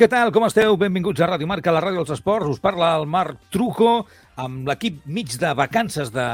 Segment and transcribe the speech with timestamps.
[0.00, 0.30] què tal?
[0.32, 0.78] Com esteu?
[0.80, 2.48] Benvinguts a Ràdio Marca, la ràdio dels esports.
[2.48, 4.06] Us parla el Marc Trujo
[4.40, 6.26] amb l'equip mig de vacances de,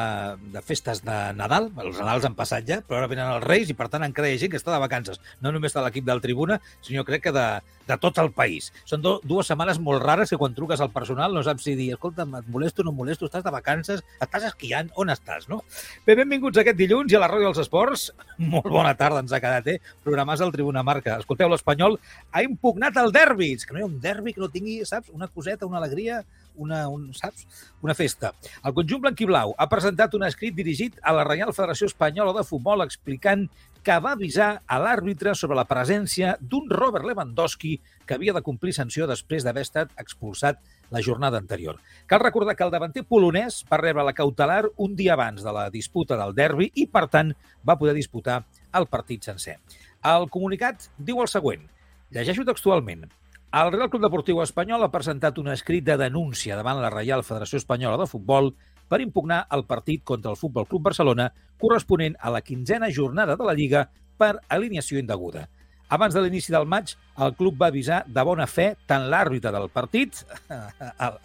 [0.54, 1.70] de festes de Nadal.
[1.82, 4.36] Els Nadals han passat ja, però ara venen els Reis i, per tant, encara hi
[4.36, 5.20] ha gent que està de vacances.
[5.42, 7.46] No només de l'equip del Tribuna, sinó crec que de,
[7.88, 8.70] de tot el país.
[8.88, 11.90] Són do, dues setmanes molt rares que quan truques al personal no saps si dir,
[11.96, 15.62] escolta, et molesto o no molesto, estàs de vacances, estàs esquiant, on estàs, no?
[16.06, 18.08] Bé, benvinguts aquest dilluns i a la Ràdio dels Esports.
[18.54, 19.78] Molt bona tarda ens ha quedat, eh?
[20.06, 21.18] Programes del Tribuna Marca.
[21.22, 21.98] Escolteu, l'Espanyol
[22.32, 23.54] ha impugnat el derbi.
[23.66, 26.20] Que no hi ha un derbi que no tingui, saps, una coseta, una alegria,
[26.56, 27.46] una, un, saps?
[27.82, 28.32] una festa.
[28.64, 32.84] El conjunt blanquiblau ha presentat un escrit dirigit a la Reial Federació Espanyola de Futbol
[32.84, 33.46] explicant
[33.86, 38.72] que va avisar a l'àrbitre sobre la presència d'un Robert Lewandowski que havia de complir
[38.74, 40.58] sanció després d'haver estat expulsat
[40.90, 41.78] la jornada anterior.
[42.10, 45.68] Cal recordar que el davanter polonès va rebre la cautelar un dia abans de la
[45.70, 47.30] disputa del derbi i, per tant,
[47.62, 48.40] va poder disputar
[48.74, 49.60] el partit sencer.
[50.02, 51.62] El comunicat diu el següent.
[52.10, 53.06] Llegeixo textualment.
[53.54, 57.60] El Real Club Deportiu Espanyol ha presentat un escrit de denúncia davant la Reial Federació
[57.60, 58.50] Espanyola de Futbol
[58.90, 61.30] per impugnar el partit contra el Futbol Club Barcelona
[61.62, 63.86] corresponent a la quinzena jornada de la Lliga
[64.18, 65.46] per alineació indeguda.
[65.88, 69.70] Abans de l'inici del maig, el club va avisar de bona fe tant l'àrbitre del
[69.70, 70.24] partit,
[71.06, 71.18] el,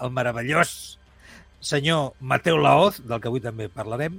[0.00, 0.98] el meravellós
[1.64, 4.18] senyor Mateu Laoz, del que avui també parlarem,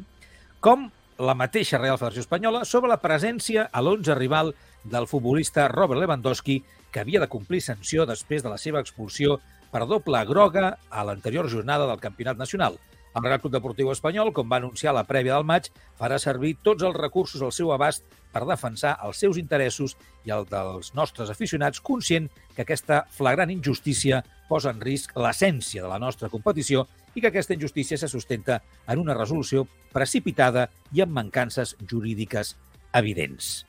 [0.63, 0.87] com
[1.19, 6.61] la mateixa Real Federació Espanyola sobre la presència a l'11 rival del futbolista Robert Lewandowski,
[6.95, 11.49] que havia de complir sanció després de la seva expulsió per doble groga a l'anterior
[11.51, 12.77] jornada del Campionat Nacional.
[13.15, 15.67] El Real Club Deportiu Espanyol, com va anunciar la prèvia del maig,
[15.99, 20.47] farà servir tots els recursos al seu abast per defensar els seus interessos i el
[20.47, 26.31] dels nostres aficionats, conscient que aquesta flagrant injustícia posa en risc l'essència de la nostra
[26.31, 32.55] competició i que aquesta injustícia se sustenta en una resolució precipitada i amb mancances jurídiques
[32.95, 33.65] evidents.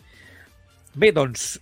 [0.95, 1.57] Bé, doncs,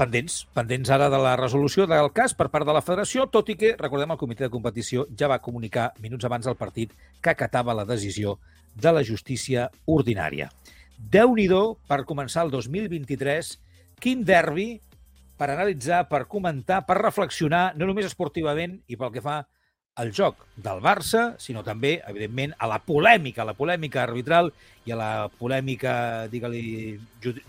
[0.00, 3.56] pendents, pendents ara de la resolució del cas per part de la federació, tot i
[3.60, 7.76] que, recordem, el comitè de competició ja va comunicar minuts abans del partit que acatava
[7.76, 8.38] la decisió
[8.74, 10.48] de la justícia ordinària.
[11.00, 11.48] déu nhi
[11.88, 13.58] per començar el 2023,
[14.00, 14.80] quin derbi
[15.36, 19.46] per analitzar, per comentar, per reflexionar, no només esportivament i pel que fa
[19.96, 24.52] al joc del Barça, sinó també, evidentment, a la polèmica, a la polèmica arbitral
[24.84, 26.98] i a la polèmica, digue-li,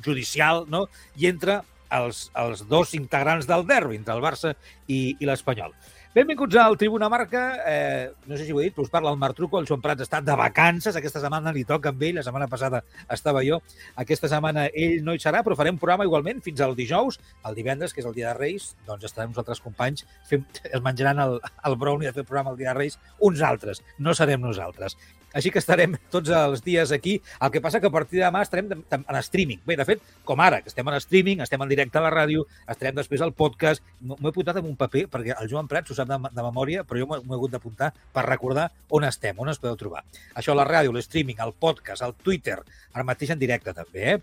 [0.03, 0.88] judicial, no?
[1.16, 1.62] i entre
[1.97, 4.56] els, els dos integrants del derbi, entre el Barça
[4.88, 5.75] i, i l'Espanyol.
[6.12, 7.42] Benvinguts al Tribuna Marca.
[7.65, 9.62] Eh, no sé si ho he dit, però us parla el Marc Truco.
[9.62, 10.98] El Joan Prats està de vacances.
[11.00, 12.18] Aquesta setmana li toca amb ell.
[12.19, 12.81] La setmana passada
[13.15, 13.62] estava jo.
[14.04, 17.21] Aquesta setmana ell no hi serà, però farem programa igualment fins al dijous.
[17.48, 20.04] El divendres, que és el dia de Reis, doncs estarem uns altres companys.
[20.27, 23.80] Fem, es menjaran el, el brownie de fer programa el dia de Reis uns altres.
[23.98, 25.00] No serem nosaltres.
[25.33, 27.18] Així que estarem tots els dies aquí.
[27.39, 29.62] El que passa que a partir de demà estarem en streaming.
[29.68, 32.45] Bé, de fet, com ara, que estem en streaming, estem en directe a la ràdio,
[32.68, 33.83] estarem després al podcast.
[34.01, 36.83] M'ho he apuntat en un paper, perquè el Joan Prats ho sap de, de memòria,
[36.88, 40.04] però jo m'ho he hagut d'apuntar per recordar on estem, on es podeu trobar.
[40.36, 42.60] Això, la ràdio, l'streaming, el podcast, el Twitter,
[42.94, 44.19] ara mateix en directe també, eh?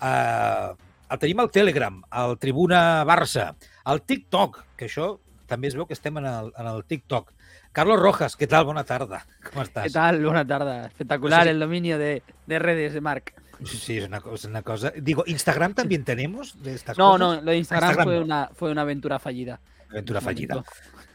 [0.00, 0.76] Uh,
[1.10, 3.50] el tenim al Telegram, al Tribuna Barça,
[3.84, 5.16] al TikTok, que això
[5.50, 7.32] també es veu que estem en el, en el TikTok.
[7.72, 8.64] Carlos Rojas, ¿qué tal?
[8.64, 9.18] Buena tarde.
[9.48, 9.84] ¿Cómo estás?
[9.84, 10.24] ¿Qué tal?
[10.24, 10.86] Buena tarde.
[10.86, 13.34] Espectacular el dominio de, de, redes de Marc.
[13.64, 14.92] Sí, es una, es una, cosa.
[14.96, 17.20] Digo, ¿Instagram también tenemos de estas no, cosas?
[17.20, 18.24] No, lo de Instagram, Instagram fue, no.
[18.24, 19.60] una, fue una aventura fallida.
[19.90, 20.64] Aventura fallida.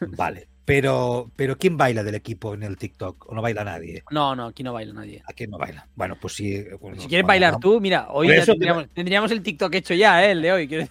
[0.00, 0.48] Vale.
[0.64, 3.30] Pero, pero ¿quién baila del equipo en el TikTok?
[3.30, 4.02] ¿O no baila nadie?
[4.10, 5.22] No, no, aquí no baila nadie.
[5.26, 5.86] Aquí no baila.
[5.94, 6.64] Bueno, pues sí.
[6.80, 7.60] Bueno, si quieres bueno, bailar no.
[7.60, 10.32] tú, mira, hoy tendríamos, tendríamos, el TikTok hecho ya, ¿eh?
[10.32, 10.68] El de hoy.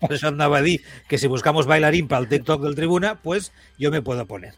[0.00, 0.64] Por eso andaba a
[1.08, 4.54] que si buscamos bailarín para el TikTok del Tribuna, pues yo me puedo poner.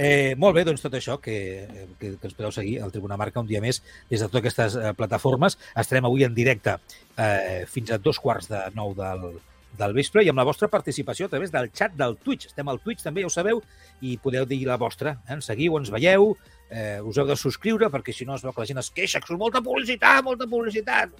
[0.00, 1.66] Eh, molt bé, doncs tot això que,
[1.98, 4.76] que, que ens podeu seguir al Tribuna Marca un dia més des de totes aquestes
[4.78, 5.58] eh, plataformes.
[5.74, 6.76] Estarem avui en directe
[7.18, 9.40] eh, fins a dos quarts de nou del,
[9.80, 12.46] del vespre i amb la vostra participació a través del xat del Twitch.
[12.52, 13.58] Estem al Twitch també, ja ho sabeu,
[13.98, 15.16] i podeu dir la vostra.
[15.18, 15.34] Eh?
[15.34, 16.30] Ens seguiu, ens veieu,
[16.70, 19.18] eh, us heu de subscriure perquè si no es veu que la gent es queixa,
[19.18, 21.18] que són molta publicitat, molta publicitat.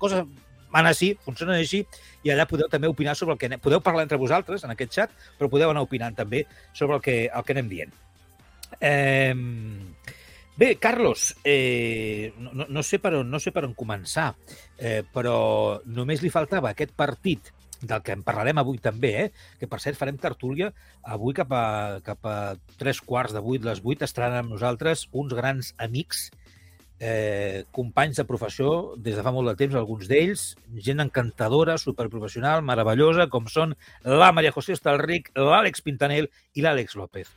[0.00, 0.24] Cosa
[0.72, 1.82] van així, funcionen així,
[2.24, 3.50] i allà podeu també opinar sobre el que...
[3.62, 7.16] Podeu parlar entre vosaltres en aquest xat, però podeu anar opinant també sobre el que,
[7.28, 7.94] el que anem dient.
[8.80, 9.34] Eh,
[10.56, 14.32] bé, Carlos, eh, no, no, sé per on, no sé per on començar,
[14.78, 15.36] eh, però
[15.86, 19.28] només li faltava aquest partit del que en parlarem avui també, eh?
[19.60, 20.70] que per cert farem tertúlia
[21.04, 22.36] avui cap a, cap a
[22.80, 26.45] tres quarts de vuit, les vuit estaran amb nosaltres uns grans amics eh,
[27.76, 30.44] companys de professió des de fa molt de temps, alguns d'ells,
[30.80, 37.28] gent encantadora, superprofessional, meravellosa, com són la Maria José Estalric, l'Àlex Pintanel i l'Àlex López.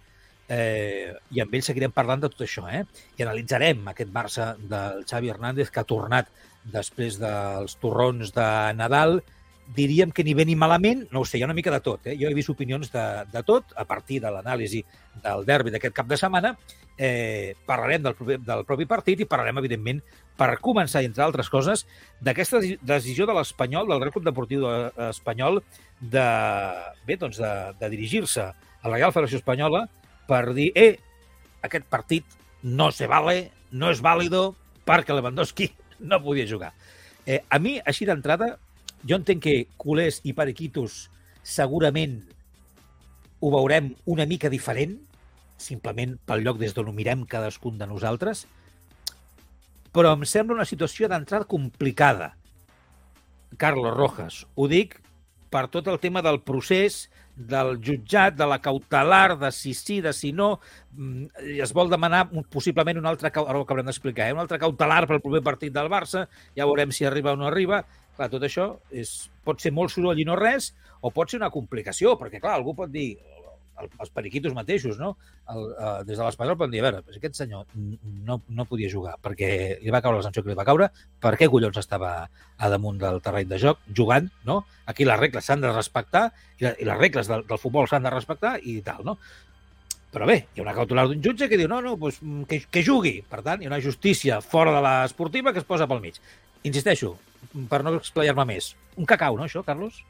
[0.50, 2.86] Eh, I amb ells seguirem parlant de tot això, eh?
[3.20, 6.32] I analitzarem aquest Barça del Xavi Hernández, que ha tornat
[6.64, 8.48] després dels torrons de
[8.80, 9.20] Nadal,
[9.76, 12.08] diríem que ni bé ni malament, no ho sé, hi ha una mica de tot.
[12.10, 12.16] Eh?
[12.20, 14.82] Jo he vist opinions de, de tot a partir de l'anàlisi
[15.24, 16.56] del derbi d'aquest cap de setmana.
[16.98, 20.02] Eh, parlarem del, propi, del propi partit i parlarem, evidentment,
[20.40, 21.86] per començar, entre altres coses,
[22.20, 24.66] d'aquesta decisió de l'Espanyol, del Real Deportiu
[25.10, 25.62] Espanyol,
[26.00, 26.26] de,
[27.08, 29.86] bé, doncs de, de dirigir-se a la Real Federació Espanyola
[30.30, 30.98] per dir, eh,
[31.66, 34.54] aquest partit no se vale, no és vàlido,
[34.88, 35.70] perquè Lewandowski
[36.10, 36.74] no podia jugar.
[37.26, 38.56] Eh, a mi, així d'entrada,
[39.08, 41.08] jo entenc que culers i periquitos
[41.44, 42.20] segurament
[43.40, 44.98] ho veurem una mica diferent,
[45.60, 48.46] simplement pel lloc des d'on ho mirem cadascun de nosaltres,
[49.96, 52.34] però em sembla una situació d'entrada complicada.
[53.58, 55.00] Carlos Rojas, ho dic
[55.50, 57.08] per tot el tema del procés,
[57.40, 60.60] del jutjat, de la cautelar, de si sí, de si no,
[60.92, 61.26] mm,
[61.64, 64.36] es vol demanar possiblement un altre, ara ho acabarem d'explicar, eh?
[64.36, 67.86] un altre cautelar pel proper partit del Barça, ja veurem si arriba o no arriba,
[68.20, 69.16] Clar, tot això és,
[69.48, 72.74] pot ser molt soroll i no res, o pot ser una complicació, perquè, clar, algú
[72.76, 73.14] pot dir,
[73.80, 75.14] els periquitos mateixos, no?
[75.54, 77.66] El, uh, des de l'Espanyol poden dir, a veure, aquest senyor
[78.28, 79.52] no, no podia jugar perquè
[79.82, 80.90] li va caure la sanció que li va caure,
[81.24, 84.62] per què collons estava a damunt del terreny de joc jugant, no?
[84.92, 86.28] Aquí les regles s'han de respectar
[86.58, 89.16] i, la, i les regles del, del futbol s'han de respectar i tal, no?
[90.12, 92.20] Però bé, hi ha una cautelar d'un jutge que diu no, no, doncs,
[92.50, 93.20] que, que jugui.
[93.30, 96.18] Per tant, hi ha una justícia fora de l'esportiva que es posa pel mig.
[96.66, 97.14] Insisteixo,
[97.70, 98.74] per no explayar-me més.
[98.98, 100.04] Un cacao, ¿no, això, Carlos?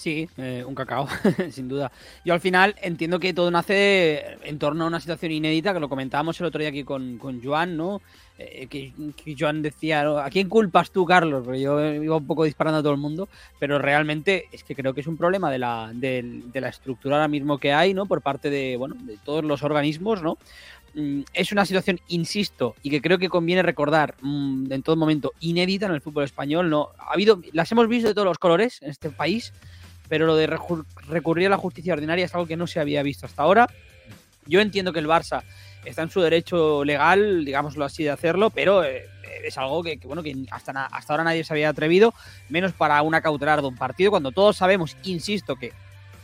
[0.00, 1.06] Sí, eh, un cacao,
[1.50, 1.92] sin duda.
[2.24, 5.90] Yo al final entiendo que todo nace en torno a una situación inédita, que lo
[5.90, 8.00] comentábamos el otro día aquí con, con Joan, ¿no?
[8.38, 11.46] Eh, que, que, Joan decía, ¿a quién culpas tú, Carlos?
[11.46, 13.28] Yo iba un poco disparando a todo el mundo,
[13.58, 17.16] pero realmente es que creo que es un problema de la, de, de la estructura
[17.16, 18.06] ahora mismo que hay, ¿no?
[18.06, 20.38] Por parte de, bueno, de todos los organismos, ¿no?
[20.94, 25.32] Mm, es una situación, insisto, y que creo que conviene recordar mm, en todo momento,
[25.40, 26.68] inédita en el fútbol español.
[26.68, 29.52] No, ha habido, las hemos visto de todos los colores en este país,
[30.08, 30.48] pero lo de
[31.08, 33.68] recurrir a la justicia ordinaria es algo que no se había visto hasta ahora.
[34.46, 35.44] Yo entiendo que el Barça
[35.84, 39.04] está en su derecho legal, digámoslo así, de hacerlo, pero eh,
[39.44, 42.12] es algo que, bueno, que hasta, hasta ahora nadie se había atrevido,
[42.48, 45.72] menos para una cautelar de un partido, cuando todos sabemos, insisto, que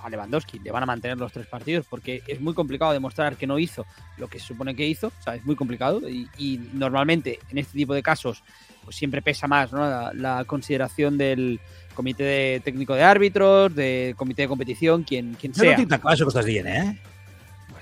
[0.06, 3.46] a Lewandowski le van a mantener los tres partidos porque es muy complicado demostrar que
[3.46, 3.84] no hizo
[4.18, 7.76] lo que se supone que hizo, o sea, es muy complicado y, normalmente en este
[7.76, 8.42] tipo de casos
[8.84, 11.60] pues siempre pesa más la, consideración del
[11.94, 15.76] comité de, técnico de árbitros, del comité de competición, quien, quien sea.
[15.76, 17.00] No tinc que estás bien, eh?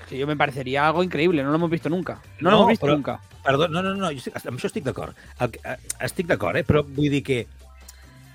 [0.01, 2.19] Es que yo me parecería algo increíble, no lo hemos visto nunca.
[2.39, 3.21] No, lo hemos visto nunca.
[3.43, 5.13] Perdón, no, no, no, jo estic, amb això estic d'acord.
[6.01, 6.63] Estic d'acord, eh?
[6.65, 7.43] però vull dir que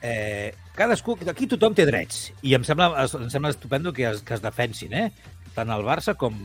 [0.02, 4.34] eh, cadascú, aquí tothom té drets i em sembla, em sembla estupendo que es, que
[4.36, 5.10] es defensin, eh?
[5.54, 6.36] tant el Barça com,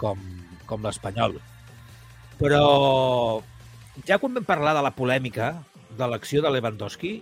[0.00, 0.20] com,
[0.66, 1.38] com l'Espanyol.
[2.40, 2.64] Però
[4.08, 5.54] ja quan vam parlar de la polèmica
[5.98, 7.16] de l'acció de Lewandowski,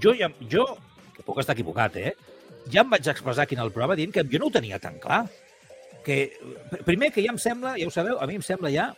[0.00, 0.66] jo, ja, jo,
[1.16, 2.14] que puc estar equivocat, eh?
[2.72, 4.98] ja em vaig expressar aquí en el programa dient que jo no ho tenia tan
[5.00, 5.24] clar.
[6.04, 6.36] Que,
[6.84, 8.90] primer, que ja em sembla, ja ho sabeu, a mi em sembla ja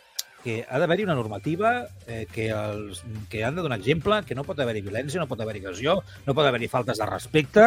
[0.47, 1.71] que ha d'haver-hi una normativa
[2.07, 5.41] eh, que, els, que han de donar exemple, que no pot haver-hi violència, no pot
[5.43, 7.65] haver-hi agressió, no pot haver-hi faltes de respecte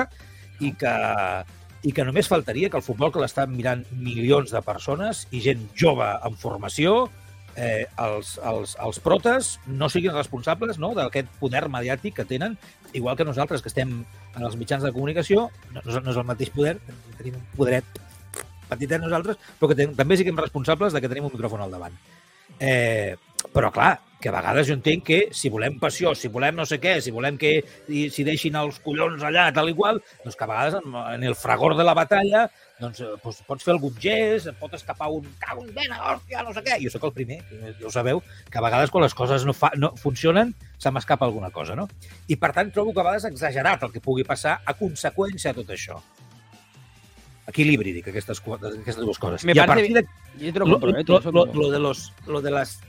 [0.65, 0.93] i que,
[1.85, 5.67] i que només faltaria que el futbol que l'estan mirant milions de persones i gent
[5.77, 6.95] jove en formació,
[7.53, 12.57] eh, els, els, els protes no siguin responsables no, d'aquest poder mediàtic que tenen,
[12.97, 16.55] igual que nosaltres que estem en els mitjans de comunicació, no, no és el mateix
[16.57, 16.79] poder,
[17.19, 18.01] tenim un poderet
[18.73, 22.01] petitet nosaltres, però que ten, també siguem responsables de que tenim un micròfon al davant.
[22.61, 23.17] Eh,
[23.55, 26.77] però, clar, que a vegades jo entenc que si volem passió, si volem no sé
[26.79, 27.55] què, si volem que
[27.89, 31.37] s'hi deixin els collons allà, tal i qual, doncs que a vegades en, en el
[31.39, 32.45] fragor de la batalla
[32.81, 36.55] doncs, eh, doncs pots fer algun gest, pot escapar un cago en vena, hòstia, no
[36.57, 36.79] sé què.
[36.85, 39.73] Jo sóc el primer, ja ho sabeu, que a vegades quan les coses no, fa,
[39.81, 41.89] no funcionen se m'escapa alguna cosa, no?
[42.29, 45.63] I per tant trobo que a vegades exagerat el que pugui passar a conseqüència de
[45.63, 46.01] tot això
[47.51, 49.45] equilibri, dic, aquestes, aquestes dues coses.
[49.45, 50.07] Me I a partir de...
[50.53, 52.81] Te lo, compro, eh, lo, lo, lo, de los, lo de las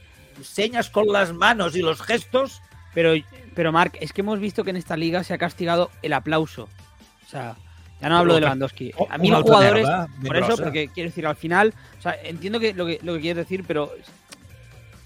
[0.42, 2.62] señas con las manos y los gestos...
[2.94, 3.14] Pero,
[3.56, 6.68] pero Marc, es que hemos visto que en esta liga se ha castigado el aplauso.
[7.26, 7.56] O sea,
[8.02, 8.92] ya no hablo de Lewandowski.
[9.10, 9.88] A mí los jugadores,
[10.26, 13.22] por eso, porque quiero decir, al final, o sea, entiendo que lo, que lo que
[13.22, 13.94] quieres decir, pero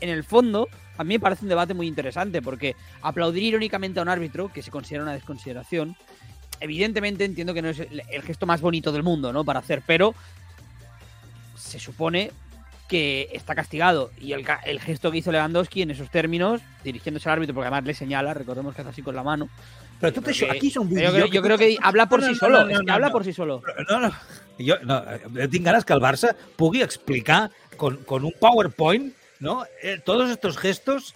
[0.02, 4.04] en el fondo, a mí me parece un debate muy interesante, porque aplaudir irónicamente a
[4.04, 5.96] un árbitro, que se considera una desconsideración,
[6.60, 9.44] evidentemente entiendo que no es el gesto más bonito del mundo, ¿no?
[9.44, 10.14] Para hacer, pero
[11.58, 12.32] se supone
[12.88, 14.12] que está castigado.
[14.20, 17.86] Y el, el, gesto que hizo Lewandowski en esos términos, dirigiéndose al árbitro, porque además
[17.86, 19.50] le señala, recordemos que hace así con la mano.
[20.00, 22.36] Pero tot això, aquí és un Yo, creo, yo creo que habla por No, sí
[22.36, 23.62] solo, no, no, es que no, habla por sí solo.
[23.90, 24.12] No, no.
[24.60, 25.02] Jo, no,
[25.50, 29.64] tinc ganes que el Barça pugui explicar con, con un PowerPoint no?
[29.82, 31.14] eh, tots estos gestos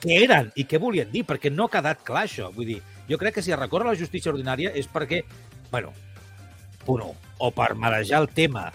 [0.00, 2.48] què eren i què volien dir, perquè no ha quedat clar això.
[2.54, 5.22] Vull dir, jo crec que si es recorre a la justícia ordinària és perquè,
[5.70, 5.92] bueno,
[6.84, 8.68] punt un, o per marejar el tema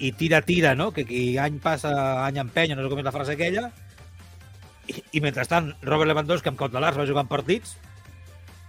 [0.00, 0.90] i tira-tira, no?
[0.96, 1.92] Que qui any passa,
[2.24, 3.66] any empenya, no sé com és la frase aquella,
[4.88, 7.76] i, i mentrestant Robert Lewandowski amb cautelars va jugant partits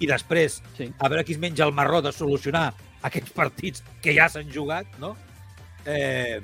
[0.02, 0.90] i després Sí.
[1.00, 2.72] a veure qui es menja el marró de solucionar
[3.08, 5.16] aquests partits que ja s'han jugat, no?
[5.86, 6.42] Eh,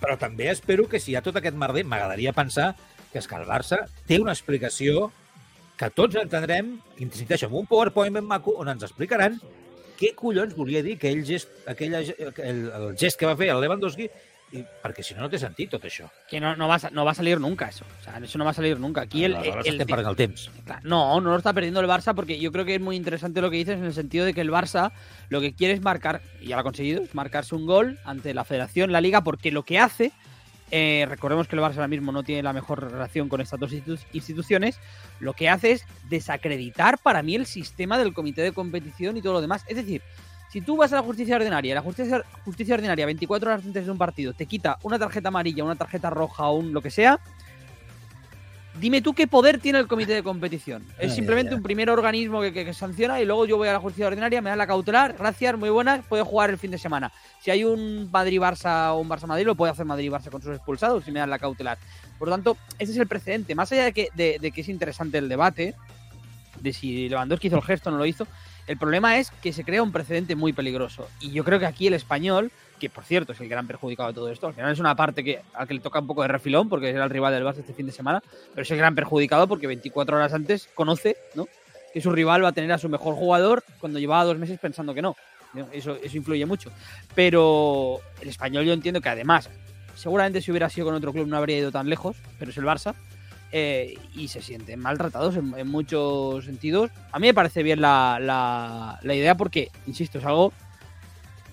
[0.00, 2.72] però també espero que si hi ha tot aquest merder, m'agradaria pensar
[3.12, 5.10] que és que el Barça té una explicació
[5.82, 9.40] que tots entendrem, insisteixo, amb un PowerPoint ben maco, on ens explicaran
[9.98, 14.06] què collons volia dir aquell gest, aquella, el, el gest que va fer el Lewandowski,
[14.52, 16.04] i, perquè si no, no té sentit tot això.
[16.28, 17.86] Que no, no, va, a no va a salir nunca eso.
[18.00, 19.00] O sea, eso no va a salir nunca.
[19.06, 20.50] Aquí el, Aleshores el- estem perdent el temps.
[20.82, 23.50] No, no lo está perdiendo el Barça porque yo creo que es muy interesante lo
[23.50, 24.92] que dices en el sentido de que el Barça
[25.30, 28.34] lo que quiere es marcar, y ya lo ha conseguido, es marcarse un gol ante
[28.34, 30.12] la Federación, la Liga, porque lo que hace,
[30.72, 33.72] eh, recordemos que el Barça ahora mismo no tiene la mejor relación con estas dos
[33.72, 34.80] institu- instituciones,
[35.20, 39.34] lo que hace es desacreditar para mí el sistema del comité de competición y todo
[39.34, 39.64] lo demás.
[39.68, 40.02] Es decir,
[40.50, 43.90] si tú vas a la justicia ordinaria, la justicia, justicia ordinaria 24 horas antes de
[43.90, 47.20] un partido te quita una tarjeta amarilla, una tarjeta roja o un lo que sea,
[48.82, 50.84] dime tú qué poder tiene el comité de competición.
[50.98, 51.56] Es simplemente ya.
[51.56, 54.42] un primer organismo que, que- que sanciona y luego yo voy a la justicia ordinaria,
[54.42, 57.12] me dan la cautelar, gracias, muy buenas, puede jugar el fin de semana.
[57.40, 61.12] Si hay un Madrid-Barça o un Barça-Madrid, lo puede hacer Madrid-Barça con sus expulsados si
[61.12, 61.78] me dan la cautelar.
[62.18, 63.54] Por lo tanto, ese es el precedente.
[63.54, 65.74] Más allá de que, de, de que es interesante el debate,
[66.60, 68.26] de si Lewandowski hizo el gesto o no lo hizo,
[68.66, 71.08] el problema es que se crea un precedente muy peligroso.
[71.20, 72.50] Y yo creo que aquí el español,
[72.82, 75.22] que por cierto es el gran perjudicado de todo esto, al final es una parte
[75.22, 77.58] que, al que le toca un poco de refilón, porque era el rival del Barça
[77.58, 78.20] este fin de semana,
[78.50, 81.46] pero es el gran perjudicado porque 24 horas antes conoce ¿no?
[81.94, 84.94] que su rival va a tener a su mejor jugador cuando llevaba dos meses pensando
[84.94, 85.14] que no.
[85.70, 86.72] Eso, influye mucho.
[87.14, 89.48] Pero el español yo entiendo que además,
[89.94, 92.64] seguramente si hubiera sido con otro club no habría ido tan lejos, pero es el
[92.64, 92.96] Barça.
[93.52, 96.90] eh, y se sienten maltratados en, muchos sentidos.
[97.12, 100.52] A mí me parece bien la idea porque, insisto, es algo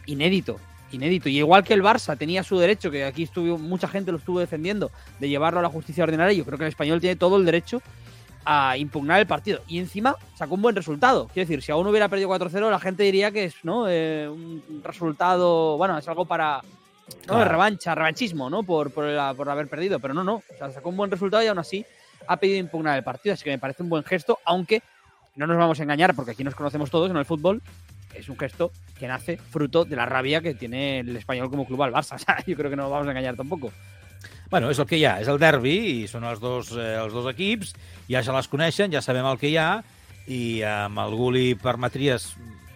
[0.07, 0.59] inédito.
[0.91, 1.29] Inédito.
[1.29, 4.39] Y igual que el Barça tenía su derecho, que aquí estuvo, mucha gente lo estuvo
[4.39, 7.45] defendiendo, de llevarlo a la justicia ordinaria, yo creo que el español tiene todo el
[7.45, 7.81] derecho
[8.45, 9.59] a impugnar el partido.
[9.67, 11.27] Y encima sacó un buen resultado.
[11.33, 13.85] Quiero decir, si aún hubiera perdido 4-0, la gente diría que es ¿no?
[13.87, 16.61] Eh, un resultado, bueno, es algo para
[17.27, 17.33] ¿no?
[17.35, 17.49] Claro.
[17.51, 18.63] revancha, revanchismo, ¿no?
[18.63, 19.99] Por, por, la- por haber perdido.
[19.99, 20.35] Pero no, no.
[20.35, 21.85] O sea, sacó un buen resultado y aún así
[22.27, 23.33] ha pedido impugnar el partido.
[23.33, 24.81] Así que me parece un buen gesto, aunque
[25.35, 27.61] no nos vamos a engañar, porque aquí nos conocemos todos en el fútbol.
[28.13, 31.83] Es un gesto que nace fruto de la rabia que tiene el español como club
[31.83, 32.15] al Barça.
[32.19, 33.71] O sea, yo creo que no nos vamos a engañar tampoco.
[34.49, 37.13] Bueno, és el que hi ha, és el derbi i són els dos, eh, els
[37.13, 37.75] dos equips,
[38.09, 39.83] ja se les coneixen, ja sabem el que hi ha
[40.25, 42.31] i amb el Guli permetries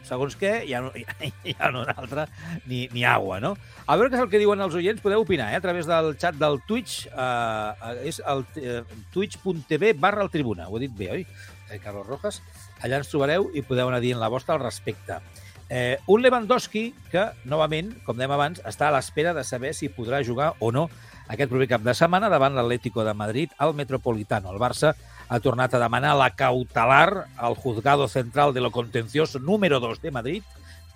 [0.05, 0.91] segons què, ja no,
[1.47, 2.27] hi ha un altre
[2.69, 3.55] ni, ni agua, no?
[3.87, 5.57] A veure què és el que diuen els oients, podeu opinar eh?
[5.57, 8.81] a través del xat del Twitch, eh, és el eh,
[9.15, 11.25] twitch.tv barra el tribuna, ho he dit bé, oi?
[11.71, 12.43] Eh, Carlos Rojas,
[12.83, 15.19] allà ens trobareu i podeu anar dient la vostra al respecte.
[15.69, 20.19] Eh, un Lewandowski que, novament, com dèiem abans, està a l'espera de saber si podrà
[20.21, 20.89] jugar o no
[21.31, 24.51] aquest proper cap de setmana davant l'Atlético de Madrid al Metropolitano.
[24.51, 24.93] El Barça
[25.29, 30.11] ha tornat a demanar la cautelar al Juzgado Central de lo Contencioso número 2 de
[30.11, 30.43] Madrid,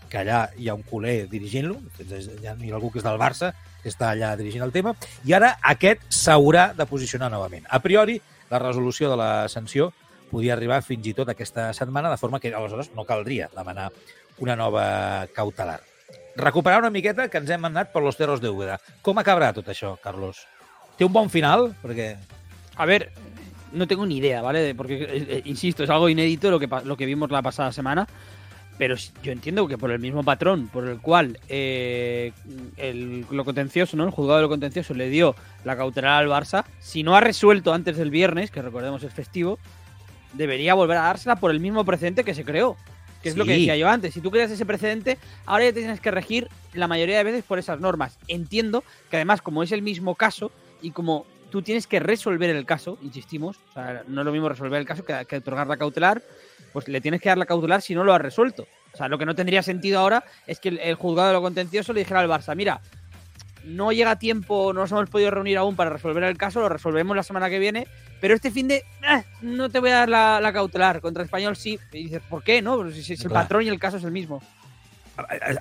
[0.09, 3.89] que allà hi ha un culer dirigint-lo, hi ha algú que és del Barça, que
[3.91, 4.93] està allà dirigint el tema,
[5.25, 7.65] i ara aquest s'haurà de posicionar novament.
[7.69, 8.19] A priori,
[8.51, 9.91] la resolució de la sanció
[10.31, 13.91] podia arribar fins i tot aquesta setmana, de forma que aleshores no caldria demanar
[14.39, 15.81] una nova cautelar.
[16.35, 18.77] Recuperar una miqueta que ens hem anat per los terros de Úbeda.
[19.01, 20.43] Com acabarà tot això, Carlos?
[20.97, 21.71] Té un bon final?
[21.81, 22.11] Perquè...
[22.77, 23.09] A ver,
[23.73, 24.75] no tengo ni idea, ¿vale?
[24.75, 28.07] Porque, eh, eh, insisto, es algo inédito lo que, lo que vimos la pasada semana.
[28.77, 32.31] Pero yo entiendo que por el mismo patrón por el cual eh,
[32.77, 34.03] el, lo contencioso, ¿no?
[34.03, 37.73] El juzgado de lo contencioso le dio la cautelar al Barça, si no ha resuelto
[37.73, 39.57] antes del viernes, que recordemos es festivo,
[40.33, 42.77] debería volver a dársela por el mismo precedente que se creó.
[43.21, 44.13] Que es lo que decía yo antes.
[44.13, 47.43] Si tú creas ese precedente, ahora ya te tienes que regir la mayoría de veces
[47.43, 48.17] por esas normas.
[48.27, 52.65] Entiendo que además, como es el mismo caso y como tú tienes que resolver el
[52.65, 55.77] caso, insistimos, o sea, no es lo mismo resolver el caso que, que otorgar la
[55.77, 56.21] cautelar,
[56.73, 58.67] pues le tienes que dar la cautelar si no lo has resuelto.
[58.93, 61.41] O sea, lo que no tendría sentido ahora es que el, el juzgado de lo
[61.41, 62.81] contencioso le dijera al Barça, mira,
[63.67, 67.15] no llega tiempo, no nos hemos podido reunir aún para resolver el caso, lo resolvemos
[67.15, 67.87] la semana que viene,
[68.21, 71.25] pero este fin de ah, no te voy a dar la, la cautelar, contra el
[71.25, 71.79] español sí.
[71.91, 72.61] Y dices, ¿por qué?
[72.61, 73.43] No, Pues si, si el Clar.
[73.43, 74.41] patrón y el caso es el mismo.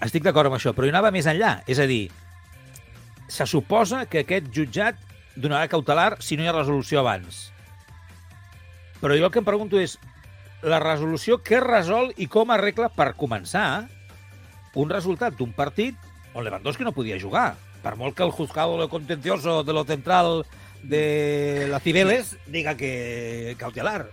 [0.04, 1.62] Estic d'acord amb això, però hi anava més enllà.
[1.66, 2.10] És a dir,
[3.26, 4.98] se suposa que aquest jutjat
[5.34, 7.50] donarà cautelar si no hi ha resolució abans.
[9.00, 9.96] Però jo el que em pregunto és,
[10.62, 13.86] la resolució què resol i com arregla per començar
[14.76, 15.96] un resultat d'un partit
[16.36, 17.54] on Lewandowski no podia jugar.
[17.94, 20.44] Per que el juzgado lo contencioso de lo central
[20.82, 24.10] de la Cibeles diga que cautelar.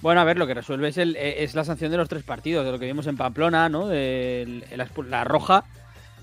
[0.00, 2.64] Bueno, a ver, lo que resuelve es, el, es la sanción de los tres partidos,
[2.64, 3.86] de lo que vimos en Pamplona, ¿no?
[3.86, 4.64] De
[5.08, 5.64] la, roja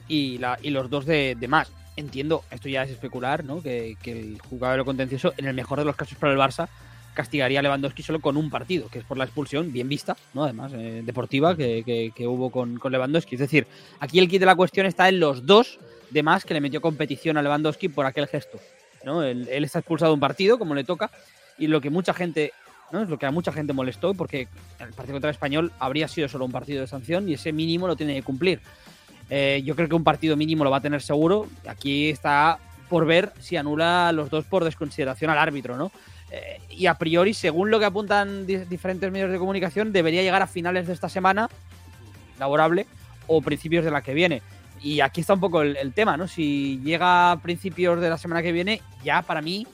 [0.08, 1.72] y, la, y los dos de, más.
[1.96, 3.62] Entiendo, esto ya es especular, ¿no?
[3.62, 6.68] Que, el juzgado de lo contencioso, en el mejor de los casos para el Barça,
[7.16, 10.44] castigaría a Lewandowski solo con un partido, que es por la expulsión, bien vista, ¿no?
[10.44, 13.36] Además, eh, deportiva, que, que, hubo con, con Lewandowski.
[13.36, 13.66] Es decir,
[14.00, 15.80] aquí el kit de la cuestión está en los dos
[16.12, 18.60] de más que le metió competición a Lewandowski por aquel gesto.
[19.04, 19.24] ¿no?
[19.24, 21.10] Él, él, está expulsado de un partido, como le toca,
[21.58, 22.54] y lo que mucha gente,
[22.92, 23.02] ¿no?
[23.02, 24.48] Es lo que a mucha gente molestó, porque
[24.80, 27.88] el partido contra el español habría sido solo un partido de sanción y ese mínimo
[27.88, 28.62] lo tiene que cumplir.
[29.30, 31.48] Eh, yo creo que un partido mínimo lo va a tener seguro.
[31.68, 35.92] Aquí está por ver si anula los dos por desconsideración al árbitro, ¿no?
[36.32, 40.42] Eh, y a priori, según lo que apuntan di diferentes medios de comunicación, debería llegar
[40.42, 41.50] a finales de esta semana
[42.40, 42.88] laborable
[43.28, 44.42] o principios de la que viene.
[44.82, 46.28] Y aquí está un poco el, el, tema, ¿no?
[46.28, 49.66] Si llega a principios de la semana que viene, ya para mí,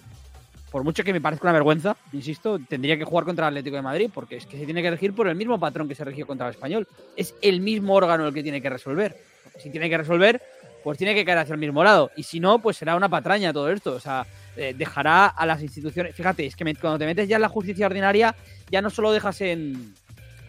[0.71, 3.81] por mucho que me parezca una vergüenza, insisto, tendría que jugar contra el Atlético de
[3.81, 6.25] Madrid, porque es que se tiene que regir por el mismo patrón que se regió
[6.25, 6.87] contra el Español.
[7.17, 9.17] Es el mismo órgano el que tiene que resolver.
[9.59, 10.41] Si tiene que resolver,
[10.83, 12.09] pues tiene que caer hacia el mismo lado.
[12.15, 13.93] Y si no, pues será una patraña todo esto.
[13.93, 16.15] O sea, eh, dejará a las instituciones.
[16.15, 18.35] Fíjate, es que cuando te metes ya en la justicia ordinaria,
[18.69, 19.93] ya no solo dejas en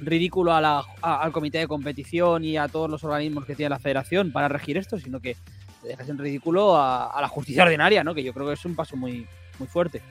[0.00, 3.78] ridículo a la, al comité de competición y a todos los organismos que tiene la
[3.78, 5.36] federación para regir esto, sino que
[5.82, 8.14] dejas en ridículo a, a la justicia ordinaria, ¿no?
[8.14, 9.26] que yo creo que es un paso muy,
[9.58, 10.02] muy fuerte.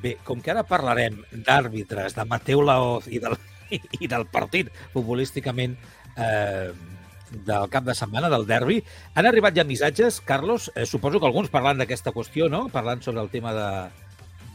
[0.00, 3.36] Bé, com que ara parlarem d'àrbitres, de Mateu Laoz i del,
[4.00, 5.76] i del partit futbolísticament
[6.16, 6.70] eh,
[7.30, 8.80] del cap de setmana, del derbi,
[9.14, 12.68] han arribat ja missatges, Carlos, eh, suposo que alguns parlant d'aquesta qüestió, no?
[12.72, 13.70] parlant sobre el tema de,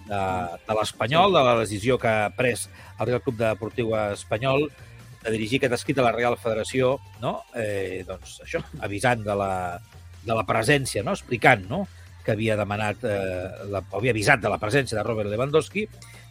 [0.09, 0.21] de,
[0.67, 2.67] de l'Espanyol, de la decisió que ha pres
[2.99, 4.69] el Real Club Deportiu Espanyol
[5.25, 7.39] de dirigir aquest escrit a la Real Federació, no?
[7.57, 9.53] eh, doncs això, avisant de la,
[10.25, 11.15] de la presència, no?
[11.17, 11.85] explicant no?
[12.25, 15.87] que havia demanat, eh, la, havia avisat de la presència de Robert Lewandowski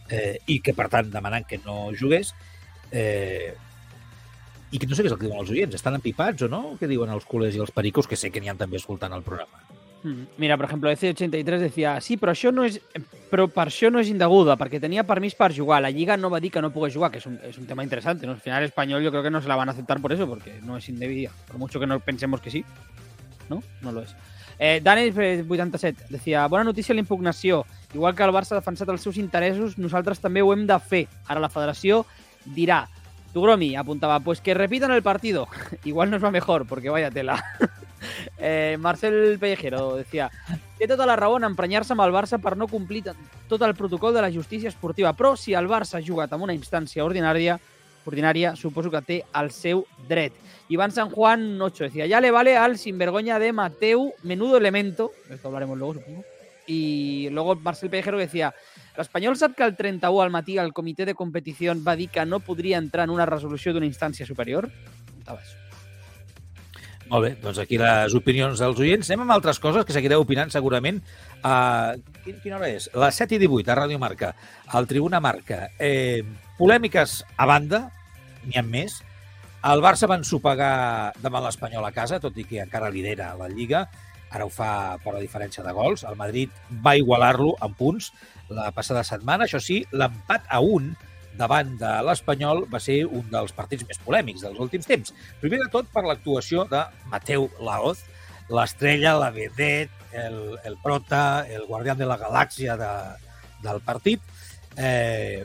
[0.09, 2.33] eh, i que, per tant, demanant que no jugués.
[2.91, 3.55] Eh,
[4.71, 5.77] I que no sé què és el que diuen els oients.
[5.77, 6.75] Estan empipats o no?
[6.79, 9.23] Què diuen els culers i els pericos, que sé que n'hi ha també escoltant el
[9.23, 9.63] programa?
[10.37, 12.77] Mira, por ejemplo, EC83 decía, sí, però això no és,
[13.31, 15.79] però per això no és indeguda, perquè tenia permís per jugar.
[15.81, 17.83] La Lliga no va dir que no pogués jugar, que és un, és un tema
[17.83, 18.27] interesante.
[18.27, 18.33] ¿no?
[18.33, 20.59] Al final, español yo creo que no se la van a aceptar por eso, porque
[20.61, 21.31] no es indebida.
[21.47, 22.63] Por mucho que no pensemos que sí.
[23.49, 24.15] No, no lo és.
[24.57, 27.65] Eh, Dani87 decía, bona notícia la impugnació.
[27.93, 31.07] Igual que el Barça ha defensat els seus interessos, nosaltres també ho hem de fer.
[31.27, 32.05] Ara la federació
[32.45, 32.85] dirà.
[33.35, 35.49] Tugromi apuntaba, pues que repitan el partido.
[35.83, 37.43] Igual nos va mejor, porque vaya tela.
[38.37, 40.31] eh, Marcel Pellejero decía,
[40.79, 43.03] té tota la raó en emprenyar-se amb Barça per no complir
[43.49, 47.03] tot el protocol de la justícia esportiva, però si el Barça ha jugat una instància
[47.03, 47.59] ordinària,
[48.07, 50.31] ordinària, suposo que té el seu dret.
[50.69, 55.49] Iván San Juan 8 decía, ya le vale al sinvergoña de Mateu, menudo elemento, esto
[55.49, 56.23] hablaremos luego supongo,
[56.67, 58.55] y luego Marcel Pejero decía,
[58.97, 62.39] l'Espanyol sap que el 31 al matí el comitè de competició va dir que no
[62.39, 64.69] podria entrar en una resolució d'una instància superior?
[67.05, 69.09] Molt bé, doncs aquí les opinions dels oients.
[69.11, 71.01] Anem amb altres coses que seguireu opinant segurament.
[71.45, 71.93] Uh,
[72.41, 72.87] quina hora és?
[72.97, 74.31] Les 7 i 18 a Ràdio Marca,
[74.73, 75.67] al Tribuna Marca.
[75.77, 76.23] Eh,
[76.57, 77.83] polèmiques a banda,
[78.47, 78.97] n'hi ha més.
[79.65, 83.85] El Barça va ensopegar davant l'Espanyol a casa, tot i que encara lidera la Lliga.
[84.33, 86.03] Ara ho fa per la diferència de gols.
[86.09, 86.53] El Madrid
[86.85, 88.11] va igualar-lo en punts
[88.49, 89.45] la passada setmana.
[89.45, 90.93] Això sí, l'empat a un
[91.35, 95.13] davant de l'Espanyol va ser un dels partits més polèmics dels últims temps.
[95.41, 98.05] Primer de tot per l'actuació de Mateu Laoz,
[98.49, 102.91] l'estrella, la vedet, el, el prota, el guardián de la galàxia de,
[103.65, 104.21] del partit.
[104.77, 105.43] Eh,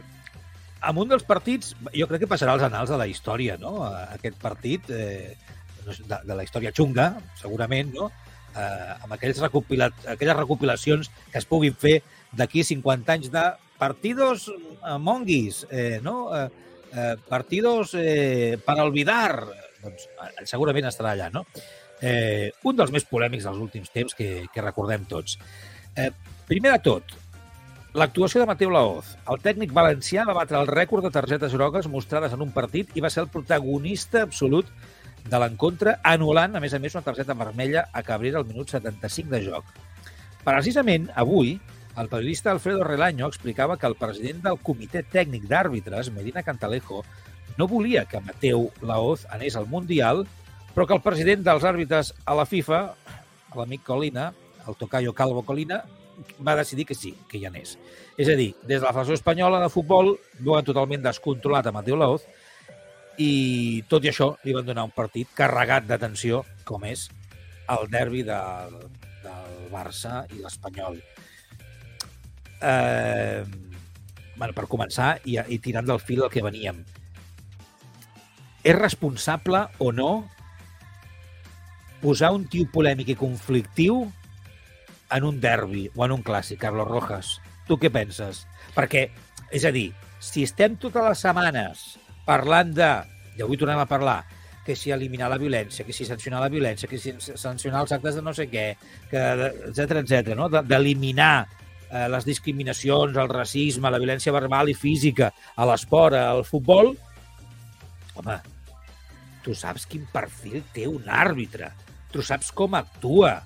[0.80, 3.82] amb un dels partits, jo crec que passarà als anals de la història, no?
[4.14, 5.36] Aquest partit, eh,
[5.84, 8.10] de, de la història xunga, segurament, no?
[8.54, 12.00] Eh, amb aquells recopilat, aquelles recopilacions que es puguin fer
[12.36, 13.44] d'aquí 50 anys de
[13.80, 14.50] partidos
[15.00, 16.28] monguis, eh, no?
[16.36, 16.48] Eh,
[16.92, 19.46] eh, partidos eh, para olvidar,
[19.80, 20.08] doncs
[20.50, 21.46] segurament estarà allà, no?
[22.00, 25.38] Eh, un dels més polèmics dels últims temps que, que recordem tots.
[25.96, 26.10] Eh,
[26.48, 27.16] primer de tot,
[27.94, 29.16] l'actuació de Mateu Laoz.
[29.28, 33.04] El tècnic valencià va batre el rècord de targetes grogues mostrades en un partit i
[33.04, 34.70] va ser el protagonista absolut
[35.20, 39.28] de l'encontre, anul·lant, a més a més, una targeta vermella a Cabrera al minut 75
[39.34, 39.74] de joc.
[40.46, 41.58] Precisament, avui,
[42.00, 47.04] el periodista Alfredo Relaño explicava que el president del comitè tècnic d'àrbitres, Medina Cantalejo,
[47.58, 50.24] no volia que Mateu Laoz anés al Mundial,
[50.74, 52.82] però que el president dels àrbitres a la FIFA
[53.58, 54.30] l'amic Colina,
[54.66, 55.82] el tocayo Calvo Colina,
[56.46, 57.76] va decidir que sí, que hi anés.
[58.16, 61.98] És a dir, des de la Federació Espanyola de Futbol veuen totalment descontrolat a Mateo
[62.00, 62.24] Laoz
[63.20, 67.08] i tot i això li van donar un partit carregat d'atenció com és
[67.70, 68.76] el derbi del,
[69.24, 71.00] del Barça i l'Espanyol.
[72.60, 73.44] Eh,
[74.36, 76.80] bueno, per començar, i, i tirant del fil el que veníem,
[78.64, 80.10] és responsable o no
[82.00, 84.02] posar un tio polèmic i conflictiu
[85.10, 87.38] en un derbi o en un clàssic, Carlos Rojas?
[87.68, 88.44] Tu què penses?
[88.76, 89.08] Perquè,
[89.52, 91.84] és a dir, si estem totes les setmanes
[92.26, 92.90] parlant de,
[93.36, 94.20] i avui tornem a parlar,
[94.64, 98.18] que si eliminar la violència, que si sancionar la violència, que si sancionar els actes
[98.18, 98.66] de no sé què,
[99.10, 99.22] que,
[99.70, 100.50] etc etc, no?
[100.52, 101.48] d'eliminar
[101.90, 106.94] eh, les discriminacions, el racisme, la violència verbal i física a l'esport, al futbol,
[108.14, 108.38] home,
[109.44, 111.72] tu saps quin perfil té un àrbitre,
[112.12, 113.40] tu saps com actua,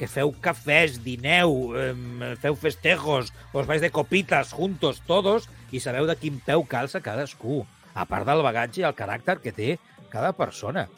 [0.00, 6.06] que feu cafès, dineu, eh, feu festejos, os vais de copitas juntos todos i sabeu
[6.08, 9.74] de quin peu calça cadascú, a part del bagatge i el caràcter que té
[10.08, 10.88] cada persona.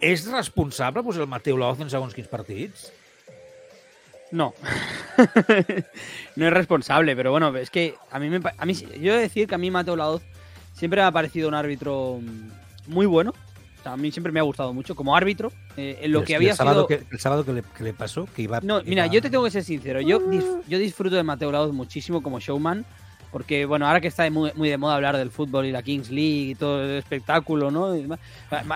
[0.00, 2.88] És responsable posar el Mateu Laoz en segons quins partits?
[4.30, 4.54] No.
[6.36, 9.22] no es responsable, pero bueno, es que a mí, me, a mí yo he de
[9.22, 10.22] decir que a mí Mateo Laoz
[10.72, 12.20] siempre me ha parecido un árbitro
[12.86, 13.32] muy bueno.
[13.78, 15.52] O sea, a mí siempre me ha gustado mucho como árbitro.
[15.76, 17.00] Eh, en lo que había el sábado sido...
[17.00, 18.60] que, el sábado que le, que le pasó, que iba...
[18.60, 20.00] No, mira, yo te tengo que ser sincero.
[20.00, 20.20] Yo,
[20.66, 22.84] yo disfruto de Mateo Laoz muchísimo como showman.
[23.36, 26.08] Porque, bueno, ahora que está muy, muy, de moda hablar del fútbol y la Kings
[26.08, 27.94] League y todo el espectáculo, ¿no?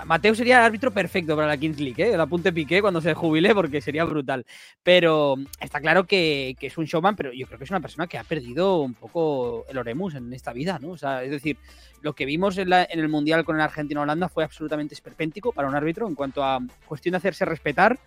[0.05, 2.13] Mateo sería el árbitro perfecto para la Kings League, ¿eh?
[2.13, 4.45] El apunte piqué cuando se jubile porque sería brutal.
[4.83, 8.05] Pero está claro que, que, es un showman, pero yo creo que es una persona
[8.05, 10.91] que ha perdido un poco el oremus en esta vida, ¿no?
[10.91, 11.57] O sea, es decir,
[12.03, 15.69] lo que vimos en, la, en el Mundial con el Argentina-Holanda fue absolutamente esperpéntico para
[15.69, 17.97] un árbitro en cuanto a cuestión de hacerse respetar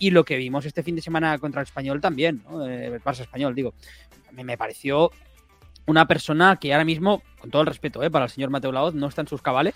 [0.00, 2.66] y lo que vimos este fin de semana contra el Español también, ¿no?
[2.66, 3.72] El Barça Español, digo.
[4.32, 5.12] Me, me pareció
[5.86, 8.10] una persona que ahora mismo, con todo el respeto ¿eh?
[8.10, 9.74] para el señor Mateo Laoz, no está en sus cabales.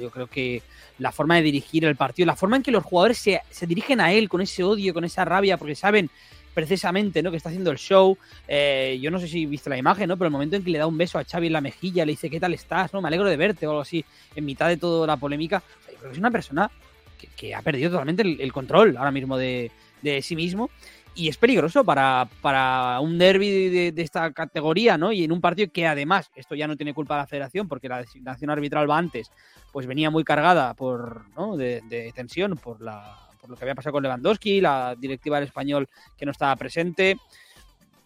[0.00, 0.62] Yo creo que
[0.98, 4.00] la forma de dirigir el partido, la forma en que los jugadores se, se dirigen
[4.00, 6.10] a él con ese odio, con esa rabia, porque saben
[6.54, 7.30] precisamente ¿no?
[7.30, 8.16] que está haciendo el show.
[8.48, 10.16] Eh, yo no sé si viste la imagen, ¿no?
[10.16, 12.12] pero el momento en que le da un beso a Xavi en la mejilla, le
[12.12, 12.92] dice, ¿qué tal estás?
[12.92, 13.00] ¿no?
[13.00, 15.62] Me alegro de verte o algo así, en mitad de toda la polémica.
[15.90, 16.70] Yo creo que es una persona
[17.18, 19.70] que, que ha perdido totalmente el, el control ahora mismo de,
[20.02, 20.70] de sí mismo
[21.16, 25.12] y es peligroso para, para un derby de, esta categoría, ¿no?
[25.12, 27.88] Y en un partido que además, esto ya no tiene culpa de la federación, porque
[27.88, 29.32] la designación arbitral va antes,
[29.72, 31.56] pues venía muy cargada por, ¿no?
[31.56, 35.88] de, tensión por, la, por lo que había pasado con Lewandowski, la directiva del español
[36.18, 37.16] que no estaba presente.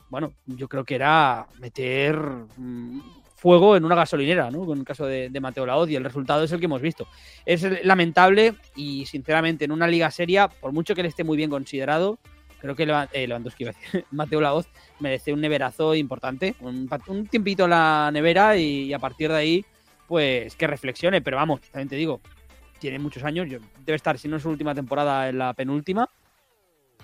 [0.08, 2.16] Bueno, yo creo que era meter
[2.56, 3.00] mmm,
[3.34, 4.64] fuego en una gasolinera, ¿no?
[4.64, 7.08] Con el caso de, de, Mateo Laoz y el resultado es el que hemos visto.
[7.44, 11.50] Es lamentable y, sinceramente, en una liga seria, por mucho que él esté muy bien
[11.50, 12.18] considerado,
[12.60, 13.66] creo que eh, Lewandowski
[14.10, 14.66] Mateo Laoz
[15.00, 16.88] merece un neverazo importante, un,
[17.28, 19.64] tiempito en la nevera y, a partir de ahí,
[20.06, 21.20] pues que reflexione.
[21.22, 22.20] Pero vamos, también te digo,
[22.78, 26.08] tiene muchos años, debe estar, si no es su última temporada, en la penúltima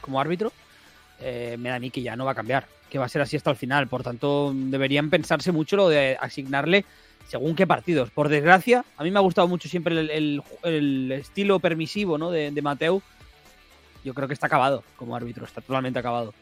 [0.01, 0.53] como árbitro.
[1.21, 3.23] Eh, me da a mí que ya no va a cambiar, que va a ser
[3.23, 3.89] así hasta el final.
[3.89, 6.85] Por tanto, deberían pensarse mucho lo de asignarle
[7.27, 8.11] según qué partidos.
[8.11, 12.31] Por desgracia, a mí me ha gustado mucho siempre el estilo permisivo ¿no?
[12.31, 13.03] de, de Mateu
[14.07, 16.35] jo crec que està acabado com a àrbitro, està totalment acabado.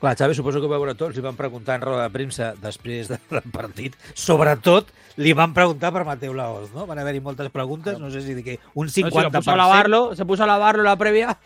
[0.00, 3.10] Clar, Xavi, suposo que va veure tots, li van preguntar en roda de premsa després
[3.12, 3.98] del partit.
[4.16, 4.88] Sobretot,
[5.20, 6.86] li van preguntar per Mateu Laoz, ¿no?
[6.88, 9.12] Van haver-hi moltes preguntes, no sé si que un 50%...
[9.12, 11.36] No, si puso a lavarlo, se puso a lavarlo la prèvia.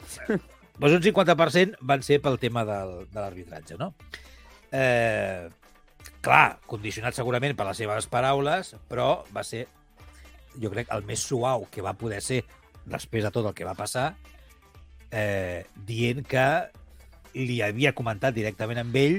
[0.78, 3.94] pues un 50% van ser pel tema del, de l'arbitratge, no?
[4.76, 5.48] Eh,
[6.20, 9.64] clar, condicionat segurament per les seves paraules, però va ser,
[10.60, 12.42] jo crec, el més suau que va poder ser
[12.84, 14.10] després de tot el que va passar
[15.10, 16.46] eh, dient que
[17.36, 19.18] li havia comentat directament amb ell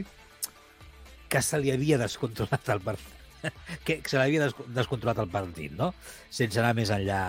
[1.29, 3.17] que se li havia descontrolat el partit
[3.85, 5.91] que se l'havia descontrolat el partit, no?
[6.33, 7.21] Sense anar més enllà,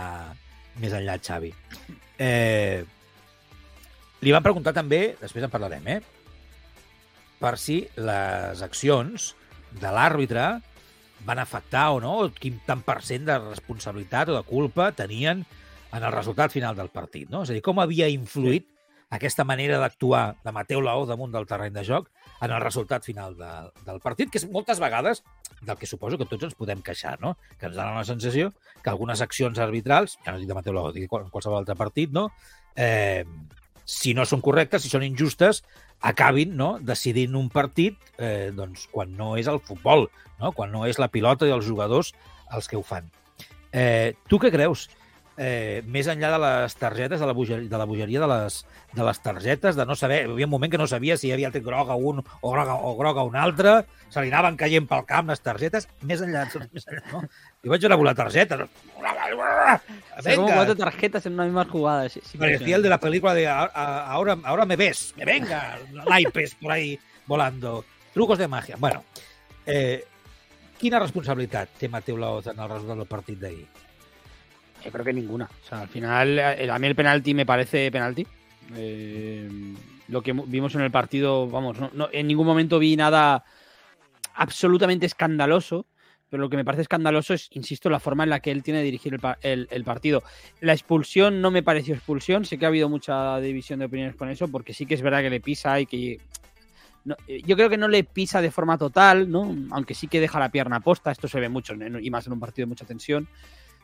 [0.80, 1.50] més enllà Xavi.
[2.18, 2.80] Eh,
[4.24, 6.00] li van preguntar també, després en parlarem, eh?
[7.38, 9.32] per si les accions
[9.78, 10.46] de l'àrbitre
[11.26, 15.44] van afectar o no, quin tant per cent de responsabilitat o de culpa tenien
[15.92, 17.30] en el resultat final del partit.
[17.30, 17.44] No?
[17.44, 18.76] És a dir, com havia influït sí.
[19.18, 22.10] aquesta manera d'actuar de Mateu Laó damunt del terreny de joc
[22.44, 23.52] en el resultat final de,
[23.86, 25.22] del partit, que és moltes vegades
[25.60, 27.36] del que suposo que tots ens podem queixar, no?
[27.58, 30.92] que ens dona la sensació que algunes accions arbitrals, ja no dic de Mateu Laó,
[30.94, 32.28] dic en qualsevol altre partit, no?
[32.76, 33.24] eh,
[33.88, 35.62] si no són correctes, si són injustes,
[36.04, 40.06] acabin no, decidint un partit eh, doncs, quan no és el futbol,
[40.38, 40.52] no?
[40.52, 42.12] quan no és la pilota i els jugadors
[42.54, 43.08] els que ho fan.
[43.72, 44.86] Eh, tu què creus?
[45.38, 48.58] Eh, més enllà de les targetes, de la, bogeria, de la bogeria de les,
[48.92, 50.24] de les targetes, de no saber...
[50.26, 52.96] Hi havia un moment que no sabia si hi havia groga un o groga, o
[52.98, 57.04] groga un altre, se li anaven caient pel camp les targetes, més enllà, més enllà
[57.12, 57.22] no?
[57.64, 58.58] Jo vaig veure la targeta.
[58.58, 60.34] Venga.
[60.34, 62.08] Como cuatro tarjetas en una misma jugada.
[62.08, 66.56] Sí, sí Parecía el de la película de ahora, ahora me ves, me venga, naipes
[66.56, 67.84] por ahí volando.
[68.12, 68.76] Trucos de magia.
[68.78, 69.04] Bueno,
[69.66, 70.04] eh,
[70.80, 73.66] quina responsabilitat té Mateu Laoz en el resultat del partit d'ahir?
[74.84, 75.44] Yo creo que ninguna.
[75.44, 78.26] O sea, al final, eh, a mí el penalti me parece penalti.
[78.76, 79.48] Eh,
[80.08, 83.44] lo que vimos en el partido, vamos, no, no, en ningún momento vi nada
[84.34, 85.86] absolutamente escandaloso,
[86.30, 88.80] pero lo que me parece escandaloso es, insisto, la forma en la que él tiene
[88.80, 90.22] de dirigir el, el, partido.
[90.60, 94.28] La expulsión no me pareció expulsión, sé que ha habido mucha división de opiniones con
[94.28, 96.20] eso, porque sí que es verdad que le pisa y que...
[97.04, 99.54] No, yo creo que no le pisa de forma total, ¿no?
[99.70, 102.40] aunque sí que deja la pierna posta, esto se ve mucho, y más en un
[102.40, 103.26] partido de mucha tensión.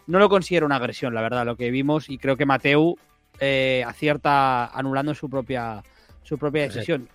[0.07, 2.99] No lo considero una agresión, la verdad, lo que vimos, y creo que Mateu
[3.41, 5.83] eh, acierta anulando su propia,
[6.23, 7.09] su propia decisión.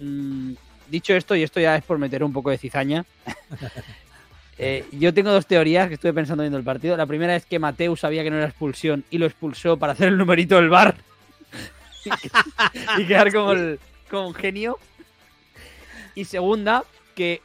[0.00, 0.54] Mm,
[0.88, 3.04] dicho esto, y esto ya es por meter un poco de cizaña,
[4.58, 6.96] eh, yo tengo dos teorías que estuve pensando viendo el partido.
[6.96, 10.08] La primera es que Mateu sabía que no era expulsión y lo expulsó para hacer
[10.08, 10.96] el numerito del bar
[12.98, 13.78] y quedar como, el,
[14.10, 14.78] como un genio.
[16.14, 16.84] Y segunda,
[17.14, 17.42] que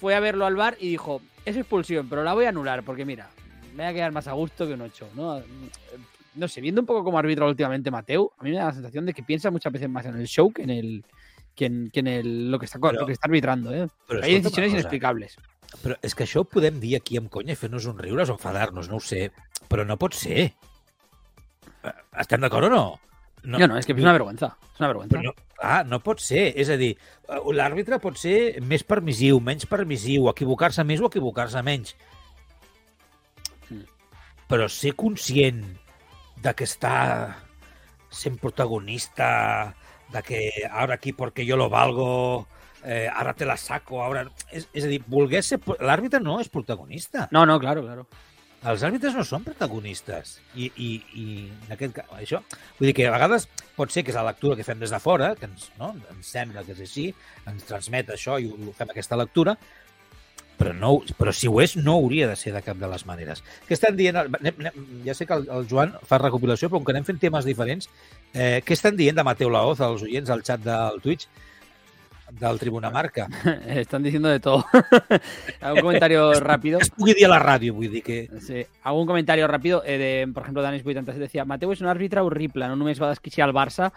[0.00, 3.04] fue a verlo al bar y dijo, es expulsión, pero la voy a anular porque
[3.04, 3.30] mira,
[3.78, 5.10] me voy a quedar más a gusto que un 8.
[5.14, 5.40] ¿no?
[6.34, 9.06] no sé, viendo un poco como arbitra últimamente Mateo, a mí me da la sensación
[9.06, 11.04] de que piensa muchas veces más en el show que en el
[11.54, 13.72] que en, que en el, lo, que está, però, lo que està arbitrando.
[13.74, 13.86] Eh?
[14.06, 15.38] Però Hay decisiones inexplicables.
[15.82, 18.34] Però és que això ho podem dir aquí amb conya i fer-nos un riure o
[18.34, 19.32] enfadar-nos, no ho sé.
[19.70, 20.52] Però no pot ser.
[21.82, 22.84] Eh, estem d'acord o no?
[23.42, 24.52] No, no, no, és que és una vergüenza.
[24.70, 25.22] És una vergüenza.
[25.22, 26.52] no, ah, no pot ser.
[26.54, 26.92] És a dir,
[27.26, 31.94] eh, l'àrbitre pot ser més permissiu, menys permissiu, equivocar-se més o equivocar-se menys
[34.48, 35.62] però ser conscient
[36.42, 36.94] de que està
[38.10, 39.74] sent protagonista,
[40.12, 42.46] de que ara aquí perquè jo lo valgo,
[42.84, 44.24] eh, ara te la saco, ara...
[44.50, 45.60] És, és a dir, volguer ser...
[45.80, 47.28] L'àrbitre no és protagonista.
[47.34, 48.06] No, no, claro, claro.
[48.68, 50.38] Els àrbitres no són protagonistes.
[50.56, 51.26] I, i, i
[51.68, 52.40] en aquest cas, això...
[52.78, 54.98] Vull dir que a vegades pot ser que és la lectura que fem des de
[55.02, 57.06] fora, que ens, no, ens sembla que és així,
[57.46, 59.54] ens transmet això i fem aquesta lectura,
[60.58, 63.44] però, no, però si ho és, no hauria de ser de cap de les maneres.
[63.68, 64.18] Què estan dient?
[65.06, 67.90] Ja sé que el, el Joan fa recopilació, però com que anem fent temes diferents,
[68.34, 71.28] eh, què estan dient de Mateu Laoz, els oients al xat del Twitch?
[72.30, 73.28] del Tribuna Marca.
[73.66, 74.64] Están diciendo de todo.
[75.60, 76.78] algún comentario rápido.
[76.78, 78.18] Es pugui dir a la ràdio, vull dir que...
[78.44, 78.64] Sí.
[78.84, 82.68] Algun comentari ràpid, eh, de, por ejemplo, Danis 87 decía Mateu és un àrbitre horrible,
[82.68, 83.92] no només va desquiciar el Barça,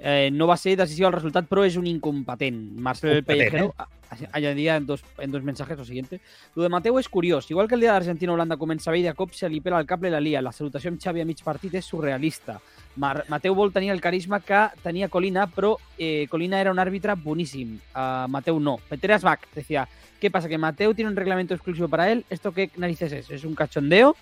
[0.00, 2.58] eh, no va ser decisivo el resultat, però és un incompetent.
[2.80, 4.26] Marcel Pellejero eh?
[4.32, 6.20] añadía en dos, en dos mensajes lo siguiente.
[6.54, 7.50] Lo de Mateu és curiós.
[7.50, 10.10] Igual que el dia d'Argentina-Holanda comença bé i de cop se li pela el i
[10.10, 10.42] la lia.
[10.42, 12.58] La salutació amb Xavi a mig partit és surrealista.
[12.96, 17.14] Mar Mateu vol tenir el carisma que tenia Colina, però eh, Colina era un àrbitre
[17.14, 17.78] boníssim.
[17.94, 18.78] Uh, Mateu no.
[18.88, 19.86] Peter Asbach decía,
[20.18, 20.48] ¿qué pasa?
[20.48, 22.24] ¿Que Mateu tiene un reglamento exclusivo para él?
[22.30, 23.30] ¿Esto qué narices es?
[23.30, 24.16] ¿Es un cachondeo?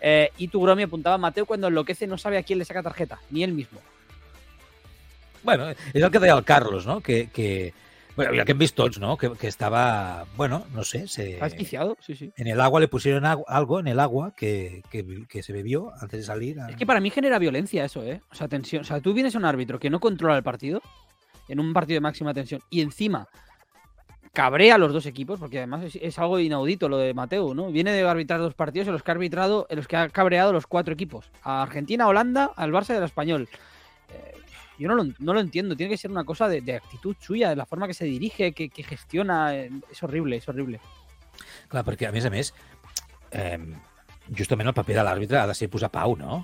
[0.00, 3.20] Eh, y tu Gromi apuntaba, Mateu cuando enloquece no sabe a quién le saca tarjeta,
[3.30, 3.80] ni él mismo.
[5.42, 7.00] Bueno, és el que deia el Carlos, no?
[7.00, 7.72] Que, que,
[8.14, 9.16] Bueno, ya que hem vist tots, ¿no?
[9.16, 11.08] Que, que estaba, bueno, no sé.
[11.08, 11.40] Se,
[12.00, 12.32] sí, sí.
[12.36, 16.20] En el agua le pusieron algo en el agua que, que, que se bebió antes
[16.20, 16.60] de salir.
[16.60, 16.68] A...
[16.68, 18.20] Es que para mí genera violencia eso, ¿eh?
[18.30, 18.82] O sea, tensión.
[18.82, 20.82] O sea, tú vienes a un árbitro que no controla el partido,
[21.48, 23.28] en un partido de máxima tensión, y encima
[24.34, 27.70] cabrea a los dos equipos, porque además es, es, algo inaudito lo de Mateo, ¿no?
[27.70, 30.52] Viene de arbitrar dos partidos en los que ha arbitrado, en los que ha cabreado
[30.52, 31.30] los cuatro equipos.
[31.42, 33.48] A Argentina, Holanda, al Barça y al Español.
[34.10, 34.41] Eh,
[34.82, 35.76] yo no lo, no lo, entiendo.
[35.76, 38.52] Tiene que ser una cosa de, de, actitud suya, de la forma que se dirige,
[38.52, 39.54] que, que gestiona.
[39.54, 40.80] És horrible, és horrible.
[41.70, 42.52] Clar, perquè, a més a més,
[43.30, 43.58] eh,
[44.36, 46.42] justament el paper de l'àrbitre ha de ser posar pau, no?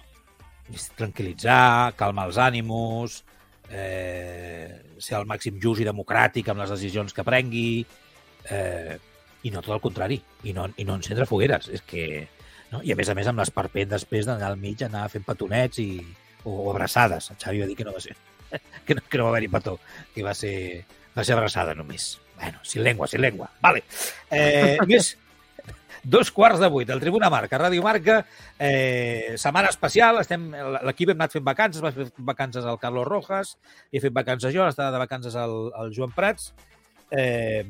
[0.96, 3.22] Tranquilitzar, calmar els ànims,
[3.70, 7.84] eh, ser el màxim just i democràtic amb les decisions que prengui,
[8.50, 8.96] eh,
[9.42, 11.70] i no tot el contrari, i no, i no encendre fogueres.
[11.72, 12.26] És que...
[12.68, 12.82] No?
[12.84, 16.02] I a més a més amb l'esperpent després d'anar al mig, anar fent petonets i,
[16.44, 17.30] o, o abraçades.
[17.30, 18.16] El Xavi va dir que no va ser
[18.86, 19.78] que no, que no va haver-hi petó,
[20.14, 20.84] que va ser,
[21.16, 22.16] va ser abraçada només.
[22.38, 23.50] Bueno, sin lengua, sin lengua.
[23.60, 23.82] Vale.
[24.30, 25.16] Eh, més,
[26.04, 28.22] dos quarts de vuit, el Tribuna Marca, Ràdio Marca,
[28.58, 30.48] eh, setmana especial, estem
[30.86, 33.56] l'equip hem anat fent vacances, va fer vacances al Carlos Rojas,
[33.92, 36.52] he fet vacances jo, està de vacances al, al Joan Prats,
[37.10, 37.64] eh,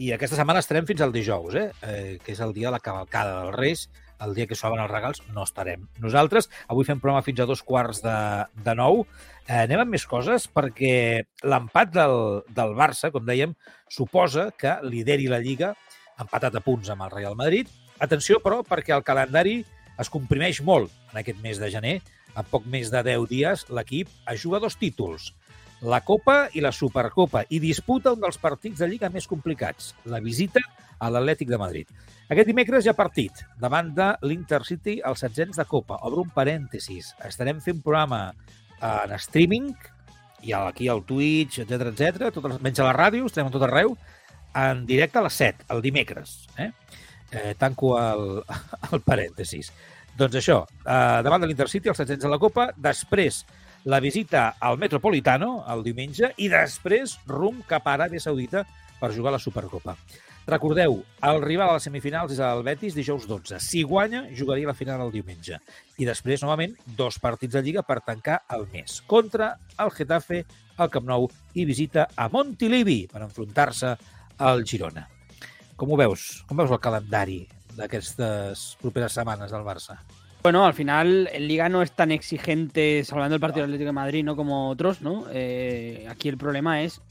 [0.00, 2.82] i aquesta setmana estarem fins al dijous, eh, eh, que és el dia de la
[2.82, 3.88] cavalcada dels Reis,
[4.24, 6.50] el dia que s'obren els regals no estarem nosaltres.
[6.68, 8.16] Avui fem programa fins a dos quarts de,
[8.64, 9.04] de nou.
[9.46, 10.94] Eh, anem amb més coses perquè
[11.42, 12.16] l'empat del,
[12.56, 13.56] del Barça, com dèiem,
[13.90, 15.74] suposa que lideri la Lliga
[16.20, 17.68] empatat a punts amb el Real Madrid.
[18.00, 19.60] Atenció, però, perquè el calendari
[20.00, 21.98] es comprimeix molt en aquest mes de gener.
[22.38, 25.32] En poc més de 10 dies, l'equip es juga dos títols,
[25.82, 30.20] la Copa i la Supercopa, i disputa un dels partits de Lliga més complicats, la
[30.20, 30.60] visita
[31.00, 31.92] a l'Atlètic de Madrid.
[32.30, 35.96] Aquest dimecres hi ha partit davant de l'Intercity als setzents de Copa.
[36.06, 37.14] Obre un parèntesis.
[37.26, 38.28] Estarem fent programa
[38.80, 39.72] en streaming,
[40.42, 43.96] i aquí al Twitch, etc etc, tot, menys a la ràdio, estarem a tot arreu,
[44.56, 46.36] en directe a les 7, el dimecres.
[46.58, 46.70] Eh?
[47.30, 48.42] Eh, tanco el,
[48.92, 49.72] el parèntesis.
[50.18, 53.44] Doncs això, eh, davant de l'Intercity, els 700 de la Copa, després
[53.84, 58.66] la visita al Metropolitano el diumenge i després rum cap a Aràbia Saudita
[59.00, 59.94] per jugar a la Supercopa.
[60.50, 63.60] Recordeu, el rival a les semifinals és el Betis dijous 12.
[63.62, 65.60] Si guanya, jugaria la final el diumenge.
[66.00, 69.00] I després, novament, dos partits de Lliga per tancar el mes.
[69.06, 70.44] Contra el Getafe,
[70.80, 73.94] el Camp Nou i visita a Montilivi per enfrontar-se
[74.40, 75.06] al Girona.
[75.76, 76.42] Com ho veus?
[76.48, 77.44] Com veus el calendari
[77.76, 80.00] d'aquestes properes setmanes del Barça?
[80.42, 84.24] Bueno, al final el Liga no es tan exigente salvando el partido Atlético de Madrid,
[84.24, 84.36] ¿no?
[84.36, 85.26] Como otros, ¿no?
[85.30, 87.02] Eh, aquí el problema es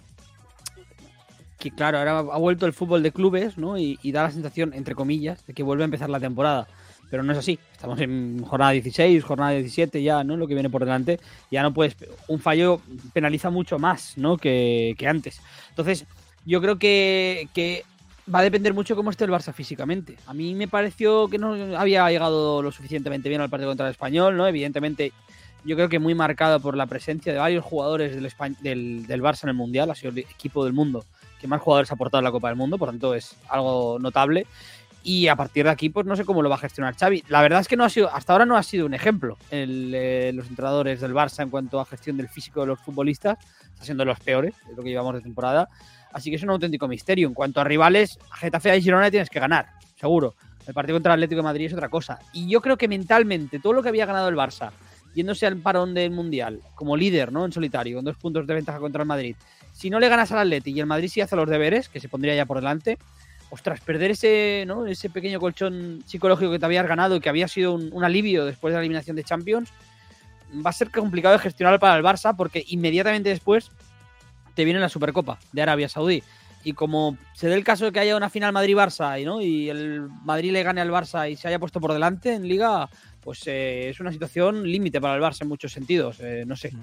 [1.60, 3.78] que, claro, ahora ha vuelto el fútbol de clubes, ¿no?
[3.78, 6.68] Y, y, da la sensación, entre comillas, de que vuelve a empezar la temporada.
[7.12, 7.60] Pero no es así.
[7.72, 10.36] Estamos en jornada 16, jornada 17 ya, ¿no?
[10.36, 11.20] Lo que viene por delante.
[11.52, 11.96] Ya no puedes...
[12.28, 12.82] Un fallo
[13.14, 14.38] penaliza mucho más, ¿no?
[14.38, 15.42] Que, que antes.
[15.70, 16.06] Entonces,
[16.46, 17.84] yo creo que, que
[18.34, 20.18] va a depender mucho cómo esté el Barça físicamente.
[20.28, 23.92] A mí me pareció que no había llegado lo suficientemente bien al partido contra el
[23.92, 24.48] Español, ¿no?
[24.48, 25.12] Evidentemente,
[25.66, 29.56] yo creo que muy marcado por la presencia de varios jugadores del, Barça en el
[29.56, 31.06] Mundial, ha sido el equipo del mundo
[31.40, 34.46] que más jugadores ha aportado en la Copa del Mundo, por tanto es algo notable.
[35.02, 37.24] Y a partir de aquí, pues no sé cómo lo va a gestionar Xavi.
[37.30, 40.32] La verdad es que no ha sido, hasta ahora no ha sido un ejemplo eh,
[40.36, 43.38] los entrenadores del Barça en cuanto a gestión del físico de los futbolistas.
[43.74, 45.70] Está siendo los peores, es lo que llevamos de temporada.
[46.12, 47.28] Así que es un auténtico misterio.
[47.28, 49.68] En cuanto a rivales, a Getafe y Girona tienes que ganar,
[50.00, 50.36] seguro.
[50.68, 52.20] El partido contra el Atlético de Madrid es otra cosa.
[52.34, 54.72] Y yo creo que mentalmente, todo lo que había ganado el Barça,
[55.16, 57.46] yéndose al parón del Mundial, como líder, ¿no?
[57.46, 59.36] En solitario, con dos puntos de ventaja contra el Madrid.
[59.74, 62.10] Si no le ganas al Atlético y el Madrid sí hace los deberes, que se
[62.10, 62.98] pondría ya por delante,
[63.50, 64.86] ostras, perder ese, ¿no?
[64.86, 68.46] ese pequeño colchón psicológico que te habías ganado y que había sido un, un alivio
[68.46, 69.72] después de la eliminación de Champions,
[70.66, 73.72] va a ser complicado de gestionar para el Barça porque inmediatamente después
[74.60, 76.22] te viene la Supercopa de Arabia Saudí.
[76.66, 79.42] Y como se dé el caso de que haya una final Madrid-Barça y, ¿no?
[79.42, 82.90] y el Madrid le gane al Barça y se haya puesto por delante en Liga,
[83.22, 86.18] pues eh, es una situación límite para el Barça en muchos sentidos.
[86.20, 86.74] Eh, no sé.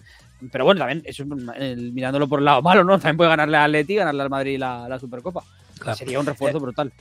[0.50, 2.94] Pero bueno, también, eso, el, mirándolo por el lado malo, ¿no?
[2.98, 5.44] También puede ganarle al Atleti y ganarle al Madrid la, la Supercopa.
[5.94, 6.92] Seria un refuerzo eh, brutal.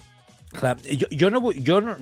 [0.56, 1.96] Clar, jo, jo, no vull, jo no,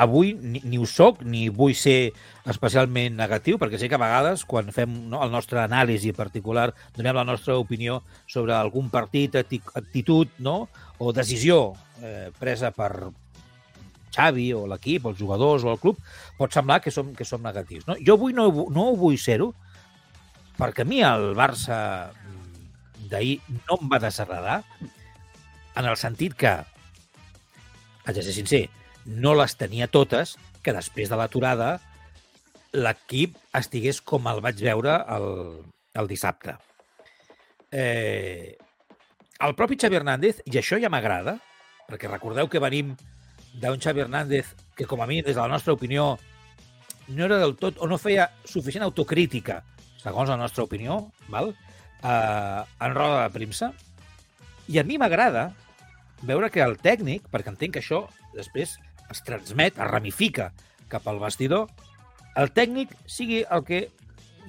[0.00, 2.12] avui ni, ni ho soc ni vull ser
[2.48, 7.18] especialment negatiu perquè sé que a vegades quan fem no, el nostre anàlisi particular donem
[7.18, 8.00] la nostra opinió
[8.30, 10.56] sobre algun partit, actitud no,
[10.98, 12.92] o decisió eh, presa per
[14.12, 16.00] Xavi o l'equip, els jugadors o el club,
[16.38, 17.86] pot semblar que som, que som negatius.
[17.88, 17.96] No?
[17.96, 19.52] Jo avui no, no vull ser-ho
[20.58, 21.78] perquè a mi el Barça
[23.10, 24.60] d'ahir no em va desagradar
[25.76, 26.52] en el sentit que
[28.04, 28.62] haig de ser sincer,
[29.06, 31.76] no les tenia totes, que després de l'aturada
[32.72, 35.26] l'equip estigués com el vaig veure el,
[35.98, 36.56] el dissabte.
[37.72, 38.56] Eh,
[39.42, 41.36] el propi Xavi Hernández, i això ja m'agrada,
[41.88, 42.94] perquè recordeu que venim
[43.60, 46.14] d'un Xavi Hernández que, com a mi, des de la nostra opinió,
[47.08, 49.60] no era del tot, o no feia suficient autocrítica,
[50.00, 51.52] segons la nostra opinió, val?
[52.02, 53.72] Eh, en roda de premsa.
[54.68, 55.50] I a mi m'agrada
[56.28, 58.04] veure que el tècnic, perquè entenc que això
[58.36, 58.76] després
[59.12, 60.50] es transmet, es ramifica
[60.92, 61.68] cap al vestidor,
[62.36, 63.86] el tècnic sigui el que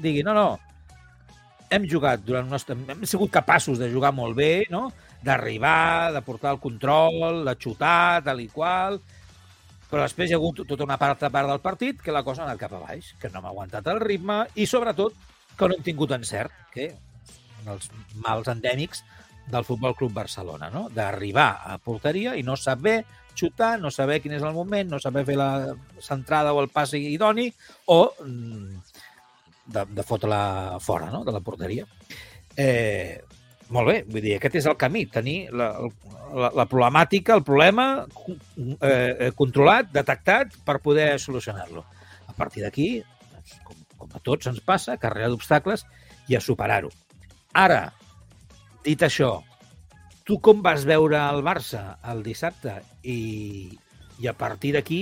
[0.02, 0.60] digui, no, no,
[1.74, 2.76] hem jugat durant un nostre...
[2.76, 4.90] hem sigut capaços de jugar molt bé, no?
[5.24, 9.00] d'arribar, de portar el control, de xutar, tal i qual,
[9.88, 12.50] però després hi ha hagut tota una part, part del partit que la cosa ha
[12.50, 15.16] anat cap a baix, que no m'ha aguantat el ritme i, sobretot,
[15.56, 16.90] que no hem tingut encert, que
[17.72, 17.88] els
[18.26, 19.04] mals endèmics
[19.48, 20.88] del Futbol Club Barcelona, no?
[20.94, 23.04] d'arribar a porteria i no saber
[23.36, 26.94] xutar, no saber quin és el moment, no saber fer la centrada o el pas
[26.96, 27.50] idoni
[27.92, 28.82] o mm,
[29.74, 31.24] de, de fotre-la fora no?
[31.26, 31.88] de la porteria.
[32.56, 33.22] Eh,
[33.74, 35.72] molt bé, vull dir, aquest és el camí, tenir la,
[36.36, 41.86] la, la problemàtica, el problema eh, controlat, detectat, per poder solucionar-lo.
[42.30, 42.88] A partir d'aquí,
[43.32, 45.88] doncs, com, com a tots ens passa, carrera d'obstacles
[46.30, 46.92] i a superar-ho.
[47.58, 47.88] Ara,
[48.84, 49.38] Dit això,
[50.28, 53.72] tu com vas veure el Barça el dissabte i,
[54.20, 55.02] i a partir d'aquí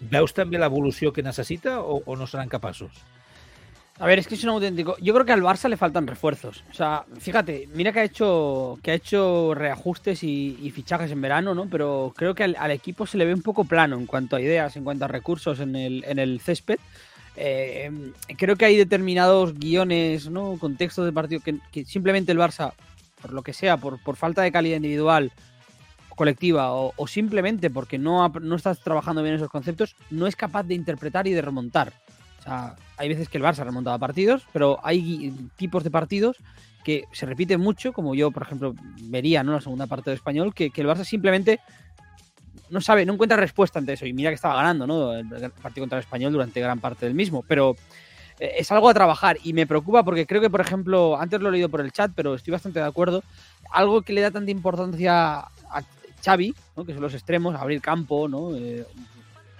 [0.00, 2.92] veus també l'evolució que necessita o, o no seran capaços?
[4.00, 4.96] A ver, es que es un auténtico.
[5.00, 6.62] Yo creo que al Barça le faltan refuerzos.
[6.70, 11.52] O sea, fíjate, mira que ha hecho, que ha hecho reajustes y, fichajes en verano,
[11.52, 11.68] ¿no?
[11.68, 14.76] Pero creo que al, equipo se le ve un poco plano en cuanto a ideas,
[14.76, 16.78] en cuanto a recursos en el, en el césped.
[17.40, 20.58] Eh, creo que hay determinados guiones, ¿no?
[20.58, 22.72] Contextos de partido que, simplemente el Barça,
[23.22, 25.32] por lo que sea, por, por falta de calidad individual,
[26.18, 30.74] colectiva o, simplemente porque no, no estás trabajando bien esos conceptos, no es capaz de
[30.74, 31.92] interpretar y de remontar.
[32.40, 36.36] O sea, hay veces que el Barça remontaba partidos, pero hay tipos de partidos
[36.84, 39.52] que se repiten mucho, como yo, por ejemplo, vería ¿no?
[39.52, 41.60] la segunda parte del español, que, el Barça simplemente
[42.70, 44.06] no sabe, no encuentra respuesta ante eso.
[44.06, 45.14] Y mira que estaba ganando, ¿no?
[45.14, 45.28] El
[45.62, 47.44] partido contra el español durante gran parte del mismo.
[47.46, 47.76] Pero
[48.38, 51.48] eh, es algo a trabajar y me preocupa porque creo que, por ejemplo, antes lo
[51.48, 53.22] he leído por el chat, pero estoy bastante de acuerdo.
[53.70, 55.82] Algo que le da tanta importancia a
[56.24, 56.84] Xavi, ¿no?
[56.84, 58.54] que son los extremos, abrir campo, ¿no?
[58.56, 58.86] Eh,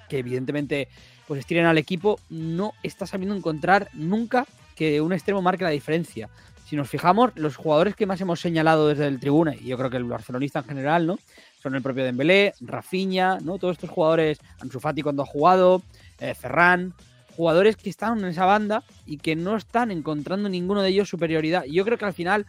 [0.09, 0.89] que evidentemente
[1.27, 6.31] pues estiren al equipo, no está sabiendo encontrar nunca que un extremo marque la diferencia.
[6.65, 9.91] Si nos fijamos, los jugadores que más hemos señalado desde el tribuna, y yo creo
[9.91, 11.19] que el barcelonista en general, ¿no?
[11.63, 13.59] Son el propio Dembélé, Rafinha, ¿no?
[13.59, 15.83] Todos estos jugadores, Ansu Fati cuando ha jugado,
[16.21, 16.95] eh, Ferran,
[17.37, 21.65] jugadores que están en esa banda y que no están encontrando ninguno de ellos superioridad.
[21.65, 22.47] Yo creo que al final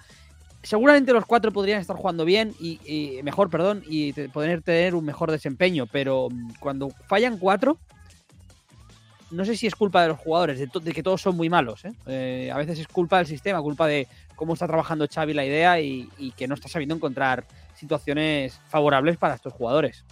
[0.64, 5.32] seguramente los cuatro podrían estar jugando bien y, mejor, perdón, y poder tener un mejor
[5.32, 7.78] desempeño, pero mm, cuando fallan cuatro,
[9.32, 11.86] no sé si es culpa de los jugadores, de, que todos son muy malos.
[11.86, 11.94] ¿eh?
[12.08, 12.52] ¿eh?
[12.52, 16.10] a veces es culpa del sistema, culpa de cómo está trabajando Xavi la idea y,
[16.36, 17.46] que no está sabiendo encontrar
[17.80, 20.04] situaciones favorables para estos jugadores.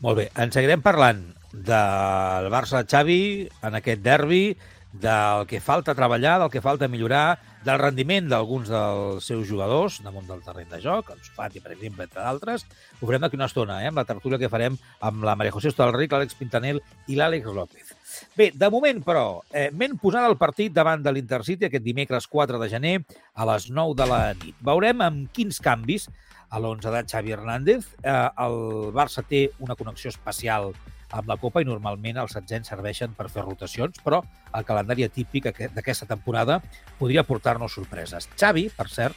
[0.00, 1.22] Molt bé, en seguirem parlant
[1.52, 3.22] del Barça-Xavi
[3.68, 4.44] en aquest derbi,
[4.92, 10.26] del que falta treballar, del que falta millorar, del rendiment d'alguns dels seus jugadors damunt
[10.26, 12.64] del terreny de joc, el Fati, per exemple, entre d'altres.
[12.98, 15.68] Ho farem d'aquí una estona, eh, amb la tertúlia que farem amb la Maria José
[15.68, 17.94] Estalric, l'Àlex Pintanel i l'Àlex López.
[18.36, 22.58] Bé, de moment, però, eh, m'hem posat el partit davant de l'Intercity aquest dimecres 4
[22.58, 24.56] de gener a les 9 de la nit.
[24.60, 26.08] Veurem amb quins canvis
[26.50, 27.88] a l'11 de Xavi Hernández.
[28.02, 28.56] Eh, el
[28.94, 30.72] Barça té una connexió especial
[31.10, 34.20] amb la Copa i normalment els setzents serveixen per fer rotacions, però
[34.54, 36.60] el calendari atípic d'aquesta temporada
[36.98, 38.28] podria portar-nos sorpreses.
[38.38, 39.16] Xavi, per cert,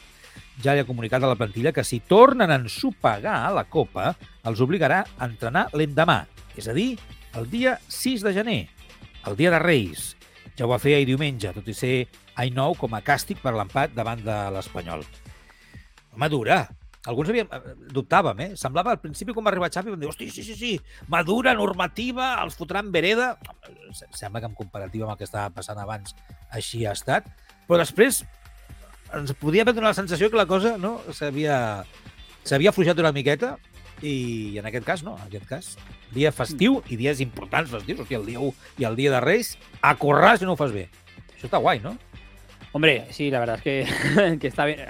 [0.62, 4.12] ja li ha comunicat a la plantilla que si tornen a ensopegar la Copa,
[4.44, 6.24] els obligarà a entrenar l'endemà,
[6.58, 6.94] és a dir,
[7.34, 8.60] el dia 6 de gener,
[9.26, 10.14] el dia de Reis.
[10.54, 11.94] Ja ho va fer ahir diumenge, tot i ser
[12.38, 15.02] any nou com a càstig per l'empat davant de l'Espanyol.
[16.14, 16.60] Home, dura,
[17.06, 18.50] alguns havíem, eh, dubtàvem, eh?
[18.56, 20.72] Semblava al principi quan va arribar Xavi, vam dir, hosti, sí, sí, sí,
[21.08, 23.34] madura, normativa, els fotran vereda.
[23.92, 26.16] Sembla que en comparativa amb el que estava passant abans
[26.50, 27.28] així ha estat.
[27.68, 28.24] Però després
[29.14, 31.84] ens podia haver donat la sensació que la cosa no s'havia
[32.44, 33.54] s'havia afluixat una miqueta
[34.02, 35.68] i en aquest cas no, en aquest cas
[36.14, 39.54] dia festiu i dies importants festius, sigui, el dia 1 i el dia de Reis,
[39.82, 40.88] a currar si no ho fas bé.
[41.34, 41.96] Això està guai, no?
[42.74, 44.80] Hombre, sí, la verdad es que, está bien.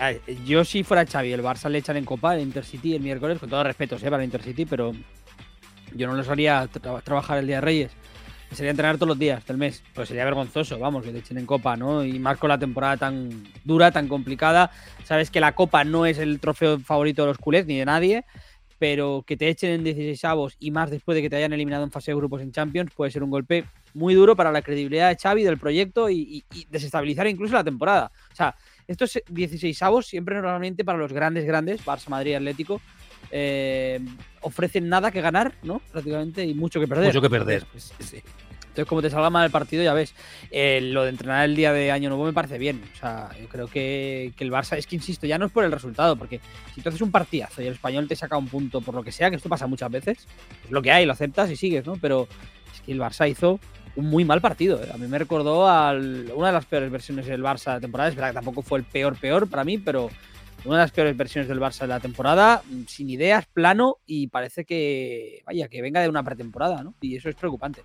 [0.47, 3.51] Yo si fuera Xavi, el Barça le echan en Copa el Intercity el miércoles, con
[3.51, 4.05] todo respeto ¿eh?
[4.05, 4.93] para el Intercity, pero
[5.95, 6.67] yo no lo haría
[7.05, 7.93] trabajar el día de Reyes.
[8.53, 9.85] Sería entrenar todos los días del mes.
[9.93, 12.03] Pues sería vergonzoso, vamos, que le echen en Copa, ¿no?
[12.03, 14.71] Y más con la temporada tan dura, tan complicada.
[15.05, 18.25] Sabes que la Copa no es el trofeo favorito de los culés ni de nadie
[18.77, 21.85] pero que te echen en 16 avos y más después de que te hayan eliminado
[21.85, 23.65] en fase de grupos en Champions puede ser un golpe
[23.95, 28.11] muy duro para la credibilidad de Xavi, del proyecto y, desestabilizar incluso la temporada.
[28.33, 28.55] O sea,
[28.87, 32.81] estos 16 avos siempre normalmente para los grandes, grandes, Barça, Madrid, Atlético,
[33.31, 34.01] eh,
[34.43, 35.81] ofrecen nada que ganar, ¿no?
[35.91, 37.07] Prácticamente y mucho que perder.
[37.07, 37.67] Mucho que perder.
[38.75, 40.15] Entonces, como te salga mal el partido, ya ves.
[40.51, 42.83] Eh, lo de entrenar el día de Año Nuevo me parece bien.
[42.93, 45.71] O sea, yo creo que, el Barça, es que insisto, ya no es por el
[45.71, 46.41] resultado, porque
[46.75, 49.13] si tú haces un partidazo y el español te saca un punto por lo que
[49.13, 50.27] sea, que esto pasa muchas veces,
[50.65, 51.95] es lo que hay, lo aceptas y sigues, ¿no?
[52.01, 52.27] Pero
[52.73, 53.61] es que el Barça hizo
[53.97, 54.83] un muy mal partido.
[54.83, 54.89] ¿eh?
[54.93, 58.11] A mí me recordó a una de las peores versiones del Barça de temporada.
[58.11, 60.11] Es verdad que tampoco fue el peor, peor para mí, pero
[60.65, 64.65] una de las peores versiones del Barça de la temporada, sin ideas, plano y parece
[64.65, 66.95] que, vaya, que venga de una pretemporada, ¿no?
[67.01, 67.83] Y eso es preocupante.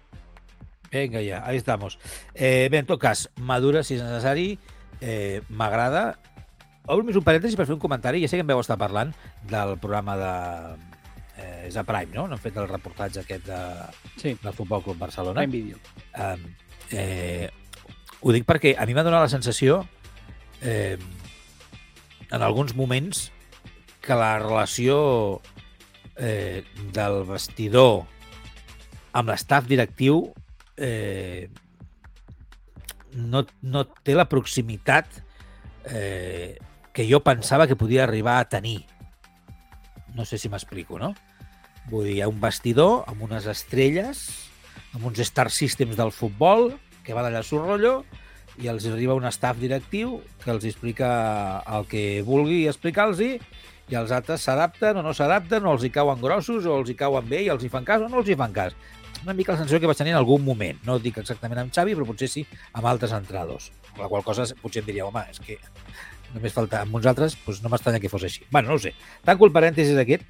[0.91, 1.99] Vinga, ja, ahí estamos.
[2.34, 4.57] Eh, bé, en tot cas, madura si és necessari,
[5.01, 6.18] eh, m'agrada.
[6.89, 8.24] Obro més un parèntesi per fer un comentari.
[8.24, 9.14] Ja sé que em veu estar parlant
[9.51, 10.89] del programa de...
[11.40, 12.26] Eh, és a Prime, no?
[12.28, 13.62] Hem fet el reportatge aquest de,
[14.18, 14.36] sí.
[14.42, 15.46] del Futbol Club Barcelona.
[15.46, 15.80] Prime Video.
[16.14, 16.36] Eh,
[16.92, 17.50] eh,
[18.20, 19.84] ho dic perquè a mi m'ha donat la sensació
[20.62, 20.98] eh,
[22.30, 23.30] en alguns moments
[24.04, 24.98] que la relació
[26.18, 26.66] eh,
[26.96, 28.04] del vestidor
[29.16, 30.26] amb l'estaf directiu
[30.78, 31.50] eh,
[33.16, 35.22] no, no té la proximitat
[35.90, 36.58] eh,
[36.94, 38.84] que jo pensava que podia arribar a tenir.
[40.16, 41.14] No sé si m'explico, no?
[41.90, 44.22] Vull dir, hi ha un vestidor amb unes estrelles,
[44.94, 46.76] amb uns star systems del futbol,
[47.06, 48.04] que va d'allà su rotllo,
[48.62, 51.10] i els arriba un staff directiu que els explica
[51.66, 56.22] el que vulgui explicar-los i els altres s'adapten o no s'adapten, o els hi cauen
[56.22, 58.38] grossos, o els hi cauen bé i els hi fan cas o no els hi
[58.38, 58.78] fan cas.
[59.24, 60.78] Una mica la sensació que vaig tenir en algun moment.
[60.86, 63.72] No dic exactament amb Xavi, però potser sí amb altres entrenadors.
[63.98, 65.58] La qual cosa potser em diria, home, és que
[66.34, 68.46] només falta amb uns altres, doncs no m'estranya que fos així.
[68.52, 68.94] bueno, no ho sé.
[69.26, 70.26] Tanco el parèntesis aquest.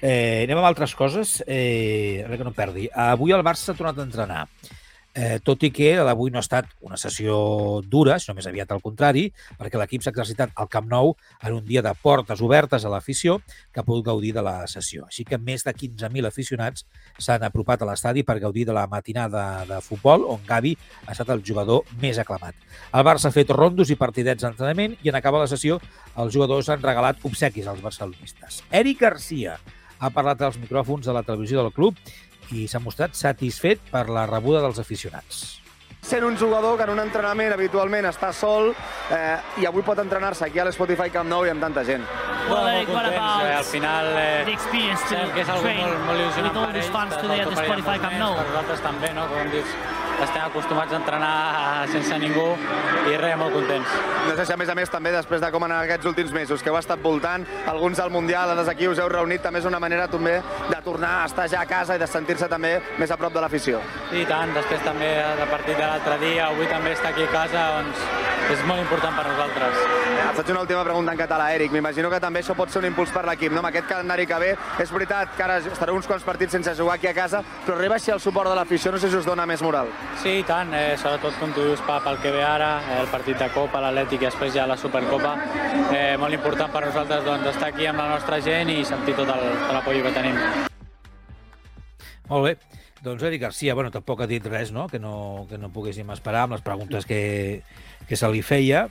[0.00, 1.42] Eh, anem amb altres coses.
[1.46, 2.88] Eh, a veure que no perdi.
[2.92, 4.46] Avui el Barça s'ha tornat a entrenar
[5.14, 8.82] eh, tot i que l'avui no ha estat una sessió dura, sinó més aviat al
[8.84, 9.26] contrari,
[9.58, 13.38] perquè l'equip s'ha exercitat al Camp Nou en un dia de portes obertes a l'afició
[13.72, 15.06] que ha pogut gaudir de la sessió.
[15.10, 16.86] Així que més de 15.000 aficionats
[17.18, 21.30] s'han apropat a l'estadi per gaudir de la matinada de futbol, on Gavi ha estat
[21.34, 22.56] el jugador més aclamat.
[22.92, 25.80] El Barça ha fet rondos i partidets d'entrenament i en acabar la sessió
[26.16, 28.62] els jugadors han regalat obsequis als barcelonistes.
[28.72, 29.58] Eric Garcia
[30.02, 31.98] ha parlat als micròfons de la televisió del club
[32.52, 35.61] i s'ha mostrat satisfet per la rebuda dels aficionats.
[36.02, 40.48] Sent un jugador que en un entrenament habitualment està sol eh, i avui pot entrenar-se
[40.48, 42.02] aquí a l'Spotify Camp Nou i amb tanta gent.
[42.50, 45.78] Well, Eric, what about eh, al final eh, the experience to que és algo train
[45.78, 48.18] molt, molt il·lusionant with all per these ells, fans per today at the Spotify Camp
[48.18, 48.34] Nou?
[48.34, 49.28] Per nosaltres també, no?
[49.30, 49.76] Com dius,
[50.22, 51.30] estem acostumats a entrenar
[51.90, 52.48] sense ningú
[53.10, 53.94] i res, molt contents.
[54.26, 56.34] No sé si a més a més també després de com han anat aquests últims
[56.34, 59.70] mesos que heu estat voltant, alguns al Mundial, altres aquí us heu reunit, també és
[59.70, 60.36] una manera també
[60.68, 63.42] de tornar a estar ja a casa i de sentir-se també més a prop de
[63.42, 63.80] l'afició.
[64.12, 67.62] I tant, després també de partit de l'altre dia, avui també estar aquí a casa,
[67.76, 68.00] doncs
[68.52, 69.80] és molt important per nosaltres.
[70.22, 71.72] Et faig una última pregunta en català, Eric.
[71.74, 73.60] M'imagino que també això pot ser un impuls per l'equip, no?
[73.60, 76.96] Amb aquest calendari que ve, és veritat que ara estareu uns quants partits sense jugar
[76.96, 79.46] aquí a casa, però arriba així el suport de l'afició, no sé si us dona
[79.46, 79.92] més moral.
[80.22, 83.12] Sí, i tant, eh, sobretot com tu dius, pa, pel que ve ara, eh, el
[83.12, 85.36] partit de Copa, l'Atlètic i després ja la Supercopa,
[85.92, 89.28] eh, molt important per nosaltres doncs, estar aquí amb la nostra gent i sentir tot
[89.28, 90.40] l'apoi que tenim.
[92.32, 92.81] Molt bé.
[93.02, 96.44] Doncs Eric Garcia, bueno, tampoc ha dit res, no?, que no, que no poguéssim esperar
[96.46, 97.62] amb les preguntes que,
[98.06, 98.84] que se li feia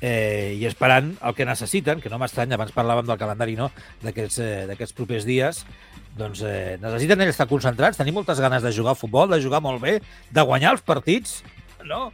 [0.00, 3.70] eh, i esperant el que necessiten, que no m'estranya, abans parlàvem del calendari no?
[4.04, 5.64] d'aquests eh, propers dies,
[6.18, 9.62] doncs eh, necessiten ells estar concentrats, tenir moltes ganes de jugar a futbol, de jugar
[9.64, 9.98] molt bé,
[10.30, 11.40] de guanyar els partits,
[11.84, 12.08] no?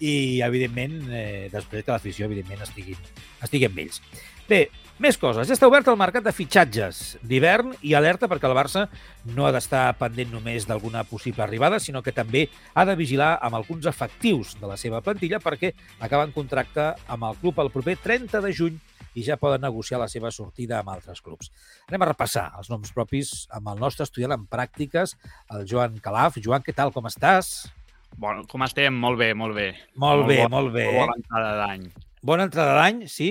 [0.00, 2.96] I, evidentment, eh, després que l'afició, evidentment, estigui,
[3.44, 4.00] estigui amb ells.
[4.48, 4.64] Bé,
[5.00, 5.48] més coses.
[5.48, 8.84] Ja està obert el mercat de fitxatges d'hivern i alerta perquè el Barça
[9.32, 13.56] no ha d'estar pendent només d'alguna possible arribada, sinó que també ha de vigilar amb
[13.56, 15.72] alguns efectius de la seva plantilla perquè
[16.04, 18.78] acaben contracte amb el club el proper 30 de juny
[19.16, 21.50] i ja poden negociar la seva sortida amb altres clubs.
[21.88, 25.16] Anem a repassar els noms propis amb el nostre estudiant en pràctiques,
[25.56, 26.38] el Joan Calaf.
[26.44, 27.70] Joan, què tal, com estàs?
[28.20, 28.94] Bon, com estem?
[28.94, 29.72] Molt bé, molt bé.
[29.96, 30.86] Molt, molt bé, bon, molt bé.
[30.94, 31.88] Bona entrada d'any.
[32.22, 33.30] Bona entrada d'any, sí?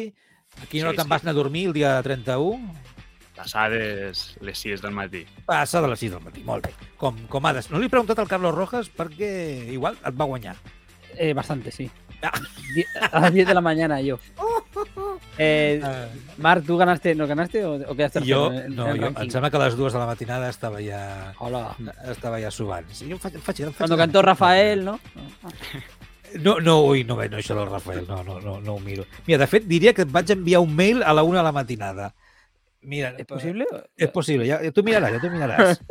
[0.64, 1.10] Aquí no Sí, te'n sí.
[1.10, 2.74] vas anar a dormir el dia 31?
[3.36, 5.26] Passades les 6 del matí.
[5.48, 6.74] Passa de les 6 del matí, molt bé.
[7.00, 7.62] Com, com ha de...
[7.72, 10.58] No li he preguntat al Carlos Rojas perquè igual et va guanyar.
[11.16, 11.90] Eh, bastante, sí.
[12.22, 12.34] Ah.
[13.14, 14.20] A las 10 de la mañana yo.
[15.42, 15.80] Eh,
[16.38, 19.14] Marc, ¿tú ganaste, no ganaste o, o quedaste jo, en- no, en el jo, em
[19.16, 19.32] ranking?
[19.32, 21.62] sembla que a les dues de la matinada estava ja, Hola.
[22.12, 22.86] estava ja subant.
[22.92, 25.00] Sí, jo faig, faig, faig Cuando cantó Rafael, ¿no?
[26.38, 29.06] No, no, ui, no, no, això del Rafael, no, no, no, no ho miro.
[29.28, 31.56] Mira, de fet, diria que et vaig enviar un mail a la una de la
[31.56, 32.14] matinada.
[32.82, 33.66] Mira, ¿Es posible?
[33.98, 35.82] És possible, ja, ja t'ho miraràs, ja t'ho miraràs.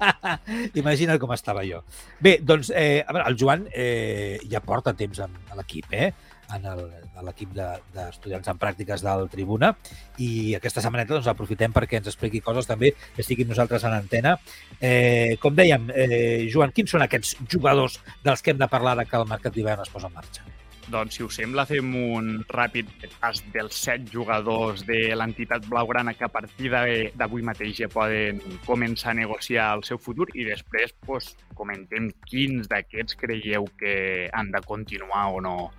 [0.80, 1.84] Imagina't com estava jo.
[2.18, 6.10] Bé, doncs, eh, a veure, el Joan eh, ja porta temps amb, l'equip, eh?
[6.56, 9.74] En l'equip de- d'estudiants en pràctiques del Tribuna
[10.18, 14.38] i aquesta setmaneta doncs, aprofitem perquè ens expliqui coses també que estiguin nosaltres en antena.
[14.80, 19.06] Eh, com dèiem, eh, Joan, quins són aquests jugadors dels que hem de parlar de
[19.06, 20.44] que el mercat d'hivern es posa en marxa?
[20.86, 22.84] Doncs, si us sembla, fem un ràpid
[23.18, 28.42] pas dels set jugadors de l'entitat blaugrana que a partir de- d'avui mateix ja poden
[28.66, 34.50] començar a negociar el seu futur i després pues, comentem quins d'aquests creieu que han
[34.52, 35.70] de continuar o no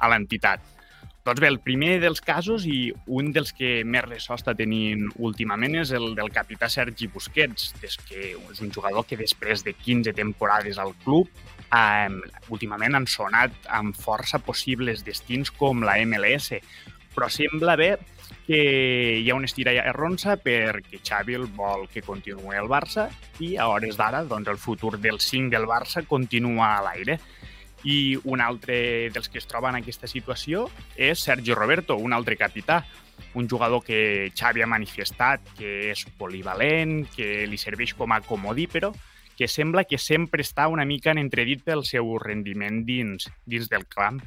[0.00, 0.64] a l'entitat.
[1.20, 5.76] Doncs bé, el primer dels casos i un dels que més ressò està tenint últimament
[5.82, 10.14] és el del capità Sergi Busquets, des que és un jugador que després de 15
[10.16, 11.28] temporades al club
[11.76, 12.08] eh,
[12.48, 16.56] últimament han sonat amb força possibles destins com la MLS,
[17.12, 17.92] però sembla bé
[18.46, 18.60] que
[19.20, 23.10] hi ha un estira i arronsa perquè Xavi el vol que continuï al Barça
[23.44, 27.20] i a hores d'ara doncs, el futur del 5 del Barça continua a l'aire.
[27.84, 30.66] I un altre dels que es troba en aquesta situació
[30.96, 32.82] és Sergio Roberto, un altre capità,
[33.34, 38.66] un jugador que Xavi ha manifestat que és polivalent, que li serveix com a comodí,
[38.68, 38.92] però
[39.40, 43.86] que sembla que sempre està una mica en entredit pel seu rendiment dins, dins del
[43.88, 44.20] camp,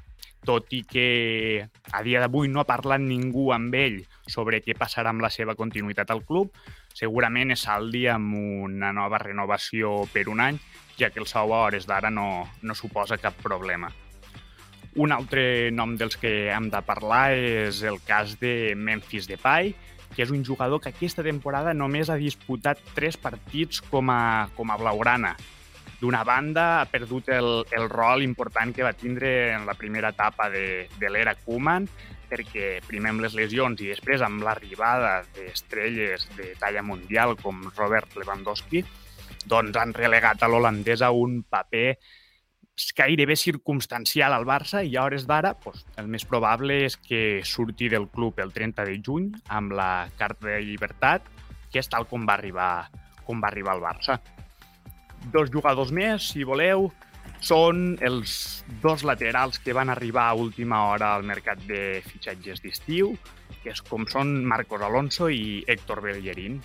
[0.44, 5.14] tot i que a dia d'avui no ha parlat ningú amb ell sobre què passarà
[5.14, 6.50] amb la seva continuïtat al club,
[6.94, 10.60] segurament és saldi amb una nova renovació per un any,
[10.98, 13.90] ja que el sou a hores d'ara no, no suposa cap problema.
[14.96, 19.74] Un altre nom dels que hem de parlar és el cas de Memphis Depay,
[20.14, 24.70] que és un jugador que aquesta temporada només ha disputat tres partits com a, com
[24.70, 25.34] a blaugrana.
[25.98, 30.50] D'una banda, ha perdut el, el rol important que va tindre en la primera etapa
[30.54, 31.88] de, de l'era Koeman,
[32.34, 38.18] perquè primer amb les lesions i després amb l'arribada d'estrelles de talla mundial com Robert
[38.18, 38.84] Lewandowski,
[39.46, 41.94] doncs han relegat a l'holandès a un paper
[42.98, 47.90] gairebé circumstancial al Barça i a hores d'ara doncs, el més probable és que surti
[47.90, 51.28] del club el 30 de juny amb la carta de llibertat,
[51.70, 52.90] que és tal com va arribar,
[53.28, 54.18] com va arribar al Barça.
[55.34, 56.90] Dos jugadors més, si voleu,
[57.44, 63.12] són els dos laterals que van arribar a última hora al mercat de fitxatges d'estiu,
[63.64, 66.62] que és com són Marcos Alonso i Héctor Bellerín.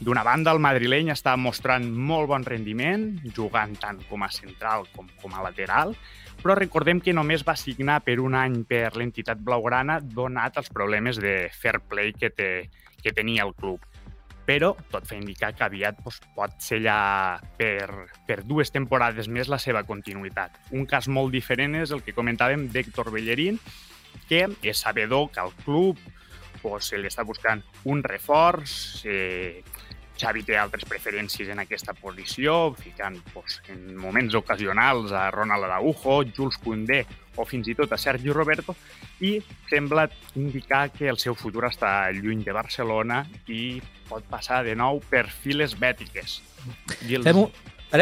[0.00, 3.04] D'una banda, el madrileny està mostrant molt bon rendiment,
[3.36, 5.94] jugant tant com a central com com a lateral,
[6.42, 11.20] però recordem que només va signar per un any per l'entitat blaugrana donat els problemes
[11.22, 12.50] de fair play que, té,
[13.04, 13.84] que tenia el club.
[14.44, 19.60] Però tot fa indicar que aviat doncs, pot sellar per, per dues temporades més la
[19.62, 20.58] seva continuïtat.
[20.76, 23.56] Un cas molt diferent és el que comentàvem d'Héctor Bellerín,
[24.28, 26.00] que és sabedor que el club
[26.60, 29.64] pues, se li està buscant un reforç, eh,
[30.14, 36.20] Xavi té altres preferències en aquesta posició, ficant pues, en moments ocasionals a Ronald Araujo,
[36.36, 37.02] Jules Koundé
[37.36, 38.74] o fins i tot a Sergi Roberto,
[39.20, 39.36] i
[39.70, 45.00] sembla indicar que el seu futur està lluny de Barcelona i pot passar de nou
[45.10, 46.40] per files bètiques.
[47.08, 47.24] I els...
[47.26, 47.48] Fem un,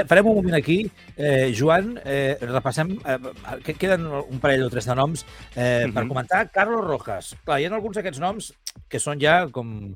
[0.08, 0.80] farem- un moment aquí.
[1.16, 2.94] Eh, Joan, eh, repassem...
[3.04, 3.18] Eh,
[3.64, 5.24] que queden un parell o tres de noms
[5.54, 6.08] eh, per Mhm.
[6.08, 6.50] comentar.
[6.50, 7.34] Carlos Rojas.
[7.44, 8.52] Clar, hi ha alguns d'aquests noms
[8.88, 9.94] que són ja com,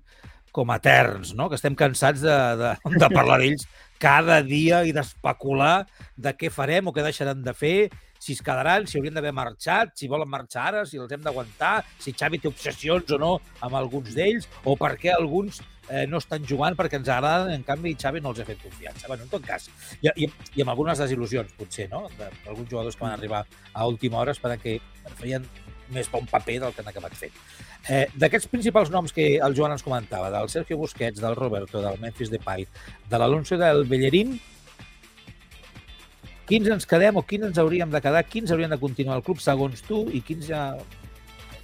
[0.52, 1.48] com eterns, no?
[1.48, 3.66] que estem cansats de, de, de parlar d'ells
[3.98, 7.88] cada dia i d'especular de què farem o què deixaran de fer,
[8.26, 11.76] si es quedaran, si haurien d'haver marxat, si volen marxar ara, si els hem d'aguantar,
[12.02, 16.18] si Xavi té obsessions o no amb alguns d'ells, o per què alguns eh, no
[16.18, 19.06] estan jugant perquè ens agraden, en canvi Xavi no els ha fet confiança.
[19.06, 19.68] Bueno, en tot cas,
[20.00, 22.08] i, i, i amb algunes desil·lusions, potser, no?
[22.18, 24.80] D'alguns jugadors que van arribar a última hora esperant que
[25.20, 25.46] feien
[25.94, 27.38] més un paper del que han acabat fent.
[27.86, 32.02] Eh, D'aquests principals noms que el Joan ens comentava, del Sergio Busquets, del Roberto, del
[32.02, 32.66] Memphis Depay,
[33.06, 34.34] de l'Alonso del Bellerín,
[36.46, 39.38] quins ens quedem o quins ens hauríem de quedar, quins haurien de continuar al club
[39.42, 40.76] segons tu i quins ja,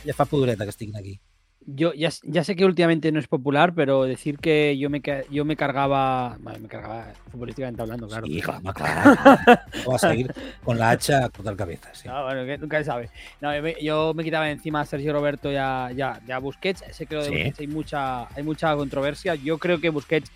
[0.05, 1.21] ja fa pudoreta que estiguin aquí?
[1.65, 5.45] Yo ya, ya sé que últimamente no es popular, pero decir que yo me, yo
[5.45, 8.27] me cargaba, bueno, me cargaba futbolísticamente hablando, claro.
[8.27, 9.63] Sí, clar, home, clar.
[9.87, 11.89] Vamos a seguir con la hacha a cortar cabeza.
[11.95, 12.09] Sí.
[12.09, 13.11] No, bueno, que nunca se sabe.
[13.41, 16.33] No, yo, me, yo me quitaba encima a Sergio Roberto y a, y a- y
[16.33, 16.83] a Busquets.
[16.91, 17.35] Sé que lo de Sí.
[17.37, 19.37] Busquets hay mucha, hay mucha controversia.
[19.37, 20.33] Yo creo que Busquets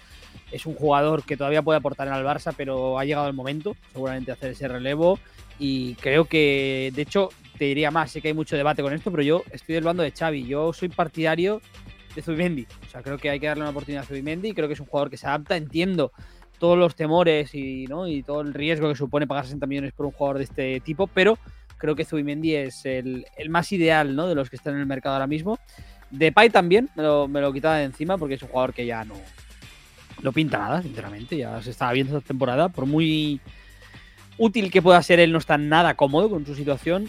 [0.57, 3.77] es un jugador que todavía puede aportar en el Barça, pero ha llegado el momento,
[3.93, 5.19] seguramente, de hacer ese relevo.
[5.59, 9.11] Y creo que, de hecho, te diría más, sé que hay mucho debate con esto,
[9.11, 10.47] pero yo estoy del bando de Xavi.
[10.47, 11.61] Yo soy partidario
[12.15, 12.67] de Zubimendi.
[12.87, 14.53] O sea, creo que hay que darle una oportunidad a Zubimendi.
[14.53, 16.13] Creo que es un jugador que se adapta, entiendo
[16.59, 18.09] todos los temores y, ¿no?
[18.09, 21.07] y todo el riesgo que supone pagar 60 millones por un jugador de este tipo,
[21.07, 21.39] pero
[21.77, 24.27] creo que Zubimendi es el, el más ideal ¿no?
[24.27, 25.59] de los que están en el mercado ahora mismo.
[26.11, 29.05] Depay también me lo, me lo quitaba de encima porque es un jugador que ya
[29.05, 29.15] no,
[30.27, 31.37] no pinta nada, sinceramente.
[31.37, 32.69] Ya se estaba viendo esta temporada.
[32.69, 33.41] Por muy
[34.39, 37.09] útil que pueda ser, él no está nada cómodo con su situación.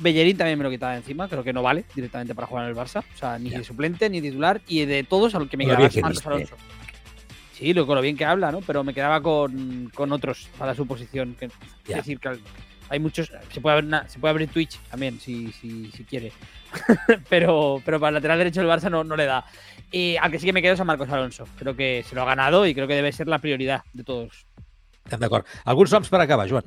[0.00, 2.70] Bellerín también me lo quitaba de encima, creo que no vale directamente para jugar en
[2.70, 3.04] el Barça.
[3.14, 4.60] O sea, ni de suplente, ni titular.
[4.66, 6.26] Y de todos, a lo que me quedaba que Marcos.
[6.26, 6.56] Alonso.
[7.52, 8.60] Sí, lo, con lo bien que habla, ¿no?
[8.60, 11.36] Pero me quedaba con, con otros para su posición.
[11.38, 11.46] Que.
[11.46, 12.40] Es decir, que
[12.88, 13.30] hay muchos.
[13.52, 16.32] Se puede, abrir se puede abrir Twitch también, si, si, si quiere.
[17.28, 19.44] pero, pero para el lateral derecho del Barça no, no le da.
[19.90, 21.46] Y al que sí que me quedo es a Marcos Alonso.
[21.58, 24.46] Creo que se lo ha ganado y creo que debe ser la prioridad de todos.
[25.08, 25.48] Estem d'acord.
[25.64, 26.66] Alguns noms per acabar, Joan.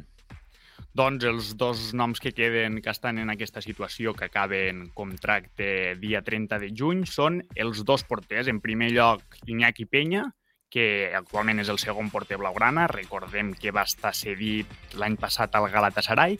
[0.98, 6.24] Doncs els dos noms que queden que estan en aquesta situació, que acaben contracte dia
[6.26, 8.50] 30 de juny, són els dos porters.
[8.50, 10.26] En primer lloc, Iñaki Peña,
[10.72, 12.88] que actualment és el segon porter blaugrana.
[12.90, 16.38] Recordem que va estar cedit l'any passat al Galatasaray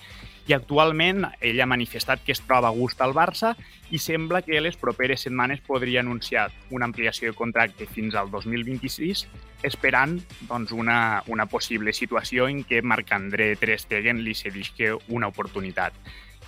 [0.48, 3.54] i actualment ell ha manifestat que es troba a gust al Barça
[3.92, 9.28] i sembla que les properes setmanes podria anunciar una ampliació de contracte fins al 2026
[9.68, 10.18] esperant
[10.50, 15.94] doncs, una, una possible situació en què Marc-André Ter Stegen li cedisca una oportunitat.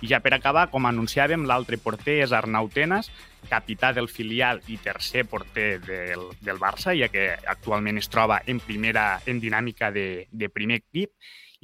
[0.04, 3.06] I ja per acabar, com anunciàvem, l'altre porter és Arnau Tenas,
[3.48, 8.60] capità del filial i tercer porter del, del Barça, ja que actualment es troba en
[8.60, 11.14] primera en dinàmica de, de primer equip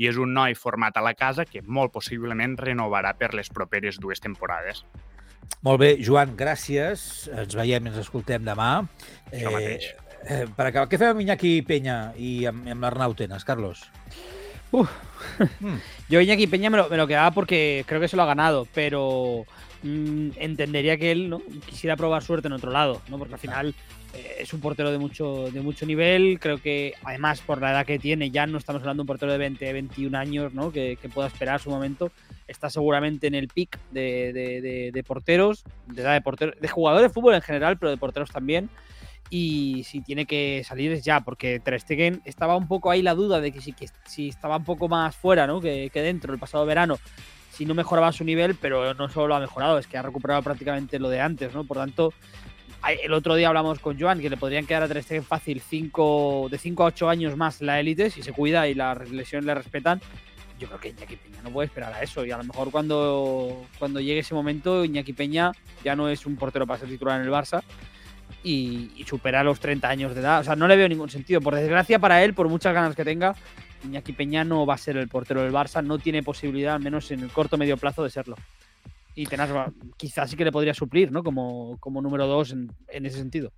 [0.00, 4.00] i és un noi format a la casa que molt possiblement renovarà per les properes
[4.00, 4.86] dues temporades.
[5.60, 7.28] Molt bé, Joan, gràcies.
[7.36, 8.72] Ens veiem i ens escoltem demà.
[9.28, 9.92] Això mateix.
[10.24, 13.84] eh, per acabar, què fem amb Iñaki Penya i amb, amb l'Arnau Tenes, Carlos?
[16.08, 18.66] Yo Iñaki Peña me lo, me lo quedaba porque creo que se lo ha ganado,
[18.74, 19.44] pero
[19.82, 21.40] mm, entendería que él ¿no?
[21.66, 23.18] quisiera probar suerte en otro lado, ¿no?
[23.18, 23.74] Porque al final
[24.14, 26.38] eh, es un portero de mucho, de mucho nivel.
[26.40, 29.32] Creo que además por la edad que tiene, ya no estamos hablando de un portero
[29.32, 30.72] de 20, 21 años, ¿no?
[30.72, 32.10] Que, que pueda esperar su momento.
[32.48, 36.68] Está seguramente en el pick de, de- de- de porteros, de edad de portero, de
[36.68, 38.68] jugadores de fútbol en general, pero de porteros también.
[39.30, 43.14] Y si tiene que salir es ya, porque Ter Stegen estaba un poco ahí la
[43.14, 45.60] duda de que si, que si estaba un poco más fuera ¿no?
[45.60, 46.98] que, que dentro el pasado verano,
[47.52, 50.42] si no mejoraba su nivel, pero no solo lo ha mejorado, es que ha recuperado
[50.42, 51.64] prácticamente lo de antes, ¿no?
[51.64, 52.12] Por tanto,
[53.02, 56.48] el otro día hablamos con Joan que le podrían quedar a Ter Stegen fácil cinco,
[56.50, 59.54] de 5 a 8 años más la élite, si se cuida y las lesiones le
[59.54, 60.00] respetan.
[60.58, 62.24] Yo creo que Iñaki Peña no puede esperar a eso.
[62.24, 65.52] Y a lo mejor cuando, cuando llegue ese momento, Iñaki Peña
[65.84, 67.62] ya no es un portero para ser titular en el Barça
[68.42, 70.40] y, y supera los 30 años de edad.
[70.40, 71.40] O sea, no le veo ningún sentido.
[71.40, 73.34] Por desgracia para él, por muchas ganas que tenga,
[73.84, 75.84] Iñaki Peña no va a ser el portero del Barça.
[75.84, 78.36] No tiene posibilidad, al menos en el corto medio plazo, de serlo.
[79.14, 81.22] Y Tenas va- quizás sí que le podría suplir, ¿no?
[81.22, 82.70] Como, como número dos en
[83.06, 83.52] ese sentido.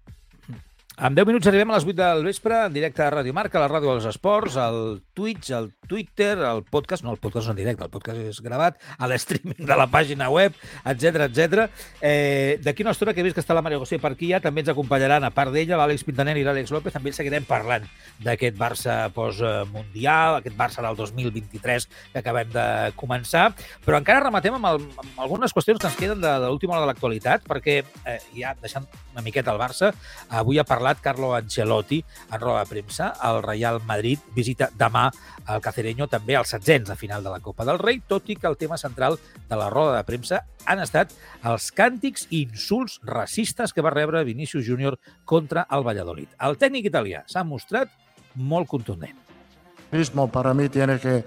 [0.98, 3.62] En 10 minuts arribem a les 8 del vespre, en directe a Ràdio Marca, a
[3.62, 7.60] la Ràdio dels Esports, al Twitch, al Twitter, al podcast, no, el podcast no en
[7.62, 10.52] directe, el podcast és gravat, a l'streaming de la pàgina web,
[10.84, 11.64] etc etc.
[12.04, 14.42] Eh, D'aquí una estona que he vist que està la Maria José per aquí ja,
[14.44, 17.88] també ens acompanyaran, a part d'ella, l'Àlex Pintaner i l'Àlex López, també seguirem parlant
[18.20, 22.66] d'aquest Barça post-mundial, aquest Barça del 2023 que acabem de
[23.00, 23.48] començar,
[23.86, 26.84] però encara rematem amb, el, amb algunes qüestions que ens queden de, de l'última hora
[26.84, 28.84] de l'actualitat, perquè eh, ja deixant
[29.14, 29.94] una miqueta el Barça,
[30.28, 33.12] avui ha parlat Carlo Ancelotti en roda de premsa.
[33.24, 35.08] El Real Madrid visita demà
[35.48, 38.46] el Cacereño també als setzents de final de la Copa del Rei, tot i que
[38.50, 39.18] el tema central
[39.48, 41.14] de la roda de premsa han estat
[41.48, 46.28] els càntics i insults racistes que va rebre Vinícius Júnior contra el Valladolid.
[46.40, 47.90] El tècnic italià s'ha mostrat
[48.34, 49.22] molt contundent.
[49.92, 51.24] racismo para mí tiene que,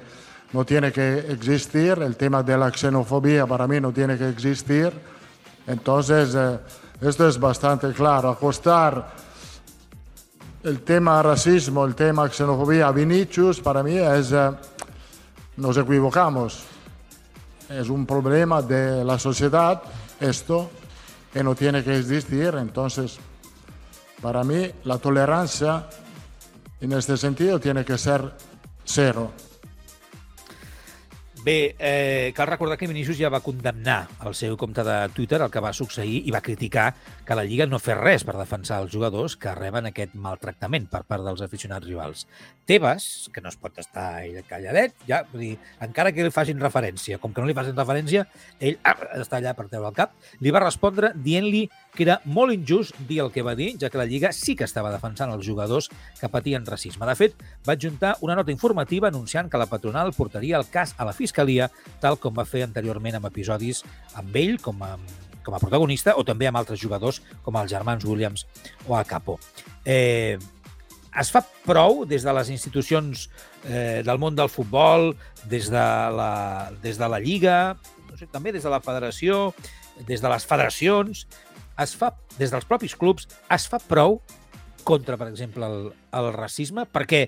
[0.53, 4.91] no tiene que existir, el tema de la xenofobia para mí no tiene que existir.
[5.67, 6.59] Entonces, eh,
[7.01, 8.29] esto es bastante claro.
[8.29, 9.24] Acostar
[10.65, 14.49] el tema racismo, el tema xenofobia Vinicius, para mí es, eh,
[15.57, 16.63] nos equivocamos.
[17.69, 19.83] Es un problema de la sociedad
[20.19, 20.71] esto
[21.31, 22.55] que no tiene que existir.
[22.57, 23.19] Entonces,
[24.19, 25.87] para mí la tolerancia
[26.81, 28.33] en este sentido tiene que ser
[28.83, 29.33] cero.
[31.45, 35.51] Bé, eh, cal recordar que Vinícius ja va condemnar el seu compte de Twitter el
[35.53, 36.87] que va succeir i va criticar
[37.21, 41.03] que la Lliga no fes res per defensar els jugadors que reben aquest maltractament per
[41.05, 42.25] part dels aficionats rivals.
[42.65, 45.51] Tebas, que no es pot estar ell calladet, ja, vull dir,
[45.85, 48.25] encara que li facin referència, com que no li facin referència,
[48.57, 52.53] ell ah, està allà per treure el cap, li va respondre dient-li que era molt
[52.53, 55.45] injust dir el que va dir, ja que la Lliga sí que estava defensant els
[55.47, 55.89] jugadors
[56.19, 57.07] que patien racisme.
[57.07, 57.37] De fet,
[57.67, 61.69] va adjuntar una nota informativa anunciant que la patronal portaria el cas a la Fiscalia,
[62.03, 63.83] tal com va fer anteriorment amb episodis
[64.19, 64.95] amb ell com a,
[65.45, 68.45] com a protagonista o també amb altres jugadors com els germans Williams
[68.87, 69.39] o a Capo.
[69.85, 70.37] Eh,
[71.15, 73.29] es fa prou des de les institucions
[73.63, 75.13] eh, del món del futbol,
[75.47, 75.87] des de
[76.19, 77.59] la, des de la Lliga,
[78.09, 79.53] no sé, també des de la federació,
[80.07, 81.25] des de les federacions,
[81.81, 84.19] es fa, des dels propis clubs, es fa prou
[84.85, 87.25] contra, per exemple, el, el racisme, perquè,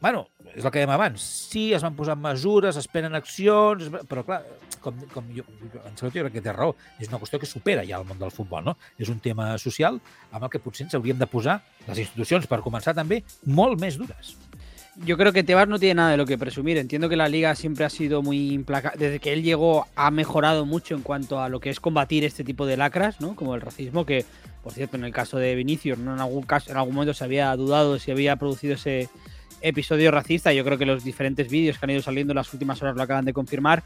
[0.00, 4.24] bueno, és el que dèiem abans, sí, es van posar mesures, es prenen accions, però
[4.26, 4.40] clar,
[4.82, 5.44] com, com jo,
[5.84, 8.18] en Celot jo crec que té raó, és una qüestió que supera ja el món
[8.20, 8.76] del futbol, no?
[8.98, 10.00] És un tema social
[10.32, 14.00] amb el que potser ens hauríem de posar, les institucions, per començar també, molt més
[14.00, 14.34] dures.
[14.96, 16.76] Yo creo que Tebas no tiene nada de lo que presumir.
[16.76, 18.98] Entiendo que la liga siempre ha sido muy implacable.
[18.98, 22.44] Desde que él llegó ha mejorado mucho en cuanto a lo que es combatir este
[22.44, 23.36] tipo de lacras, ¿no?
[23.36, 24.24] Como el racismo, que,
[24.62, 26.14] por cierto, en el caso de Vinicius, ¿no?
[26.14, 29.08] en algún caso, en algún momento se había dudado si había producido ese
[29.60, 30.52] episodio racista.
[30.52, 33.02] Yo creo que los diferentes vídeos que han ido saliendo en las últimas horas lo
[33.02, 33.84] acaban de confirmar.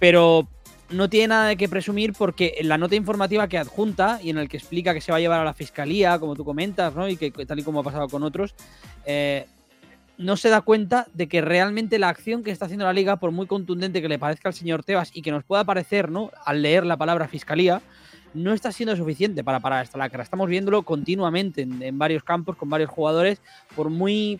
[0.00, 0.48] Pero
[0.90, 4.38] no tiene nada de qué presumir porque en la nota informativa que adjunta y en
[4.38, 7.08] el que explica que se va a llevar a la fiscalía, como tú comentas, ¿no?
[7.08, 8.54] Y que tal y como ha pasado con otros,
[9.06, 9.46] eh,
[10.20, 13.30] no se da cuenta de que realmente la acción que está haciendo la liga, por
[13.30, 16.30] muy contundente que le parezca al señor Tebas y que nos pueda parecer, ¿no?
[16.44, 17.80] Al leer la palabra fiscalía,
[18.34, 20.22] no está siendo suficiente para parar esta lacra.
[20.22, 23.40] Estamos viéndolo continuamente en, en varios campos, con varios jugadores,
[23.74, 24.38] por muy,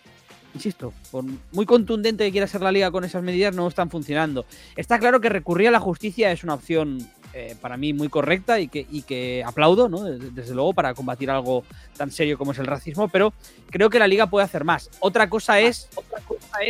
[0.52, 4.44] insisto, por muy contundente que quiera ser la liga con esas medidas, no están funcionando.
[4.76, 8.58] Está claro que recurrir a la justicia es una opción eh, para mí muy correcta
[8.60, 10.02] y que, y que aplaudo, ¿no?
[10.02, 11.64] Desde, desde luego, para combatir algo
[11.96, 13.32] tan serio como es el racismo, pero
[13.70, 14.90] creo que la liga puede hacer más.
[15.00, 15.88] Otra cosa es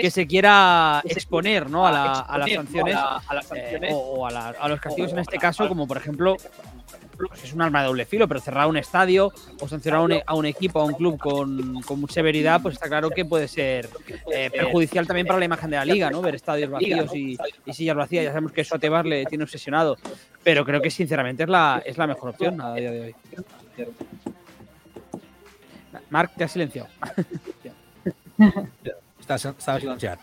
[0.03, 1.87] que se quiera exponer ¿no?
[1.87, 2.95] a, la- a las sanciones,
[3.57, 6.37] eh, o, o a, la- a los castigos en este caso, como por ejemplo
[7.29, 10.15] pues es un arma de doble filo, pero cerrar un estadio o sancionar a un,
[10.25, 13.49] a un equipo, a un club con, con mucha severidad, pues está claro que puede
[13.49, 13.89] ser
[14.33, 16.23] eh, perjudicial también para la imagen de la liga, ¿no?
[16.23, 18.25] Ver estadios vacíos y, y sillas vacías.
[18.25, 19.97] Ya sabemos que eso a Tebas le tiene obsesionado,
[20.43, 23.15] pero creo que sinceramente es la, es la mejor opción a día de hoy.
[26.11, 26.89] Marc, te has silenciado.
[29.31, 30.19] Estava silenciat.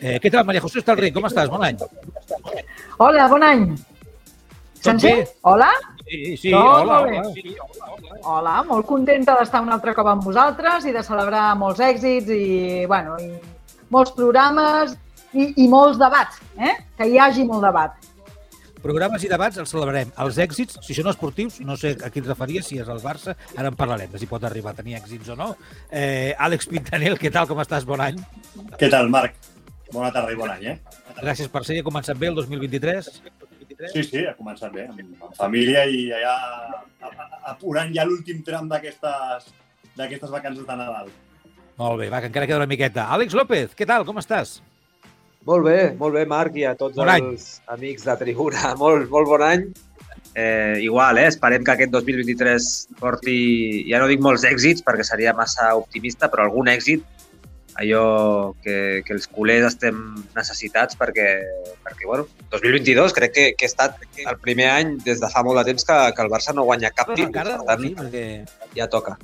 [0.00, 1.12] Eh, què tal, Maria José Estalré?
[1.14, 1.50] Com estàs?
[1.52, 1.78] Bon any.
[2.98, 3.68] Hola, bon any.
[4.82, 5.04] Sent?
[5.46, 5.68] Hola?
[6.12, 7.54] Sí, sí, Tot hola, molt bé.
[7.56, 8.18] hola.
[8.28, 12.84] Hola, molt contenta d'estar un altre cop amb vosaltres i de celebrar molts èxits i,
[12.90, 13.30] bueno, i
[13.94, 14.92] molts programes
[15.32, 16.74] i, i molts debats, eh?
[16.98, 17.96] Que hi hagi molt debat.
[18.82, 20.10] Programes i debats els celebrarem.
[20.20, 23.32] Els èxits, si són esportius, no sé a qui et referies, si és el Barça,
[23.56, 25.52] ara en parlarem, de si pot arribar a tenir èxits o no.
[25.88, 27.86] Eh, Àlex Pintanel, què tal, com estàs?
[27.88, 28.18] Bon any.
[28.76, 29.38] Què tal, Marc?
[29.94, 30.76] Bona tarda i bon any, eh?
[31.22, 33.08] Gràcies per ser, ha començat bé el 2023.
[33.90, 36.36] Sí, sí, ha començat bé, amb, amb família i allà
[37.50, 39.48] apurant ja l'últim tram d'aquestes
[39.98, 41.08] d'aquestes vacances de Nadal.
[41.80, 43.08] Molt bé, va, que encara queda una miqueta.
[43.14, 44.60] Àlex López, què tal, com estàs?
[45.48, 47.32] Molt bé, molt bé, Marc, i a tots Bon any.
[47.32, 48.74] els amics de Tribuna.
[48.82, 49.66] Molt, molt bon any.
[50.34, 51.26] Eh, igual, eh?
[51.28, 52.68] esperem que aquest 2023
[53.00, 53.34] porti,
[53.90, 57.02] ja no dic molts èxits perquè seria massa optimista, però algun èxit,
[57.80, 59.96] allò que, que els culers estem
[60.36, 61.26] necessitats perquè,
[61.82, 65.58] perquè bueno, 2022 crec que, que ha estat el primer any des de fa molt
[65.62, 68.24] de temps que, que el Barça no guanya cap títol, encara, per tant, sí, perquè...
[68.76, 69.16] ja toca.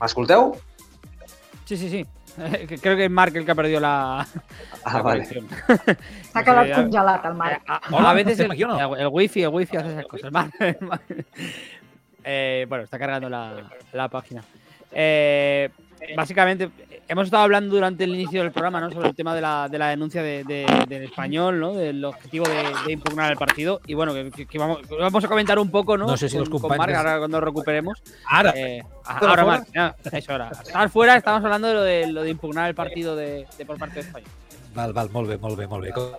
[0.00, 0.54] M'escolteu?
[1.64, 2.06] Sí, sí, sí.
[2.38, 4.20] Eh, que- Creo que es Marc el que ha perdido la,
[4.84, 5.24] Ah, la vale.
[5.26, 5.48] conexión.
[6.32, 7.62] S'ha quedat ya- congelat el Marc.
[7.68, 8.94] A, Hola, a veces el, no?
[8.94, 10.32] el, el wifi, el wifi hace esas cosas.
[10.32, 11.02] Marc, Marc.
[12.24, 14.42] Eh, bueno, está cargando la, la página.
[14.92, 15.68] Eh,
[16.16, 16.70] básicamente,
[17.08, 18.90] hemos estado hablando durante el inicio del programa ¿no?
[18.90, 21.72] sobre el tema de la, de la denuncia de- de- del español, ¿no?
[21.74, 23.80] del objetivo de, impugnar el partido.
[23.86, 26.06] Y bueno, que, vamos, vamos a comentar un poco ¿no?
[26.06, 28.02] No sé si con, los con Marc, ahora cuando recuperemos.
[28.26, 28.82] Ara, Eh,
[29.18, 29.44] ¿Fuera, ahora?
[29.44, 29.68] Marc,
[30.12, 30.50] eso ahora.
[30.50, 33.96] Estar fuera, estamos hablando de lo de, lo de impugnar el partido de, por parte
[33.96, 34.26] de España.
[34.74, 35.92] Val, val, molt bé, molt bé, molt bé.
[35.92, 36.18] Co-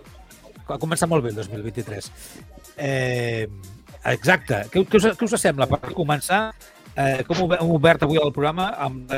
[0.72, 2.06] Ha començat molt bé el 2023.
[2.78, 3.48] Eh,
[4.10, 4.64] exacte.
[4.72, 6.42] Què, què, us, què us sembla per començar?
[6.92, 9.08] Eh, com hem obert avui el programa amb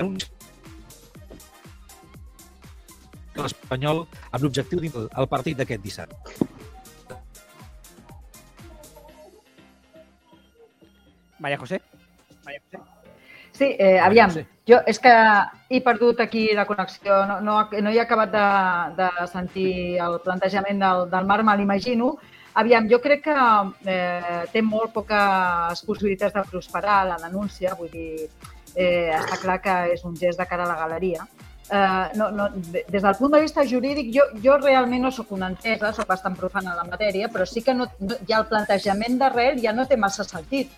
[3.35, 6.51] de l'Espanyol amb l'objectiu del partit d'aquest dissabte.
[11.39, 11.81] María José.
[13.55, 14.33] Sí, eh, aviam,
[14.67, 15.11] jo és que
[15.71, 18.47] he perdut aquí la connexió, no, no, no he acabat de,
[18.99, 22.17] de sentir el plantejament del, del Marc, me l'imagino.
[22.55, 23.35] Aviam, jo crec que
[23.91, 28.29] eh, té molt poques possibilitats de prosperar la denúncia, vull dir,
[28.77, 31.27] eh, està clar que és un gest de cara a la galeria.
[31.71, 35.33] Eh, no, no, de- des del punt de vista jurídic, jo, jo realment no sóc
[35.33, 38.47] una entesa, sóc bastant profana en la matèria, però sí que no, no, ja el
[38.47, 40.71] plantejament d'arrel ja no té massa sentit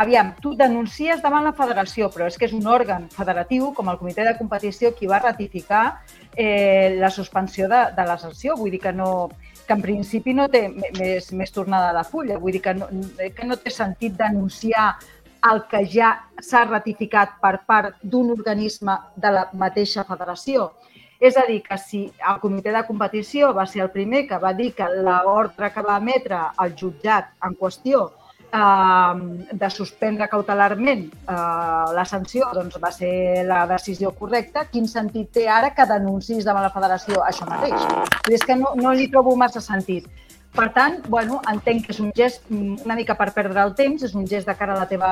[0.00, 3.98] aviam, tu denuncies davant la federació, però és que és un òrgan federatiu, com el
[4.00, 6.00] comitè de competició, qui va ratificar
[6.34, 8.56] eh, la suspensió de, de la sanció.
[8.56, 9.28] Vull dir que, no,
[9.68, 12.40] que en principi no té més, més tornada de fulla.
[12.40, 12.88] Vull dir que no,
[13.36, 14.94] que no té sentit denunciar
[15.52, 20.70] el que ja s'ha ratificat per part d'un organisme de la mateixa federació.
[21.20, 24.54] És a dir, que si el comitè de competició va ser el primer que va
[24.54, 28.08] dir que l'ordre que va emetre el jutjat en qüestió
[28.50, 31.34] de suspendre cautelarment eh,
[31.94, 36.64] la sanció doncs va ser la decisió correcta, quin sentit té ara que denunciïs davant
[36.64, 37.84] la federació això mateix?
[38.32, 40.08] És que no, no li trobo massa sentit.
[40.56, 44.02] Per tant, bueno, entenc que és un gest mm, una mica per perdre el temps,
[44.02, 45.10] és un gest de cara a la teva,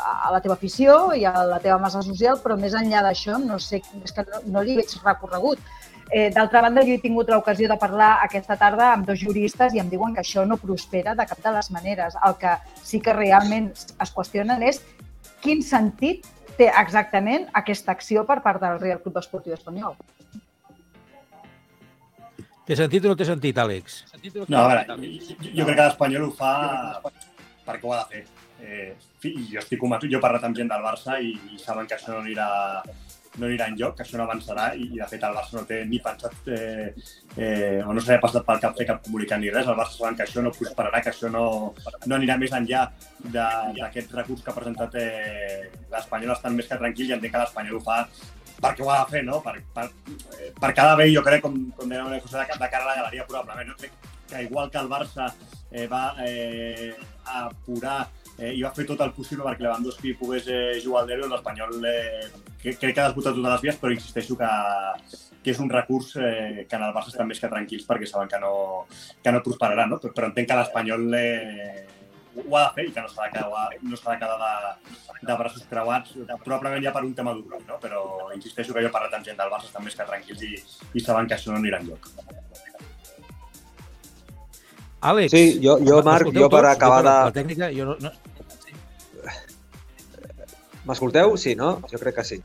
[0.00, 3.60] a la teva afició i a la teva massa social, però més enllà d'això no
[3.60, 5.60] sé, és que no, no li veig recorregut.
[6.12, 9.80] Eh, D'altra banda, jo he tingut l'ocasió de parlar aquesta tarda amb dos juristes i
[9.80, 12.18] em diuen que això no prospera de cap de les maneres.
[12.28, 12.52] El que
[12.84, 14.82] sí que realment es qüestionen és
[15.40, 19.96] quin sentit té exactament aquesta acció per part del Real Club Esportiu Espanyol.
[22.68, 24.02] Té sentit o no té sentit, Àlex?
[24.52, 26.52] No, a veure, jo, jo crec que l'Espanyol ho fa
[27.64, 28.22] perquè ho ha de fer.
[28.62, 28.92] Eh,
[29.50, 32.12] jo estic convençut, jo he parlat amb gent del Barça i, i saben que això
[32.12, 32.50] no anirà,
[33.38, 35.64] no anirà en lloc, que això no avançarà i, i de fet el Barça no
[35.68, 36.90] té ni pensat eh,
[37.36, 39.68] eh, o no s'ha passat pel cap fer cap comunicat ni res.
[39.68, 41.46] El Barça saben que això no prosperarà, que això no,
[42.06, 42.84] no anirà més enllà
[43.32, 47.80] d'aquest recurs que ha presentat eh, l'Espanyol estan més que tranquil i entenc que l'Espanyol
[47.80, 48.04] ho fa
[48.62, 49.40] perquè ho ha de fer, no?
[49.42, 49.88] Per, per,
[50.38, 52.90] eh, per cada bé, jo crec, com, com deia una cosa, de, de cara a
[52.92, 53.72] la galeria, probablement.
[53.72, 53.78] No?
[53.80, 55.32] Crec que igual que el Barça
[55.70, 58.08] eh, va eh, apurar
[58.38, 61.86] eh, i va fer tot el possible perquè Lewandowski pogués eh, jugar al derbi, l'Espanyol
[61.88, 62.26] eh,
[62.62, 64.50] crec que ha desbotat totes les vies, però insisteixo que,
[65.42, 68.30] que és un recurs eh, que en el Barça estan més que tranquils perquè saben
[68.30, 68.52] que no,
[69.22, 70.00] que no prosperarà, no?
[70.02, 71.86] Però, però entenc que l'Espanyol eh,
[72.32, 75.26] ho ha de fer i que no s'ha de quedar, no s'ha de, quedar de,
[75.28, 76.14] de braços creuats,
[76.44, 77.80] probablement ja per un tema d'un no?
[77.82, 80.54] però insisteixo que jo he parlat amb gent del Barça, estan més que tranquils i,
[80.94, 82.08] i saben que això no anirà enlloc.
[85.02, 85.32] Àlex.
[85.34, 87.14] Sí, jo, jo Marc, jo per tots, acabar de...
[87.26, 88.12] La tècnica, jo no, no...
[90.86, 91.36] M'escolteu?
[91.38, 91.76] Sí, no?
[91.90, 92.40] Jo crec que sí.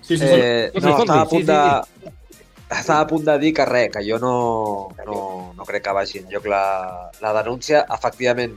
[0.00, 0.26] Sí, sí, sí.
[0.26, 2.16] Eh, Sí, sí, no, sí, estava a sí, punt sí, de...
[2.70, 4.34] Estava a punt de dir que res, que jo no,
[5.06, 5.20] no,
[5.56, 6.64] no crec que vagi enlloc la,
[7.22, 7.82] la denúncia.
[7.98, 8.54] Efectivament,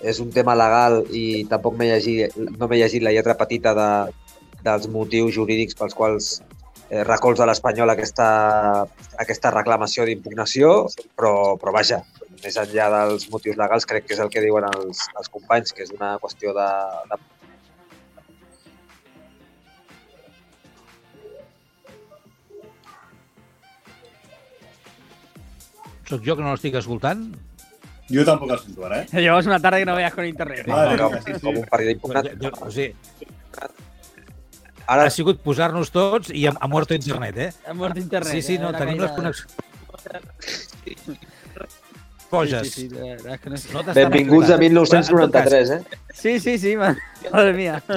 [0.00, 3.88] és un tema legal i tampoc m'he llegit, no m'he llegit la lletra petita de,
[4.64, 6.30] dels motius jurídics pels quals
[6.88, 8.28] eh, recolza l'Espanyol aquesta,
[9.20, 10.74] aquesta reclamació d'impugnació,
[11.16, 12.02] però, però vaja,
[12.44, 15.84] més enllà dels motius legals, crec que és el que diuen els, els companys, que
[15.86, 16.70] és una qüestió de,
[17.12, 17.20] de
[26.10, 27.28] Soc jo que no l'estic escoltant?
[28.10, 29.20] Jo tampoc el sento ara, eh?
[29.22, 30.64] Llevas una tarde que no veas con internet.
[30.66, 30.70] ¿eh?
[30.72, 31.40] Madre com, mía, sí, sí.
[31.44, 32.32] com un partit impugnat.
[32.40, 33.28] Jo, o sigui,
[34.90, 37.50] Ara, ha sigut posar-nos tots i ha, ha muerto internet, eh?
[37.62, 38.32] Ha muerto internet.
[38.32, 39.54] Sí, sí, eh, no, la tenim les connexions.
[42.30, 42.62] Poges.
[42.62, 43.72] Sí, sí, sí, la verdad que no sé.
[43.72, 45.08] No t'estan benvinguts a escoltant.
[45.10, 45.80] Però, en tot cas, 1993, eh?
[46.14, 46.96] Sí, sí, sí, man-
[47.32, 47.82] madre mía.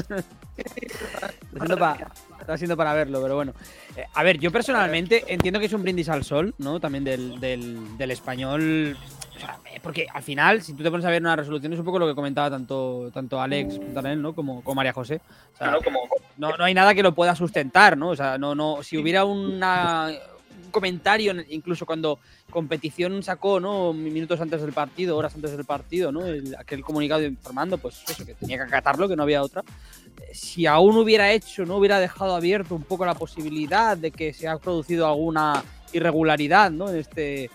[2.40, 3.54] Está siendo para verlo, pero bueno.
[3.96, 6.80] Eh, a ver, yo personalmente entiendo que es un brindis al sol, ¿no?
[6.80, 8.98] También del, del, del español.
[9.36, 11.80] O sea, eh, porque al final, si tú te pones a ver una resolución, es
[11.80, 14.34] un poco lo que comentaba tanto, tanto Alex Puntanel, ¿no?
[14.36, 15.22] Como, como María José.
[15.54, 15.78] O sea,
[16.38, 18.10] no, no hay nada que lo pueda sustentar, ¿no?
[18.10, 20.12] O sea, no, no, si hubiera una,
[20.66, 23.94] un comentario, en- incluso cuando competición sacó, ¿no?
[23.94, 26.26] Minutos antes del partido, horas antes del partido, ¿no?
[26.26, 29.62] El- aquel comunicado informando, pues eso, que tenía que acatarlo, que no había otra.
[30.22, 34.34] Eh, Si aún hubiera hecho, no hubiera dejado abierto un poco la posibilidad de que
[34.34, 36.90] se ha producido alguna irregularidad, ¿no?
[36.90, 37.50] En este,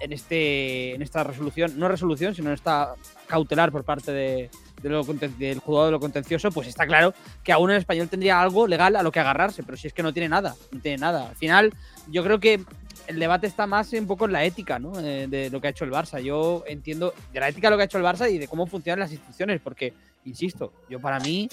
[0.00, 2.94] en este, en esta resolución, no resolución, sino en esta
[3.26, 4.50] cautelar por parte de,
[4.82, 7.12] de lo del juzgado de lo contencioso, pues está claro
[7.42, 10.02] que aún el español tendría algo legal a lo que agarrarse, pero si es que
[10.02, 11.30] no tiene nada, no tiene nada.
[11.30, 11.72] Al final,
[12.08, 12.64] yo creo que
[13.06, 14.98] el debate está más un poco en la ética, ¿no?
[15.00, 16.20] Eh, de lo que ha hecho el Barça.
[16.20, 18.66] Yo entiendo de la ética de lo que ha hecho el Barça y de cómo
[18.66, 19.92] funcionan las instituciones, porque,
[20.24, 21.48] insisto, yo para mí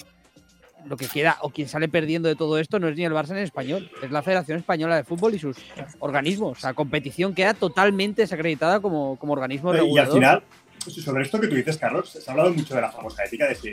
[0.86, 3.30] lo que queda o quien sale perdiendo de todo esto no es ni el Barça
[3.30, 5.56] ni el español, es la Federación Española de Fútbol y sus
[5.98, 6.58] organismos.
[6.58, 10.14] O sea, competición queda totalmente desacreditada como, como organismo Y al regulador.
[10.14, 10.42] final,
[10.90, 13.54] sobre esto que tú dices, Carlos, se ha hablado mucho de la famosa ética, de
[13.54, 13.68] si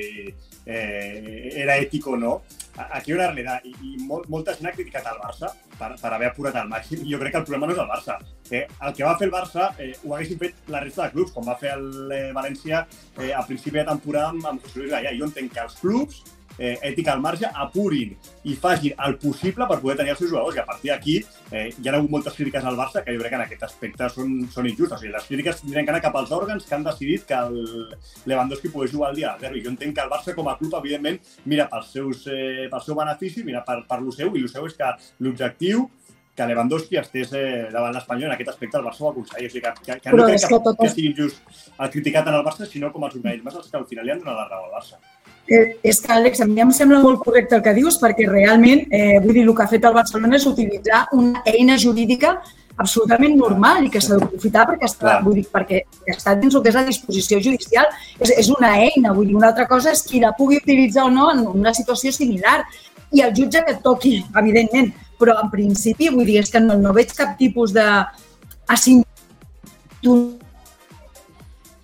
[0.66, 2.42] eh, era ético o no.
[2.78, 6.30] Aquí una realitat, i, i molt, molta gent ha criticat el Barça per, per haver
[6.30, 8.18] apurat al màxim, i jo crec que el problema no és el Barça.
[8.50, 11.34] Eh, el que va fer el Barça eh, ho haguessin fet la resta de clubs,
[11.36, 12.86] com va fer el eh, València
[13.20, 15.12] eh, a principi de temporada amb, amb José Luis Gallà.
[15.20, 16.24] Jo entenc que els clubs
[16.62, 18.14] eh, ètica al marge, apurin
[18.46, 20.56] i facin el possible per poder tenir els seus jugadors.
[20.56, 21.18] I a partir d'aquí
[21.50, 24.10] eh, hi ha hagut moltes crítiques al Barça que jo crec que en aquest aspecte
[24.14, 25.00] són, són injustes.
[25.00, 27.96] O sigui, les crítiques tindran que anar cap als òrgans que han decidit que el
[28.30, 29.64] Lewandowski pogués jugar al dia del derbi.
[29.66, 33.00] Jo entenc que el Barça com a club, evidentment, mira pels seus, eh, pel seu
[33.00, 34.94] benefici, mira per, per lo seu, i lo seu és que
[35.26, 35.90] l'objectiu
[36.36, 39.52] que Lewandowski estés eh, davant l'Espanyol en aquest aspecte el Barça ho aconsegueix.
[39.52, 42.38] O sigui, que, que, que no crec que, que que sigui injust el criticat en
[42.38, 44.70] el Barça, sinó com els organismes els que al final li han donat la raó
[44.70, 45.02] al Barça.
[45.52, 48.86] Eh, és que, Àlex, a mi em sembla molt correcte el que dius perquè realment,
[48.88, 52.38] eh, vull dir, el que ha fet el Barcelona és utilitzar una eina jurídica
[52.80, 55.18] absolutament normal i que s'ha d'aprofitar perquè, està, Clar.
[55.26, 55.82] vull dir, perquè
[56.14, 57.90] està dins el que és la disposició judicial.
[58.20, 61.12] És, és una eina, vull dir, una altra cosa és qui la pugui utilitzar o
[61.12, 62.62] no en una situació similar.
[63.12, 66.96] I el jutge que toqui, evidentment, però en principi, vull dir, és que no, no
[66.96, 67.88] veig cap tipus de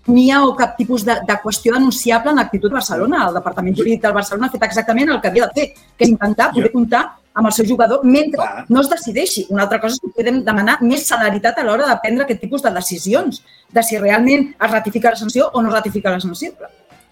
[0.07, 3.27] asintonia o cap tipus de, de qüestió denunciable en l'actitud de Barcelona.
[3.27, 6.09] El Departament Jurídic del Barcelona ha fet exactament el que havia de fer, que és
[6.09, 8.65] intentar poder comptar amb el seu jugador mentre Clar.
[8.69, 9.45] no es decideixi.
[9.49, 12.63] Una altra cosa és que podem demanar més celeritat a l'hora de prendre aquest tipus
[12.63, 16.53] de decisions, de si realment es ratifica la sanció o no es ratifica la sanció.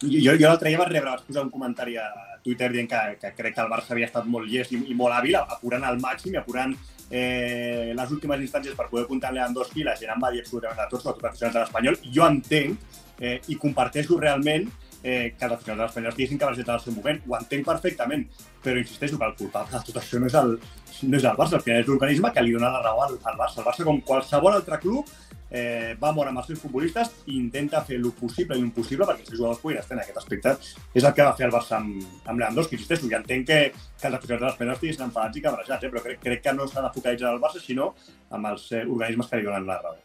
[0.01, 2.09] Jo, jo, jo l'altre dia vaig rebre, vaig posar un comentari a
[2.43, 5.13] Twitter dient que, que crec que el Barça havia estat molt llest i, i molt
[5.13, 6.75] hàbil, apurant al màxim i apurant
[7.09, 9.83] eh, les últimes instàncies per poder comptar amb Lewandowski.
[9.85, 11.99] La gent em va dir absolutament a tots, els aficionats de l'Espanyol.
[12.17, 14.67] Jo entenc eh, i comparteixo realment
[15.03, 17.21] eh, que els aficionats de l'Espanyol diguessin que va al seu moment.
[17.27, 18.25] Ho entenc perfectament,
[18.63, 20.57] però insisteixo que el culpable de tot això no és el,
[21.03, 23.39] no és el Barça, al final és l'organisme que li dona la raó al, al
[23.39, 23.61] Barça.
[23.61, 25.13] El Barça, com qualsevol altre club,
[25.49, 29.23] eh, va moure amb els seus futbolistes i intenta fer el possible i l'impossible perquè
[29.23, 30.55] els seus jugadors puguin estar en aquest aspecte.
[30.93, 32.79] És el que va fer el Barça amb, amb Lewandowski.
[32.79, 35.93] Insisteixo, ja entenc que, que els aficionats de l'Espanyol estiguin enfadats i cabrejats, eh?
[35.93, 37.93] però crec, crec que no s'ha de focalitzar el Barça, sinó
[38.31, 39.97] amb els eh, organismes que li donen la raó.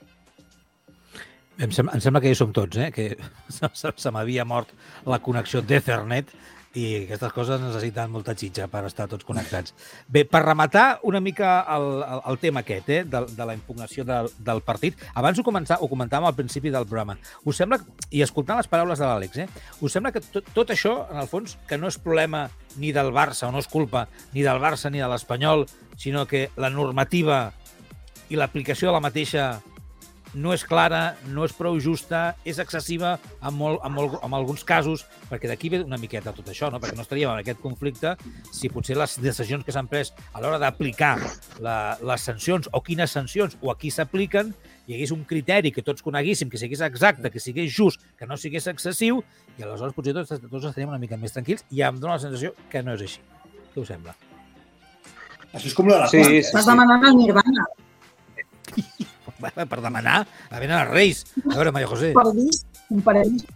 [1.60, 2.88] Em, sem em sembla que hi som tots, eh?
[2.94, 3.10] que
[3.56, 4.72] se, se, se m'havia mort
[5.08, 6.32] la connexió d'Ethernet
[6.78, 9.74] i aquestes coses necessiten molta xitxa per estar tots connectats.
[10.06, 14.04] Bé, per rematar una mica el, el, el tema aquest, eh, de, de la impugnació
[14.06, 18.22] del, del partit, abans ho, començar, ho comentàvem al principi del programa, us sembla, i
[18.22, 19.48] escoltant les paraules de l'Àlex, eh,
[19.80, 22.46] us sembla que tot, tot això, en el fons, que no és problema
[22.78, 25.66] ni del Barça, o no és culpa ni del Barça ni de l'Espanyol,
[25.98, 27.48] sinó que la normativa
[28.30, 29.50] i l'aplicació de la mateixa
[30.34, 34.64] no és clara, no és prou justa, és excessiva en, molt, en, molt, en alguns
[34.66, 36.80] casos, perquè d'aquí ve una miqueta tot això, no?
[36.82, 38.14] perquè no estaríem en aquest conflicte
[38.52, 41.16] si potser les decisions que s'han pres a l'hora d'aplicar
[41.60, 44.54] les sancions o quines sancions o a qui s'apliquen
[44.86, 48.38] hi hagués un criteri que tots coneguíssim, que sigués exacte, que sigués just, que no
[48.40, 49.20] sigués excessiu,
[49.58, 52.56] i aleshores potser tots, tots estaríem una mica més tranquils i em dóna la sensació
[52.72, 53.22] que no és així.
[53.70, 54.16] Què us sembla?
[55.52, 56.70] Això és com lo de la Sí, sí, Estàs sí.
[56.72, 57.70] demanant el Nirvana.
[59.40, 60.20] Per demanar
[60.50, 61.24] a veure els Reis.
[61.46, 62.12] A veure, Maria José.
[62.16, 63.46] Paradís, un paradís.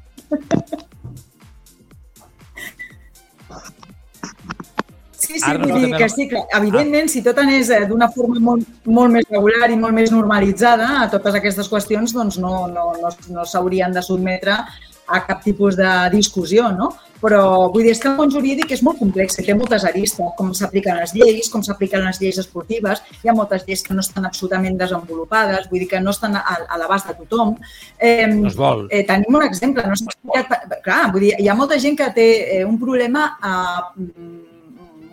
[5.25, 8.11] Sí, sí, Ara vull no dir que sí, que evidentment, si tot anés eh, d'una
[8.13, 12.67] forma molt, molt més regular i molt més normalitzada a totes aquestes qüestions, doncs no,
[12.71, 14.59] no, no, no s'haurien de sotmetre
[15.07, 16.93] a cap tipus de discussió, no?
[17.25, 20.51] Però vull dir, és que el món jurídic és molt complex, té moltes aristes, com
[20.57, 24.27] s'apliquen les lleis, com s'apliquen les lleis esportives, hi ha moltes lleis que no estan
[24.29, 27.55] absolutament desenvolupades, vull dir que no estan a, a l'abast de tothom.
[27.99, 28.87] Eh, No es vol.
[28.91, 30.77] Eh, tenim un exemple, no s'ha explicat...
[30.85, 32.29] Clar, vull dir, hi ha molta gent que té
[32.59, 34.05] eh, un problema eh,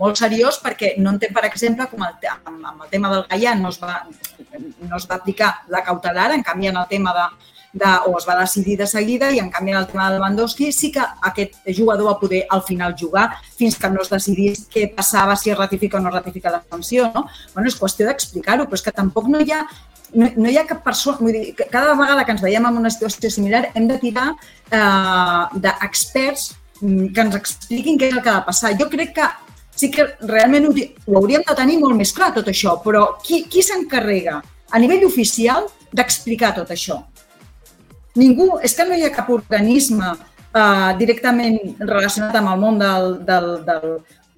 [0.02, 3.56] molt seriós perquè no entén, per exemple, com el, amb, amb el tema del Gaia
[3.56, 4.02] no es, va,
[4.58, 7.28] no es va aplicar la cautelar, en canvi en el tema de,
[7.74, 10.72] de, o es va decidir de seguida i en canvi en el tema de Lewandowski
[10.76, 14.90] sí que aquest jugador va poder al final jugar fins que no es decidís què
[14.96, 17.12] passava, si es ratifica o no ratifica la sanció.
[17.16, 17.28] No?
[17.54, 19.66] Bueno, és qüestió d'explicar-ho, però és que tampoc no hi ha
[20.14, 22.92] no, no hi ha cap persona, vull dir, cada vegada que ens veiem en una
[22.92, 26.50] situació similar hem de tirar eh, d'experts
[26.82, 28.74] mm, que ens expliquin què és el que ha de passar.
[28.80, 29.30] Jo crec que
[29.76, 33.46] sí que realment ho, ho hauríem de tenir molt més clar tot això, però qui,
[33.48, 34.42] qui s'encarrega
[34.72, 37.00] a nivell oficial d'explicar tot això?
[38.20, 43.14] Ningú, és que no hi ha cap organisme eh, directament relacionat amb el món del,
[43.28, 43.94] del, del,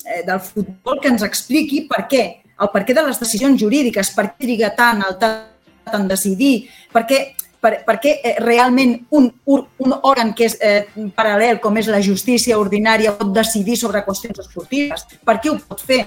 [0.06, 2.26] eh, del futbol que ens expliqui per què,
[2.62, 6.68] el per què de les decisions jurídiques, per què triga tant el tant en decidir,
[6.94, 7.20] per què,
[7.64, 10.84] per, per què eh, realment un, un, un òrgan que és eh,
[11.18, 15.08] paral·lel, com és la justícia ordinària, pot decidir sobre qüestions esportives?
[15.26, 16.04] Per què ho pot fer?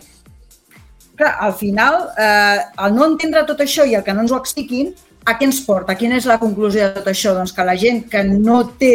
[1.16, 4.38] Clar, al final, eh, el no entendre tot això i el que no ens ho
[4.38, 4.92] expliquin,
[5.26, 5.96] a què ens porta?
[5.98, 7.34] Quina és la conclusió de tot això?
[7.34, 8.92] Doncs que la gent que no té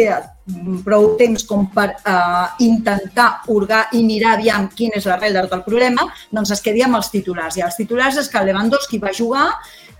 [0.82, 5.54] prou temps com per eh, intentar urgar i mirar aviam quin és l'arrel de tot
[5.60, 7.60] el problema, doncs es quedi amb els titulars.
[7.60, 9.46] I els titulars és que Lewandowski va jugar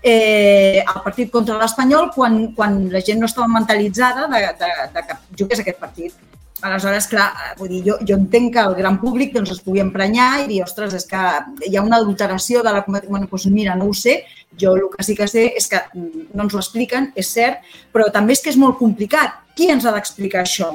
[0.01, 5.07] eh, al partit contra l'Espanyol quan, quan la gent no estava mentalitzada de, de, de
[5.07, 6.32] que jugués aquest partit.
[6.61, 9.81] Aleshores, clar, eh, vull dir, jo, jo entenc que el gran públic doncs, es pugui
[9.83, 11.23] emprenyar i dir, ostres, és que
[11.67, 13.11] hi ha una adulteració de la competició.
[13.11, 14.21] Bueno, doncs mira, no ho sé,
[14.61, 17.65] jo el que sí que sé és que mm, no ens ho expliquen, és cert,
[17.91, 19.41] però també és que és molt complicat.
[19.57, 20.69] Qui ens ha d'explicar això?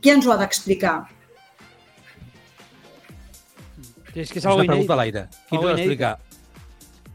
[0.00, 0.94] Qui ens ho ha d'explicar?
[4.14, 4.74] És que és És algo una inèdit.
[4.76, 5.26] pregunta a l'aire.
[5.48, 6.14] Qui t'ho ha d'explicar?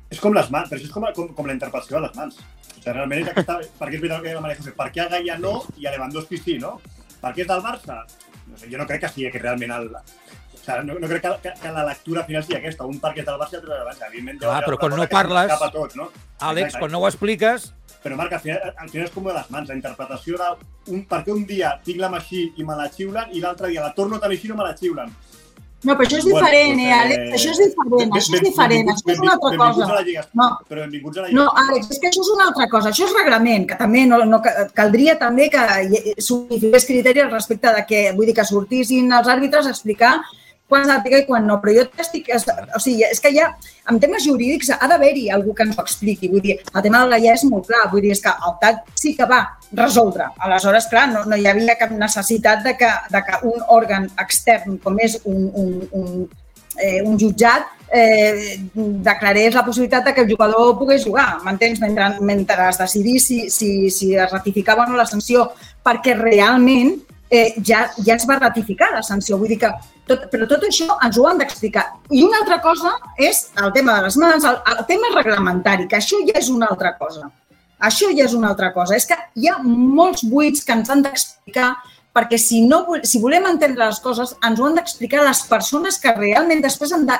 [0.10, 2.36] És com les mans, però això és com, com, com la interpretació de les mans.
[2.36, 4.88] O sigui, realment és aquesta, per què és veritat que deia la Maria José, per
[4.92, 6.80] què a Gaia no i a Lewandowski sí, no?
[7.22, 8.02] Per què és del Barça?
[8.50, 9.90] No sé, jo no crec que sigui que realment el...
[9.96, 13.24] O sigui, no, no crec que, que, que la lectura final sigui aquesta, un perquè
[13.24, 14.08] és del Barça i l'altre del Barça.
[14.10, 16.10] Evidentment, Clar, però quan no parles- escapa A tots, no?
[16.52, 19.48] Àlex, quan no ho expliques, Però, Marc, al final, al final és com de les
[19.52, 20.46] mans, la interpretació de
[20.94, 23.84] un, per què un dia tinc la així i me la xiulen i l'altre dia
[23.84, 25.12] la torno tan així i no me la xiulen.
[25.82, 27.20] No, però això és Bueno, diferent, doncs, eh, Àlex?
[27.20, 29.86] eh, Això és diferent, això és diferent, això és una altra cosa.
[29.86, 31.38] a la Lliga, No, però benvinguts a la Lliga.
[31.40, 32.90] No, Àlex, és que això és una altra cosa.
[32.90, 34.42] Això és reglament, que també no, no
[34.74, 35.64] caldria també que
[36.20, 40.18] s'unifiqués criteri al respecte de que, vull dir, que sortissin els àrbitres a explicar
[40.70, 41.60] quan s'ha d'aplicar i quan no.
[41.62, 42.30] Però jo estic...
[42.36, 43.50] O sigui, és que ja,
[43.91, 46.30] en temes jurídics ha d'haver-hi algú que ens ho expliqui.
[46.32, 47.88] Vull dir, el tema de la llei és molt clar.
[47.94, 49.41] Vull dir, és que el TAC sí que va
[49.72, 50.30] resoldre.
[50.46, 54.78] Aleshores, clar, no, no hi havia cap necessitat de que, de que un òrgan extern,
[54.84, 56.16] com és un, un, un,
[56.78, 61.82] eh, un jutjat eh, declarés la possibilitat de que el jugador pogués jugar, m'entens?
[61.82, 65.50] Mentre, mentre es decidís si, si, si es ratificava o no la sanció,
[65.86, 66.96] perquè realment
[67.30, 69.38] eh, ja, ja es va ratificar la sanció.
[69.38, 69.72] Vull dir que
[70.10, 71.86] tot, però tot això ens ho han d'explicar.
[72.10, 76.00] I una altra cosa és el tema de les mans, el, el tema reglamentari, que
[76.00, 77.30] això ja és una altra cosa.
[77.80, 78.98] Això ja és una altra cosa.
[78.98, 81.76] És que hi ha molts buits que ens han d'explicar
[82.16, 86.16] perquè si, no, si volem entendre les coses ens ho han d'explicar les persones que
[86.18, 87.16] realment després han de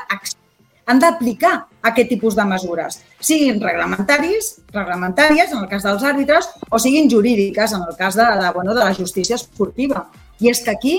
[0.90, 1.54] han d'aplicar
[1.86, 7.76] aquest tipus de mesures, siguin reglamentaris, reglamentàries, en el cas dels àrbitres, o siguin jurídiques,
[7.78, 10.08] en el cas de, de, bueno, de la justícia esportiva.
[10.42, 10.96] I és que aquí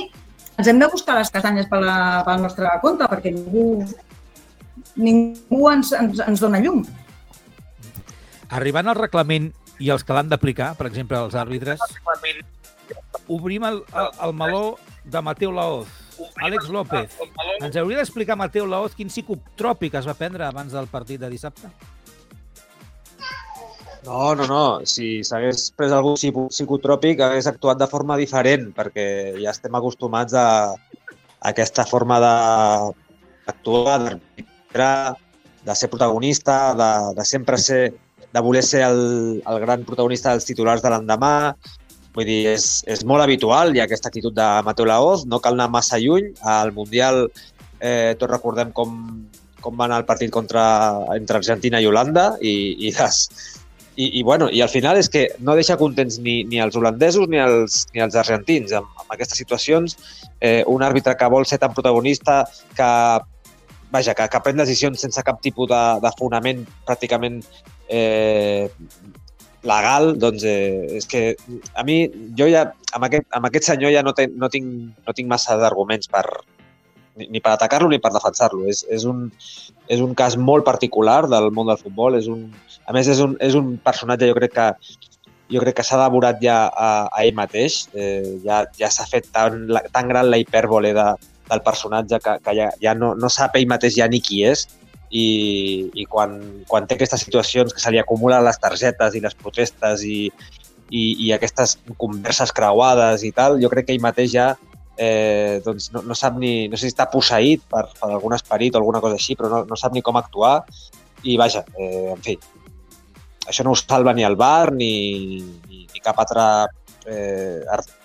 [0.57, 1.89] ens hem de buscar les castanyes pel,
[2.27, 3.83] pel nostre compte, perquè ningú,
[5.01, 6.85] ningú ens, ens, ens dona llum.
[8.51, 9.51] Arribant al reglament
[9.81, 11.83] i els que l'han d'aplicar, per exemple, els àrbitres,
[13.27, 14.65] obrim el, el, el meló
[15.05, 16.00] de Mateu Laoz.
[16.43, 17.17] Àlex López,
[17.61, 21.71] ens hauria d'explicar Mateu Laoz quin psicotròpic es va prendre abans del partit de dissabte?
[24.07, 24.63] No, no, no.
[24.89, 30.33] Si s'hagués pres algun psico- psicotròpic, hagués actuat de forma diferent, perquè ja estem acostumats
[30.33, 35.17] a, a aquesta forma d'actuar, d'arbitrar,
[35.69, 37.83] de ser protagonista, de, de sempre ser,
[38.33, 41.35] de voler ser el, el gran protagonista dels titulars de l'endemà.
[42.15, 45.71] Vull dir, és, és molt habitual, ha aquesta actitud de Mateu Laoz, no cal anar
[45.71, 46.33] massa lluny.
[46.43, 47.29] Al Mundial
[47.79, 48.99] eh, tots recordem com,
[49.63, 50.65] com va anar el partit contra,
[51.15, 52.55] entre Argentina i Holanda i,
[52.89, 53.23] i les,
[54.01, 57.29] i, i, bueno, I al final és que no deixa contents ni, ni els holandesos
[57.29, 58.73] ni els, ni els argentins.
[58.73, 59.97] En, en aquestes situacions,
[60.41, 62.43] eh, un àrbitre que vol ser tan protagonista
[62.77, 62.91] que,
[63.93, 67.43] vaja, que, que pren decisions sense cap tipus de, de fonament pràcticament
[67.89, 68.71] eh,
[69.67, 71.37] legal, doncs eh, és que
[71.75, 72.05] a mi,
[72.39, 72.67] jo ja,
[72.97, 74.67] amb aquest, amb aquest senyor ja no, ten, no, tinc,
[75.07, 76.25] no tinc massa d'arguments per,
[77.19, 78.65] ni, ni per atacar-lo ni per defensar-lo.
[78.71, 79.29] És, és, un,
[79.89, 82.17] és un cas molt particular del món del futbol.
[82.17, 82.49] És un,
[82.87, 84.69] a més, és un, és un personatge, jo crec que
[85.51, 87.83] jo crec que s'ha devorat ja a, a ell mateix.
[87.99, 91.07] Eh, ja ja s'ha fet tan, la- tan gran la hipèrbole de,
[91.51, 94.69] del personatge que, que ja, ja no, no sap ell mateix ja ni qui és
[95.11, 96.39] i, i quan,
[96.71, 100.31] quan té aquestes situacions que se li acumulen les targetes i les protestes i,
[100.91, 104.49] i, i aquestes converses creuades i tal, jo crec que ell mateix ja
[104.97, 108.75] eh, doncs no, no sap ni, no sé si està posseït per, per algun esperit
[108.75, 110.61] o alguna cosa així, però no, no sap ni com actuar
[111.27, 112.39] i vaja, eh, en fi,
[113.51, 114.93] això no ho salva ni el bar ni,
[115.69, 116.45] ni, ni cap altre
[117.11, 117.97] eh, art-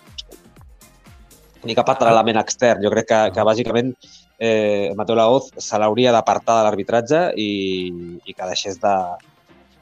[1.66, 2.82] ni cap altre element extern.
[2.84, 3.88] Jo crec que, que bàsicament
[4.40, 7.50] eh, Mateu Laoz se l'hauria d'apartar de l'arbitratge i,
[8.26, 8.96] i que deixés de,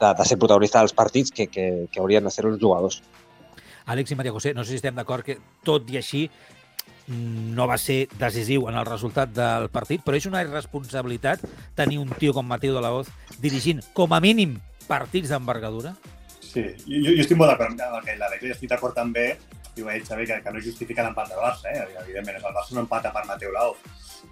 [0.00, 3.02] de, de ser protagonista dels partits que, que, que haurien de ser els jugadors.
[3.86, 6.28] Àlex i Maria José, no sé si estem d'acord que tot i així
[7.06, 11.42] no va ser decisiu en el resultat del partit, però és una irresponsabilitat
[11.76, 13.10] tenir un tio com Mateu de la Hoz
[13.42, 14.56] dirigint, com a mínim,
[14.88, 15.92] partits d'envergadura?
[16.40, 19.34] Sí, jo, jo estic molt d'acord amb el que l'Àlex, i estic d'acord també,
[19.82, 21.82] ha dit Xavi, que, que no justifica l'empat del Barça, eh?
[22.04, 23.76] evidentment, el Barça no empata per Mateu Laoz.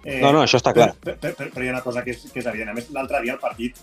[0.05, 0.93] Eh, No, no, això està clar.
[1.03, 2.69] Però, però, però, però hi ha una cosa que és, que és evident.
[2.71, 3.77] A més, l'altre dia el partit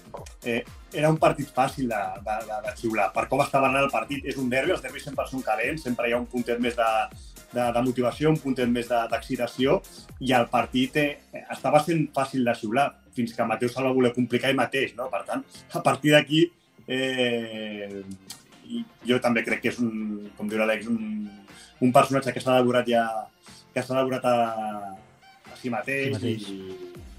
[0.44, 3.10] eh, era un partit fàcil de, de, de, de xiular.
[3.14, 6.08] Per com estava anant el partit, és un derbi, els derbis sempre són calents, sempre
[6.08, 6.88] hi ha un puntet més de,
[7.52, 9.80] de, de motivació, un puntet més de- d'excitació,
[10.20, 11.08] i el partit eh,
[11.54, 14.96] estava sent fàcil de xiular, fins que Mateu se'l va voler complicar ell mateix.
[14.98, 15.08] No?
[15.14, 16.44] Per tant, a partir d'aquí,
[16.90, 18.02] eh,
[19.06, 21.28] jo també crec que és un, com diu l'Àlex, un,
[21.80, 23.04] un personatge que s'ha elaborat ja
[23.74, 24.36] que s'ha elaborat a,
[25.52, 26.48] a si mateix, Sí mateix.
[26.48, 26.56] i,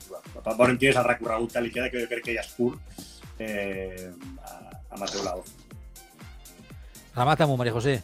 [0.10, 2.52] bueno, veurem quin és el recorregut que li queda, que jo crec que ja és
[2.58, 3.06] curt,
[3.40, 4.10] eh,
[4.44, 4.58] a,
[4.92, 5.54] a Mateu Laoz.
[7.16, 8.02] Remata-m'ho, Maria José.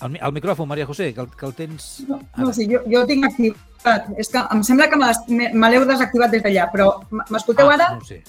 [0.00, 1.88] El, el micròfon, Maria José, que el, que el tens...
[2.08, 4.06] No, no sí, jo, jo el tinc activat.
[4.20, 6.88] És que em sembla que me l'heu desactivat des d'allà, però
[7.30, 7.90] m'escolteu ara?
[7.96, 8.20] No sé.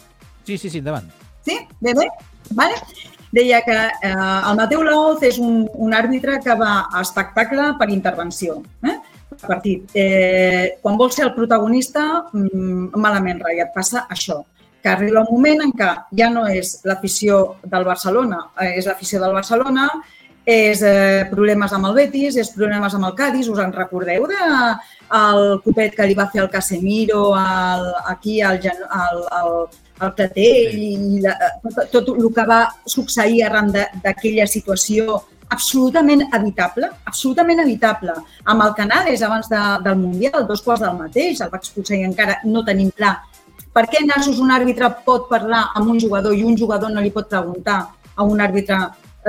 [0.48, 1.10] Sí, sí, sí, endavant.
[1.46, 1.60] Sí?
[1.80, 2.08] Bé, bé?
[2.58, 2.80] Vale?
[3.32, 7.90] Deia que eh, el Mateu Laoz és un, un àrbitre que va a espectacle per
[7.94, 8.62] intervenció.
[8.84, 8.96] Eh?
[9.46, 9.92] Partit.
[9.94, 14.42] Eh, quan vol ser el protagonista, mm, malament, rai, et passa això
[14.82, 19.20] que arriba un moment en què ja no és l'afició del Barcelona, eh, és l'afició
[19.22, 19.90] del Barcelona,
[20.50, 24.38] és eh, problemes amb el Betis, és problemes amb el Cádiz, us en recordeu de
[25.20, 28.60] el copet que li va fer el Casemiro al, aquí al,
[28.90, 29.52] al, al,
[30.00, 31.36] al Clatell i la,
[31.66, 35.20] tot, tot el que va succeir arran de- d'aquella situació
[35.50, 38.14] absolutament evitable, absolutament evitable.
[38.46, 42.06] Amb el Canales, abans de, del Mundial, dos quarts del mateix, el va expulsar i
[42.06, 43.16] encara no tenim clar
[43.74, 47.12] per què Nassos un àrbitre pot parlar amb un jugador i un jugador no li
[47.14, 47.80] pot preguntar
[48.16, 48.78] a un àrbitre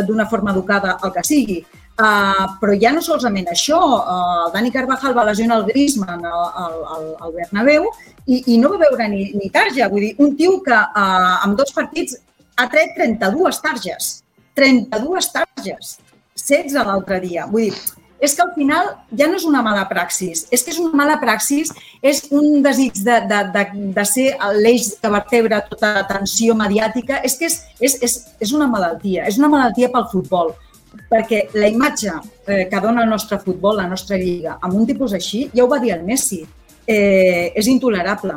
[0.06, 1.60] d'una forma educada el que sigui.
[2.00, 6.46] Uh, però ja no solament això, uh, el Dani Carvajal va lesionar el Griezmann al,
[6.62, 7.90] al, al, al Bernabéu
[8.24, 9.90] i, i no va veure ni, ni tarja.
[9.92, 12.16] Vull dir, un tio que uh, amb dos partits
[12.56, 14.10] ha tret 32 targes.
[14.56, 15.98] 32 targes.
[16.40, 17.44] 16 l'altre dia.
[17.50, 20.78] Vull dir, és que al final ja no és una mala praxis, és que és
[20.82, 21.72] una mala praxis,
[22.04, 23.64] és un desig de, de, de,
[23.96, 24.26] de ser
[24.60, 29.40] l'eix que vertebra tota l'atenció mediàtica, és que és, és, és, és una malaltia, és
[29.40, 30.52] una malaltia pel futbol,
[31.10, 32.12] perquè la imatge
[32.46, 35.70] eh, que dona el nostre futbol, la nostra lliga, amb un tipus així, ja ho
[35.70, 36.42] va dir el Messi,
[36.86, 38.36] eh, és intolerable.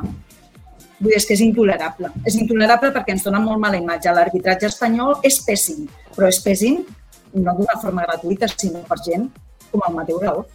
[1.03, 2.14] Vull dir, és que és intolerable.
[2.23, 4.14] És intolerable perquè ens dona molt mala imatge.
[4.14, 6.84] L'arbitratge espanyol és pèssim, però és pèssim
[7.34, 9.26] no d'una forma gratuïta, sinó per gent
[9.74, 10.45] com el Mateu Raó.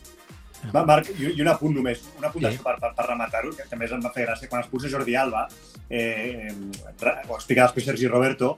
[0.75, 2.59] Va, Marc, i, i un apunt només, un apunt sí.
[2.65, 5.45] per, per, per rematar-ho, que també em va fer gràcia, quan expulsa Jordi Alba,
[5.89, 6.55] eh, eh,
[6.91, 8.57] ho explica després Sergi Roberto,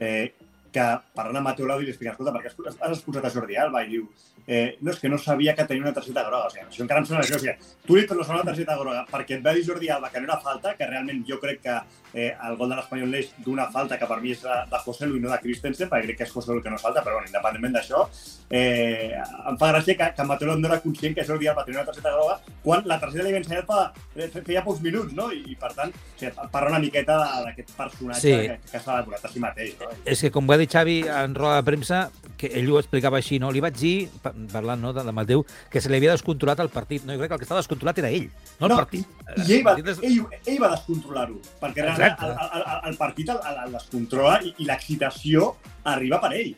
[0.00, 0.32] eh,
[0.72, 3.82] que parlant amb Mateu Laudi li explica, escolta, per què has expulsat a Jordi Alba?
[3.84, 4.06] I diu,
[4.46, 6.48] eh, no, és que no sabia que tenia una targeta groga.
[6.48, 7.36] O sigui, això encara em sona gràcies.
[7.36, 10.22] O sigui, tu li tornes una targeta groga perquè et va dir Jordi Alba que
[10.22, 11.76] no era falta, que realment jo crec que
[12.12, 15.08] eh, el gol de l'Espanyol neix d'una falta que per mi és de, de José
[15.08, 17.18] Lu i no de Christensen, perquè crec que és José Lu que no falta, però
[17.18, 18.06] bueno, independentment d'això,
[18.50, 19.16] eh,
[19.48, 22.12] em fa gràcia que, que Mateu no era conscient que Jordi Alba tenia una targeta
[22.12, 23.86] groga quan la targeta li havia ensenyat fa,
[24.44, 25.30] feia pocs minuts, no?
[25.32, 28.34] I, i per tant, o sigui, parla una miqueta d'aquest personatge sí.
[28.50, 29.78] que, que s'ha decorat a si mateix.
[29.80, 29.94] No?
[30.04, 32.04] És que, com va dir Xavi en roda de premsa,
[32.42, 33.52] que ell ho explicava així, no?
[33.54, 37.04] Li vaig dir, parlant no, de, de Mateu, que se li havia descontrolat el partit.
[37.06, 38.28] No, jo crec que el que estava descontrolat era ell,
[38.58, 39.20] no, no el partit.
[39.36, 43.72] I ell va, ell, ell va descontrolar-ho, perquè el, el, el, el, partit el, el
[43.78, 45.54] descontrola i, i l'excitació
[45.94, 46.52] arriba per ell.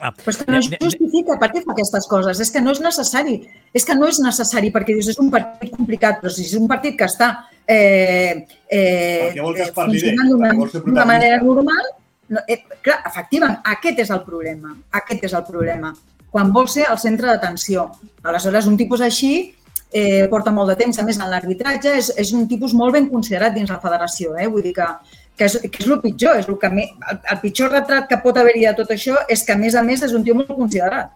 [0.00, 2.40] Ah, Però és que no es justifica per què fa aquestes coses.
[2.40, 3.34] És que no és necessari.
[3.76, 6.68] És que no és necessari perquè dius és un partit complicat, però si és un
[6.70, 7.32] partit que està
[7.68, 9.34] eh, eh,
[9.76, 11.92] funcionant d'una manera normal,
[12.32, 14.72] no, eh, clar, efectivament, aquest és el problema.
[15.02, 15.92] Aquest és el problema.
[16.32, 17.90] Quan vol ser el centre d'atenció.
[18.24, 19.52] Aleshores, un tipus així
[19.92, 23.08] eh, porta molt de temps, a més, en l'arbitratge, és, és un tipus molt ben
[23.10, 24.36] considerat dins la federació.
[24.36, 24.48] Eh?
[24.52, 24.88] Vull dir que,
[25.36, 28.40] que, és, que és el pitjor, és el, que, el, el pitjor retrat que pot
[28.40, 31.12] haver-hi de tot això és que, a més a més, és un tio molt considerat.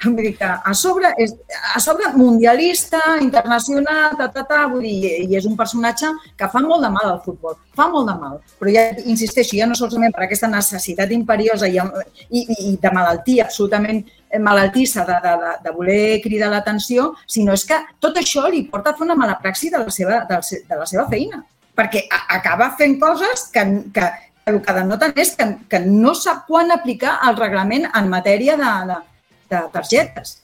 [0.00, 1.34] Vull dir que a sobre, és,
[1.74, 6.08] a sobre mundialista, internacional, ta, ta, ta, vull dir, i és un personatge
[6.40, 8.38] que fa molt de mal al futbol, fa molt de mal.
[8.62, 13.44] Però ja insisteixo, ja no solament per aquesta necessitat imperiosa i, i, i de malaltia
[13.44, 14.00] absolutament
[14.38, 18.92] malaltissa de, de, de, de voler cridar l'atenció, sinó és que tot això li porta
[18.92, 21.42] a fer una mala praxi de la seva, de, de la seva feina,
[21.74, 24.10] perquè acaba fent coses que, que,
[24.44, 28.56] que el que denoten és que, que no sap quan aplicar el reglament en matèria
[28.60, 29.00] de, de,
[29.50, 30.38] de targetes.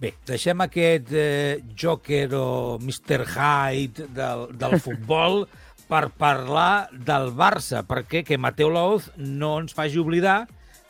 [0.00, 2.48] Bé, deixem aquest eh, Joker o
[2.82, 3.22] Mr.
[3.24, 5.44] Hyde del, del futbol
[5.88, 10.44] per parlar del Barça, perquè que Mateu Laoz no ens faci oblidar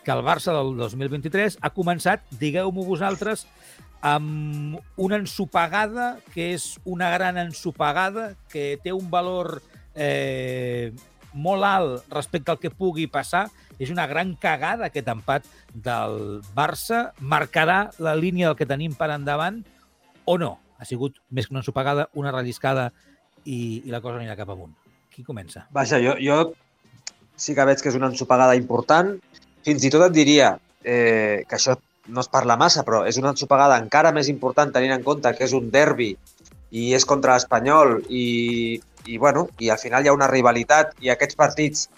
[0.04, 3.46] que el Barça del 2023 ha començat, digueu-m'ho vosaltres,
[4.04, 9.62] amb una ensopegada que és una gran ensopegada, que té un valor
[9.96, 10.92] eh,
[11.32, 13.48] molt alt respecte al que pugui passar.
[13.80, 17.08] És una gran cagada aquest empat del Barça.
[17.18, 19.64] Marcarà la línia del que tenim per endavant
[20.30, 20.52] o no?
[20.78, 22.90] Ha sigut més que una ensopegada, una relliscada
[23.44, 24.76] i, i la cosa anirà cap amunt.
[25.10, 25.64] Qui comença?
[25.74, 26.52] Vaja, jo, jo
[27.40, 29.16] sí que veig que és una ensopegada important.
[29.64, 30.54] Fins i tot et diria
[30.84, 31.76] eh, que això
[32.12, 35.46] no es parla massa, però és una ensopegada encara més important tenint en compte que
[35.46, 36.12] és un derbi
[36.74, 38.24] i és contra l'Espanyol i,
[39.06, 41.88] i, bueno, i al final hi ha una rivalitat i aquests partits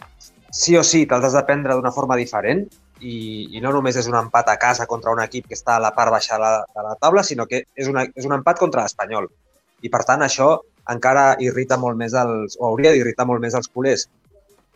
[0.53, 2.67] sí o sí te'ls has de prendre d'una forma diferent
[3.01, 3.17] i,
[3.57, 5.93] i no només és un empat a casa contra un equip que està a la
[5.97, 8.87] part baixa de la, de la taula, sinó que és, una, és un empat contra
[8.87, 9.29] l'Espanyol.
[9.83, 10.55] I, per tant, això
[10.89, 14.07] encara irrita molt més els, o hauria d'irritar molt més els culers.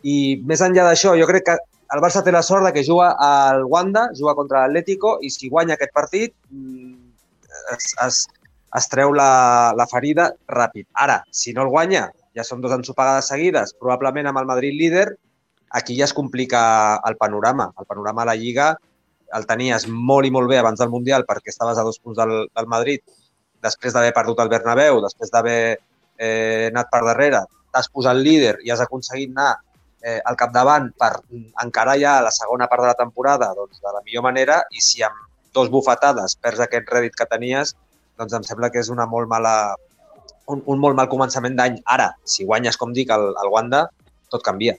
[0.05, 1.57] I més enllà d'això, jo crec que
[1.91, 5.49] el Barça té la sort de que juga al Wanda, juga contra l'Atlético, i si
[5.51, 6.93] guanya aquest partit mm,
[7.75, 8.21] es, es,
[8.79, 10.87] es treu la, la ferida ràpid.
[11.03, 12.05] Ara, si no el guanya,
[12.35, 15.09] ja són dos ensopegades seguides, probablement amb el Madrid líder,
[15.71, 16.61] aquí ja es complica
[17.07, 17.71] el panorama.
[17.79, 18.71] El panorama a la Lliga
[19.35, 22.33] el tenies molt i molt bé abans del Mundial perquè estaves a dos punts del,
[22.51, 23.03] del Madrid,
[23.63, 25.61] després d'haver perdut el Bernabéu, després d'haver
[26.19, 29.53] eh, anat per darrere, t'has posat líder i has aconseguit anar
[30.03, 31.11] eh, al capdavant per
[31.63, 35.03] encarar ja la segona part de la temporada doncs, de la millor manera i si
[35.05, 37.75] amb dos bufetades perds aquest rèdit que tenies,
[38.19, 39.75] doncs em sembla que és una molt mala,
[40.47, 41.81] un, un molt mal començament d'any.
[41.85, 43.85] Ara, si guanyes, com dic, el, el Wanda,
[44.31, 44.77] tot canvia.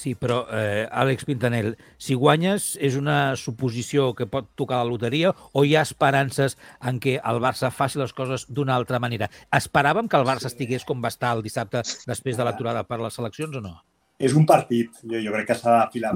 [0.00, 5.34] Sí, però, eh, Àlex Pintanel, si guanyes és una suposició que pot tocar la loteria
[5.52, 6.56] o hi ha esperances
[6.88, 9.28] en què el Barça faci les coses d'una altra manera?
[9.58, 13.20] Esperàvem que el Barça estigués com va estar el dissabte després de l'aturada per les
[13.20, 13.74] seleccions o no?
[14.16, 16.14] És un partit, jo, jo crec que s'ha d'afilar.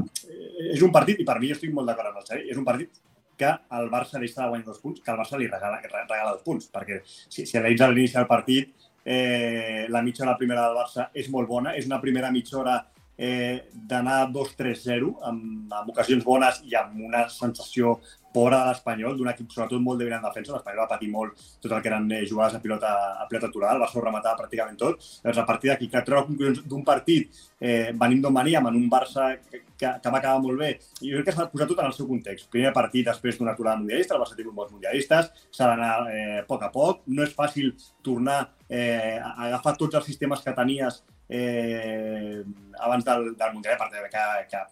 [0.70, 2.64] És un partit, i per mi jo estic molt d'acord amb el Xavi, és un
[2.64, 3.04] partit
[3.36, 6.48] que el Barça deixa de guanyar dos punts, que el Barça li regala, regala dos
[6.48, 11.10] punts, perquè si, si analitzes l'inici del partit, eh, la mitja hora primera del Barça
[11.12, 12.80] és molt bona, és una primera mitja hora
[13.16, 17.98] eh, d'anar 2-3-0 amb, amb ocasions bones i amb una sensació
[18.34, 20.56] pobre de l'Espanyol, d'un equip sobretot molt débil en defensa.
[20.56, 22.90] L'Espanyol va patir molt tot el que eren eh, jugades a pilota,
[23.22, 24.98] a pilota aturada, Barça ho rematava pràcticament tot.
[25.22, 27.30] Llavors, a partir d'aquí, que treure conclusions d'un partit,
[27.60, 31.12] eh, venim d'on veníem, en un Barça que, que, que va acabar molt bé, i
[31.12, 32.50] jo crec que s'ha de posar tot en el seu context.
[32.50, 36.44] Primer partit després d'una aturada mundialista, el Barça tingut molts mundialistes, s'ha d'anar eh, a
[36.50, 37.70] poc a poc, no és fàcil
[38.02, 42.42] tornar eh, a agafar tots els sistemes que tenies eh,
[42.78, 44.62] abans del, del Mundial, perquè que, que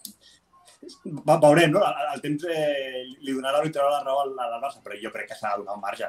[1.26, 1.82] va, veurem, no?
[1.86, 5.12] El, el temps eh, li donarà li traurà la raó al, al Barça, però jo
[5.14, 6.08] crec que s'ha de donar un marge.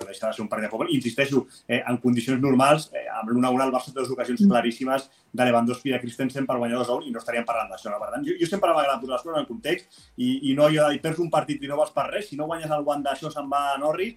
[0.00, 0.90] No deixa de ser un partit de futbol.
[0.94, 4.40] Insisteixo, eh, en condicions normals, eh, amb l'una a una el Barça té dues ocasions
[4.48, 7.68] claríssimes de Lewandowski i de Christensen per guanyar 2 a 1 i no estaríem parlant
[7.70, 7.92] d'això.
[7.92, 8.00] No?
[8.00, 10.66] Per tant, jo, jo sempre m'agrada posar les coses en el context i, i no
[10.66, 13.12] allò de perds un partit i no vas per res, si no guanyes el Wanda,
[13.12, 14.16] això se'n va a Norris,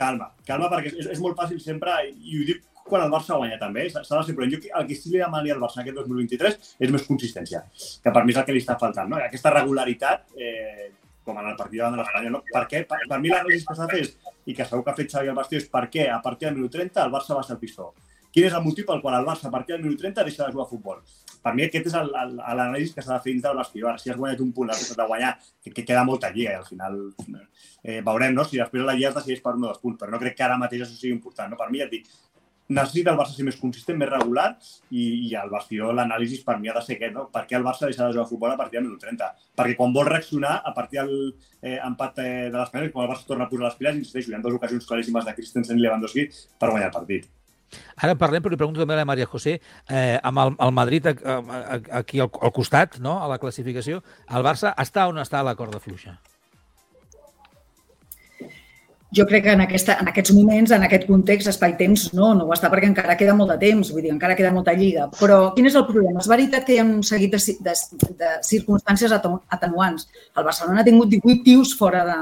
[0.00, 3.58] calma, calma, perquè és, és molt fàcil sempre, i ho dic quan el Barça guanya
[3.60, 4.54] també, s'ha de ser prudent.
[4.54, 7.64] Jo el que sí li demanaria al Barça aquest 2023 és més consistència,
[8.02, 9.10] que per mi és el que li està faltant.
[9.10, 9.20] No?
[9.22, 10.90] Aquesta regularitat, eh,
[11.26, 12.32] com en el partit davant de l'Espanya.
[12.36, 12.42] No?
[12.52, 12.84] Per què?
[12.88, 15.32] Per, per mi l'anàlisi que s'ha de fer i que segur que ha fet Xavi
[15.32, 17.62] al Bastiu, és per què a partir del minut 30 el Barça va ser el
[17.62, 17.92] pistó.
[18.36, 20.52] Quin és el motiu pel qual el Barça a partir del minut 30 deixa de
[20.52, 20.98] jugar a futbol?
[21.46, 23.96] Per mi aquest és l'anàlisi que s'ha de fer dins del vestidor.
[24.02, 25.30] Si has guanyat un punt, has de guanyar,
[25.62, 26.98] que, que queda molta lliga i al final
[27.82, 28.44] eh, veurem no?
[28.44, 30.44] si després la lliga es decideix per un o dos punts, però no crec que
[30.44, 31.54] ara mateix això sigui important.
[31.54, 31.58] No?
[31.60, 32.10] Per mi, ja et dic,
[32.68, 34.48] necessita el Barça ser més consistent, més regular
[34.90, 37.26] i, i al vestidor l'anàlisi per mi ha de ser aquest, no?
[37.32, 39.30] Per què el Barça deixa de jugar a futbol a partir del minut 30?
[39.58, 41.16] Perquè quan vol reaccionar a partir del
[41.62, 44.38] eh, empat eh, de l'Espanyol, quan el Barça torna a posar les piles, insisteixo, hi
[44.38, 46.28] ha dues ocasions claríssimes de Christensen i Lewandowski
[46.58, 47.32] per guanyar el partit.
[47.98, 49.56] Ara parlem, però li pregunto també a la Maria José,
[49.90, 53.18] eh, amb el, el Madrid aquí al, al costat, no?
[53.22, 56.16] a la classificació, el Barça està on està la corda fluixa?
[59.16, 62.54] Jo crec que en, aquesta, en aquests moments, en aquest context, espai-temps, no, no ho
[62.54, 65.06] està perquè encara queda molt de temps, vull dir, encara queda molta lliga.
[65.16, 66.20] Però quin és el problema?
[66.20, 67.74] És veritat que hi ha un seguit de, de,
[68.20, 70.08] de circumstàncies atenuants.
[70.36, 72.18] El Barcelona ha tingut 18 tios fora de,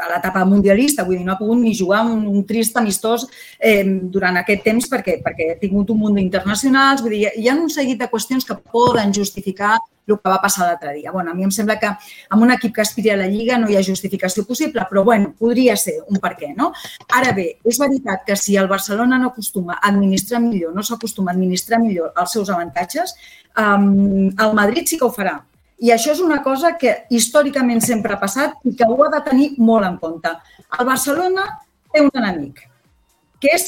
[0.00, 3.84] de l'etapa mundialista, vull dir, no ha pogut ni jugar un, un trist amistós eh,
[3.86, 7.70] durant aquest temps perquè, perquè ha tingut un munt d'internacionals, vull dir, hi ha un
[7.70, 11.12] seguit de qüestions que poden justificar el que va passar l'altre dia.
[11.12, 13.68] Bueno, a mi em sembla que amb un equip que aspiri a la Lliga no
[13.70, 16.72] hi ha justificació possible, però bueno, podria ser un per què, no?
[17.18, 21.30] Ara bé, és veritat que si el Barcelona no acostuma a administrar millor, no s'acostuma
[21.32, 23.14] a administrar millor els seus avantatges,
[23.56, 25.38] um, el Madrid sí que ho farà.
[25.82, 29.22] I això és una cosa que històricament sempre ha passat i que ho ha de
[29.26, 30.30] tenir molt en compte.
[30.78, 31.46] El Barcelona
[31.92, 32.62] té un enemic,
[33.42, 33.66] que és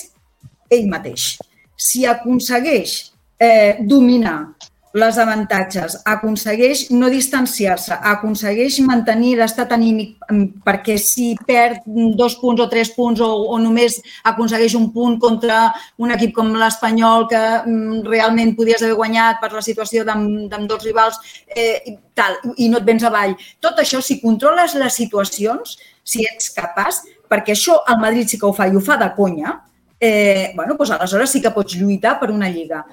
[0.71, 1.35] ell mateix.
[1.75, 2.95] Si aconsegueix
[3.43, 4.55] eh, dominar
[4.95, 11.83] les avantatges, aconsegueix no distanciar-se, aconsegueix mantenir l'estat anímic mm, perquè si perd
[12.15, 13.99] dos punts o tres punts o, o només
[14.31, 15.65] aconsegueix un punt contra
[15.99, 20.87] un equip com l'Espanyol que mm, realment podies haver guanyat per la situació d'amb dos
[20.87, 21.19] rivals
[21.51, 23.35] eh, tal, i no et vens avall.
[23.59, 25.75] Tot això, si controles les situacions,
[26.07, 29.11] si ets capaç, perquè això el Madrid sí que ho fa i ho fa de
[29.19, 29.59] conya,
[29.99, 32.85] eh, bueno, doncs aleshores sí que pots lluitar per una lliga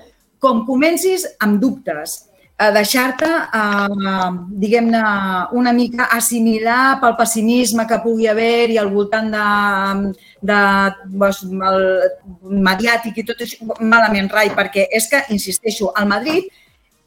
[0.41, 2.17] com comencis amb dubtes,
[2.61, 4.29] a deixar-te, eh,
[4.61, 5.01] diguem-ne,
[5.57, 9.45] una mica assimilar pel pessimisme que pugui haver-hi al voltant de,
[10.49, 10.59] de
[11.17, 11.81] pues, el
[12.67, 16.51] mediàtic i tot això, malament, Rai, perquè és que, insisteixo, al Madrid,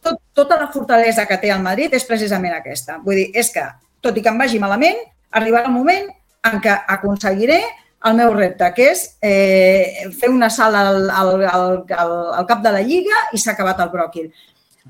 [0.03, 2.99] tot, tota la fortalesa que té el Madrid és precisament aquesta.
[3.05, 3.65] Vull dir, és que,
[4.03, 4.99] tot i que em vagi malament,
[5.39, 6.11] arribarà el moment
[6.51, 7.63] en què aconseguiré
[8.05, 12.73] el meu repte, que és eh, fer una sala al, al, al, al cap de
[12.75, 14.29] la Lliga i s'ha acabat el bròquil.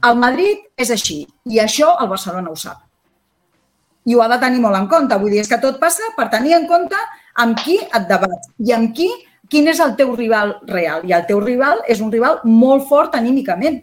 [0.02, 2.80] El Madrid és així i això el Barcelona ho sap.
[4.04, 5.16] I ho ha de tenir molt en compte.
[5.20, 6.98] Vull dir, és que tot passa per tenir en compte
[7.40, 9.08] amb qui et debats i amb qui,
[9.48, 11.06] quin és el teu rival real.
[11.06, 13.80] I el teu rival és un rival molt fort anímicament,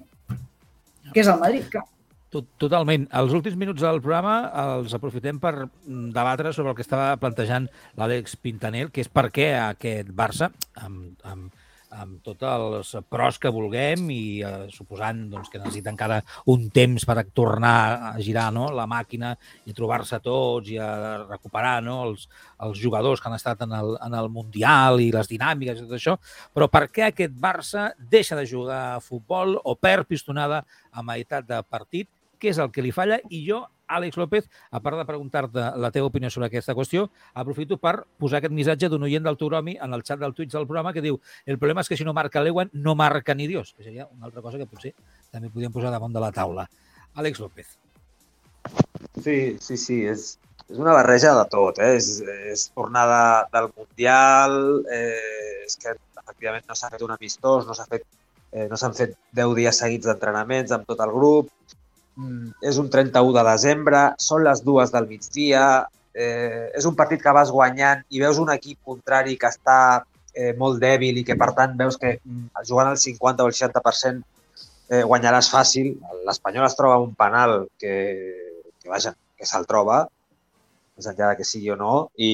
[1.13, 1.87] que és el Madrid, clar.
[2.31, 3.09] Totalment.
[3.19, 4.35] Els últims minuts del programa
[4.77, 7.65] els aprofitem per debatre sobre el que estava plantejant
[7.99, 10.47] l'Àlex Pintanel, que és per què aquest Barça,
[10.79, 11.49] amb, amb,
[11.91, 16.21] amb tots els pros que vulguem i eh, suposant doncs, que necessita encara
[16.53, 17.73] un temps per tornar
[18.11, 18.69] a girar no?
[18.71, 19.33] la màquina
[19.67, 21.97] i trobar-se tots i a recuperar no?
[22.07, 22.29] els,
[22.63, 25.99] els jugadors que han estat en el, en el Mundial i les dinàmiques i tot
[25.99, 26.15] això,
[26.55, 31.51] però per què aquest Barça deixa de jugar a futbol o perd pistonada a meitat
[31.51, 32.07] de partit
[32.41, 33.61] què és el que li falla i jo,
[33.91, 38.39] Àlex López, a part de preguntar-te la teva opinió sobre aquesta qüestió, aprofito per posar
[38.39, 41.19] aquest missatge d'un oient del Toromi en el xat del Twitch del programa que diu
[41.45, 44.29] el problema és que si no marca l'Ewan, no marca ni Dios, que seria una
[44.29, 44.93] altra cosa que potser
[45.31, 46.67] també podríem posar damunt de la taula.
[47.19, 47.75] Àlex López.
[49.19, 50.37] Sí, sí, sí, és,
[50.69, 51.95] és una barreja de tot, eh?
[51.99, 52.21] és,
[52.53, 54.57] és tornada del Mundial,
[54.87, 55.93] eh, és que
[56.23, 58.07] efectivament no s'ha fet un amistós, no s'ha fet
[58.51, 61.51] eh, no s'han fet 10 dies seguits d'entrenaments amb tot el grup,
[62.61, 65.65] és un 31 de desembre, són les dues del migdia,
[66.13, 69.79] eh, és un partit que vas guanyant i veus un equip contrari que està
[70.33, 73.57] eh, molt dèbil i que, per tant, veus que mm, jugant al 50 o el
[73.57, 74.23] 60%
[74.91, 75.93] eh, guanyaràs fàcil.
[76.27, 77.93] L'Espanyol es troba un penal que,
[78.81, 80.03] que vaja, que se'l troba,
[80.97, 82.31] més enllà que sigui o no, i,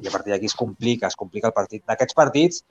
[0.00, 1.84] i a partir d'aquí es complica, es complica el partit.
[1.88, 2.64] D'aquests partits,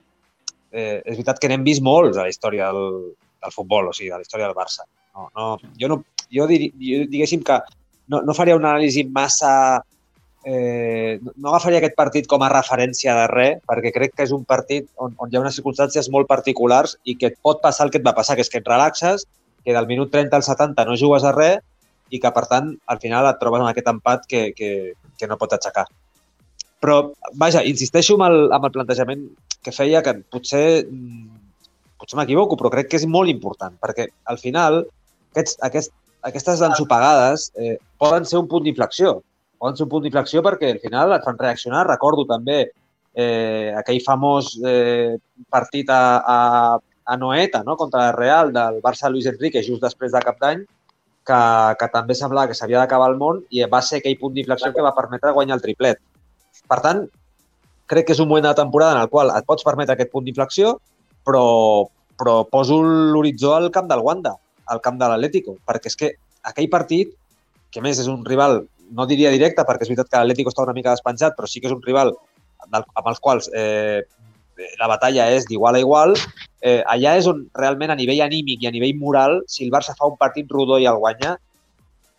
[0.74, 3.14] eh, és veritat que n'hem vist molts a la història del,
[3.44, 4.86] del futbol, o sigui, de la història del Barça.
[5.14, 5.48] No, no,
[5.78, 6.02] jo, no,
[6.32, 7.58] jo, dir, jo diguéssim que
[8.08, 9.82] no, no faria una anàlisi massa...
[10.44, 14.42] Eh, no agafaria aquest partit com a referència de res, perquè crec que és un
[14.44, 17.94] partit on, on hi ha unes circumstàncies molt particulars i que et pot passar el
[17.94, 19.24] que et va passar, que és que et relaxes,
[19.64, 21.62] que del minut 30 al 70 no jugues a res
[22.12, 24.70] i que, per tant, al final et trobes amb aquest empat que, que,
[25.16, 25.86] que no pot aixecar.
[26.84, 26.98] Però,
[27.40, 29.24] vaja, insisteixo amb el, amb el plantejament
[29.64, 30.84] que feia, que potser,
[31.96, 34.82] potser m'equivoco, però crec que és molt important, perquè al final
[35.32, 35.94] aquests, aquest,
[36.24, 39.18] aquestes ensopegades eh, poden ser un punt d'inflexió.
[39.60, 41.84] Poden ser un punt d'inflexió perquè al final et fan reaccionar.
[41.88, 45.16] Recordo també eh, aquell famós eh,
[45.52, 46.38] partit a, a,
[47.04, 47.76] a Noeta no?
[47.76, 50.64] contra el Real del Barça Luis Enrique just després de cap d'any,
[51.24, 51.42] que,
[51.80, 54.84] que també semblava que s'havia d'acabar el món i va ser aquell punt d'inflexió que
[54.84, 56.00] va permetre guanyar el triplet.
[56.68, 57.04] Per tant,
[57.90, 60.24] crec que és un moment de temporada en el qual et pots permetre aquest punt
[60.24, 60.78] d'inflexió,
[61.24, 61.44] però,
[62.16, 64.38] però poso l'horitzó al camp del Wanda
[64.70, 66.12] al camp de l'Atlético, perquè és que
[66.50, 67.12] aquell partit,
[67.72, 68.62] que més és un rival,
[68.94, 71.70] no diria directe, perquè és veritat que l'Atlético està una mica despenjat, però sí que
[71.70, 72.12] és un rival
[72.72, 74.02] del, amb els quals eh,
[74.78, 76.14] la batalla és d'igual a igual,
[76.62, 79.96] eh, allà és on realment a nivell anímic i a nivell moral, si el Barça
[79.98, 81.36] fa un partit rodó i el guanya,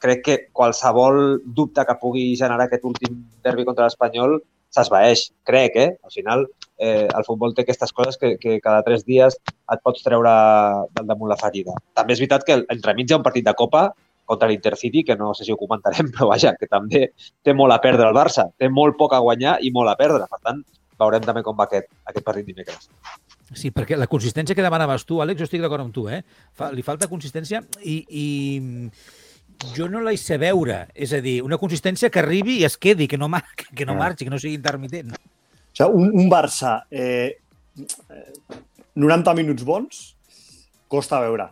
[0.03, 4.38] crec que qualsevol dubte que pugui generar aquest últim derbi contra l'Espanyol
[4.76, 5.89] s'esvaeix, crec, eh?
[6.03, 6.45] Al final,
[6.77, 10.34] eh, el futbol té aquestes coses que, que cada tres dies et pots treure
[10.95, 11.76] del damunt la ferida.
[11.97, 13.88] També és veritat que entremig hi ha un partit de Copa
[14.26, 17.07] contra l'Intercity, que no sé si ho comentarem, però vaja, que també
[17.43, 18.49] té molt a perdre el Barça.
[18.57, 20.27] Té molt poc a guanyar i molt a perdre.
[20.31, 20.64] Per tant,
[20.99, 22.89] veurem també com va aquest, aquest partit dimecres.
[23.53, 26.23] Sí, perquè la consistència que demanaves tu, Àlex, jo estic d'acord amb tu, eh?
[26.57, 28.26] Fa, li falta consistència i, i
[29.76, 30.86] jo no la sé veure.
[30.94, 33.95] És a dir, una consistència que arribi i es quedi, que no, mar que no
[33.95, 34.02] ah.
[34.03, 35.15] marxi, que no sigui intermitent.
[35.15, 37.38] O sigui, un, un Barça eh,
[38.95, 40.03] 90 minuts bons
[40.91, 41.49] costa veure.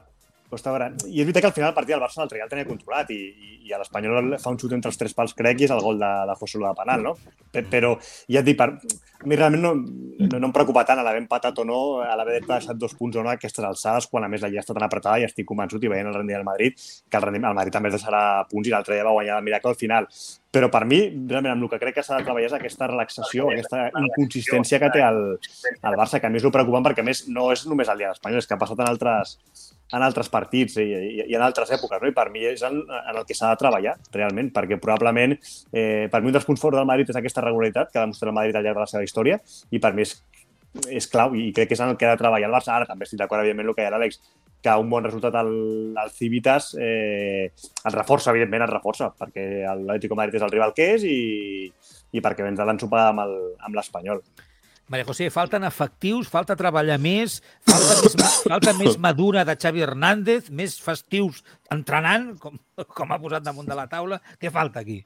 [0.54, 0.92] Costa veure.
[1.10, 3.20] I és veritat que al final el partit del Barça el Real tenia controlat i,
[3.32, 5.98] i, i l'Espanyol fa un xut entre els tres pals, crec, i és el gol
[6.02, 7.16] de, de José de Penal, no?
[7.72, 7.96] Però
[8.30, 8.70] ja et dic, per,
[9.24, 12.42] a mi realment no, no, no em preocupa tant l'haver empatat o no, a l'haver
[12.46, 14.86] deixat dos punts o no a aquestes alçades, quan a més la lliga està tan
[14.86, 16.78] apretada i estic convençut i veient el rendiment del Madrid,
[17.10, 19.48] que el, rendiment, el Madrid també es deixarà punts i l'altre dia va guanyar el
[19.48, 20.10] miracle al final.
[20.54, 23.48] Però per mi, realment, amb el que crec que s'ha de treballar és aquesta relaxació,
[23.50, 25.22] aquesta inconsistència que té el,
[25.74, 28.04] el Barça, que a mi és el preocupant perquè, a més, no és només el
[28.04, 29.38] dia d'Espanya, és que ha passat en altres,
[29.94, 32.10] en altres partits i, i, i en altres èpoques, no?
[32.10, 35.36] I per mi és en, en el que s'ha de treballar, realment, perquè probablement,
[35.72, 38.32] eh, per mi un dels punts forts del Madrid és aquesta regularitat que ha demostrat
[38.32, 39.40] el Madrid al llarg de la seva història
[39.72, 40.16] i per mi és,
[40.90, 42.74] és clau i crec que és en el que ha de treballar el Barça.
[42.74, 44.22] Ara també estic d'acord, evidentment, el que deia l'Àlex,
[44.64, 45.52] que un bon resultat al,
[46.00, 47.52] al Civitas eh,
[47.84, 51.20] el reforça, evidentment, el reforça, perquè l'Atlético Madrid és el rival que és i,
[52.16, 54.24] i perquè vens de l'ensopada amb l'Espanyol.
[54.92, 60.50] Maria José, falten efectius, falta treballar més, falta més, falta més madura de Xavi Hernández,
[60.52, 61.40] més festius
[61.72, 62.60] entrenant, com,
[62.92, 64.20] com ha posat damunt de la taula.
[64.42, 65.00] Què falta aquí?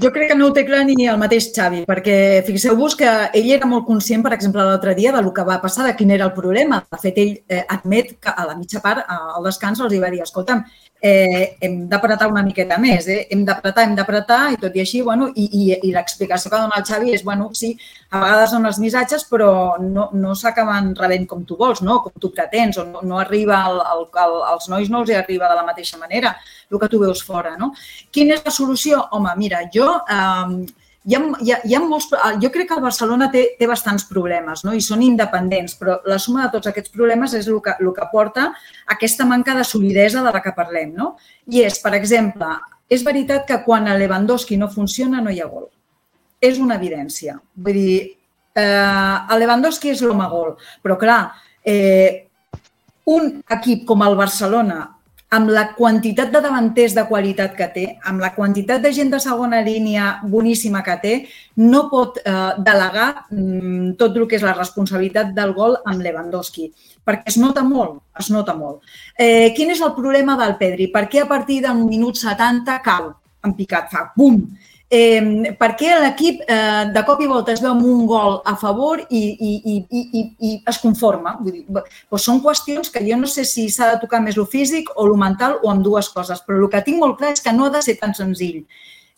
[0.00, 2.14] Jo crec que no ho té clar ni el mateix Xavi, perquè
[2.46, 5.84] fixeu-vos que ell era molt conscient, per exemple, l'altre dia, de lo que va passar,
[5.88, 6.78] de quin era el problema.
[6.94, 10.22] De fet, ell eh, admet que a la mitja part, al descans, els va dir,
[10.22, 10.62] escolta'm,
[11.02, 13.24] eh, hem d'apretar una miqueta més, eh?
[13.34, 16.78] hem d'apretar, hem d'apretar, i tot i així, bueno, i, i, i l'explicació que dona
[16.78, 17.72] el Xavi és, bueno, sí,
[18.10, 19.50] a vegades dones missatges, però
[19.82, 22.00] no, no s'acaben rebent com tu vols, no?
[22.04, 25.18] com tu pretens, o no, no arriba, al, al, al, als nois no els hi
[25.18, 26.36] arriba de la mateixa manera
[26.70, 27.56] el que tu veus fora.
[27.58, 27.72] No?
[28.12, 29.00] Quina és la solució?
[29.16, 30.66] Home, mira, jo eh,
[31.04, 32.10] hi ha, hi ha, hi ha molts,
[32.42, 34.74] jo crec que el Barcelona té, té bastants problemes no?
[34.76, 38.08] i són independents, però la suma de tots aquests problemes és el que, el que
[38.12, 38.50] porta
[38.94, 40.92] aquesta manca de solidesa de la que parlem.
[40.96, 41.14] No?
[41.48, 42.52] I és, per exemple,
[42.90, 45.70] és veritat que quan a Lewandowski no funciona no hi ha gol.
[46.40, 47.38] És una evidència.
[47.56, 48.00] Vull dir,
[48.56, 51.20] eh, el Lewandowski és l'home gol, però clar,
[51.64, 52.26] eh,
[53.10, 54.82] un equip com el Barcelona
[55.30, 59.20] amb la quantitat de davanters de qualitat que té, amb la quantitat de gent de
[59.22, 61.12] segona línia boníssima que té,
[61.62, 62.32] no pot eh,
[62.66, 66.66] delegar mm, tot el que és la responsabilitat del gol amb Lewandowski,
[67.06, 68.82] perquè es nota molt, es nota molt.
[69.14, 70.90] Eh, quin és el problema del Pedri?
[70.90, 73.12] Per què a partir del minut 70 cau
[73.46, 74.42] en picat, fa bum,
[74.90, 78.56] eh, per què l'equip eh, de cop i volta es veu amb un gol a
[78.58, 81.36] favor i, i, i, i, i es conforma.
[81.40, 84.48] Vull dir, doncs són qüestions que jo no sé si s'ha de tocar més el
[84.50, 87.44] físic o el mental o amb dues coses, però el que tinc molt clar és
[87.44, 88.66] que no ha de ser tan senzill.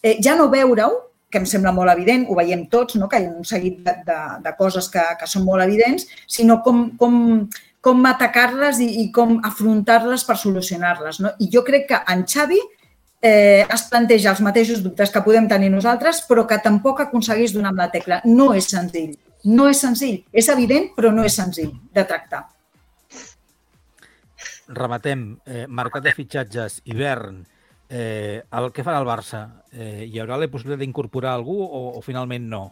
[0.03, 3.09] eh, ja no veure-ho, que em sembla molt evident, ho veiem tots, no?
[3.09, 6.59] que hi ha un seguit de, de, de coses que, que són molt evidents, sinó
[6.67, 7.15] com, com,
[7.81, 11.23] com atacar-les i, i com afrontar-les per solucionar-les.
[11.25, 11.33] No?
[11.41, 12.61] I jo crec que en Xavi
[13.23, 17.71] eh, es planteja els mateixos dubtes que podem tenir nosaltres, però que tampoc aconsegueix donar
[17.73, 18.21] amb la tecla.
[18.27, 19.15] No és senzill.
[19.47, 20.19] No és senzill.
[20.33, 22.45] És evident, però no és senzill de tractar.
[24.73, 25.25] Rematem.
[25.47, 27.43] Eh, mercat de fitxatges, hivern,
[27.89, 29.43] eh, el que farà el Barça?
[29.73, 32.65] Eh, hi haurà la possibilitat d'incorporar algú o, o finalment no?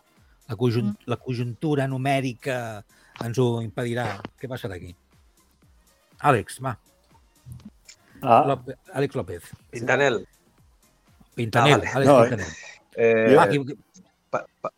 [0.48, 2.82] La, conjunt, la conjuntura numèrica
[3.22, 4.16] ens ho impedirà.
[4.40, 4.90] Què passarà aquí?
[6.26, 6.74] Àlex, va.
[8.20, 8.42] Ah.
[8.48, 9.50] López, Àlex López.
[9.70, 10.24] Pintanel.
[11.40, 11.88] Pintanel, Ah, vale.
[11.96, 12.46] Àlex No, Pintanel.
[12.96, 13.78] Eh, qui-
[14.30, 14.70] pa, pa.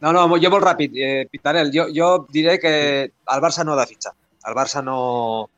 [0.00, 0.92] No, no, jo molt ràpid.
[0.96, 2.72] Eh, Pintanel, jo, jo diré que
[3.04, 4.12] el Barça no ha de fitxar.
[4.46, 5.48] El Barça no,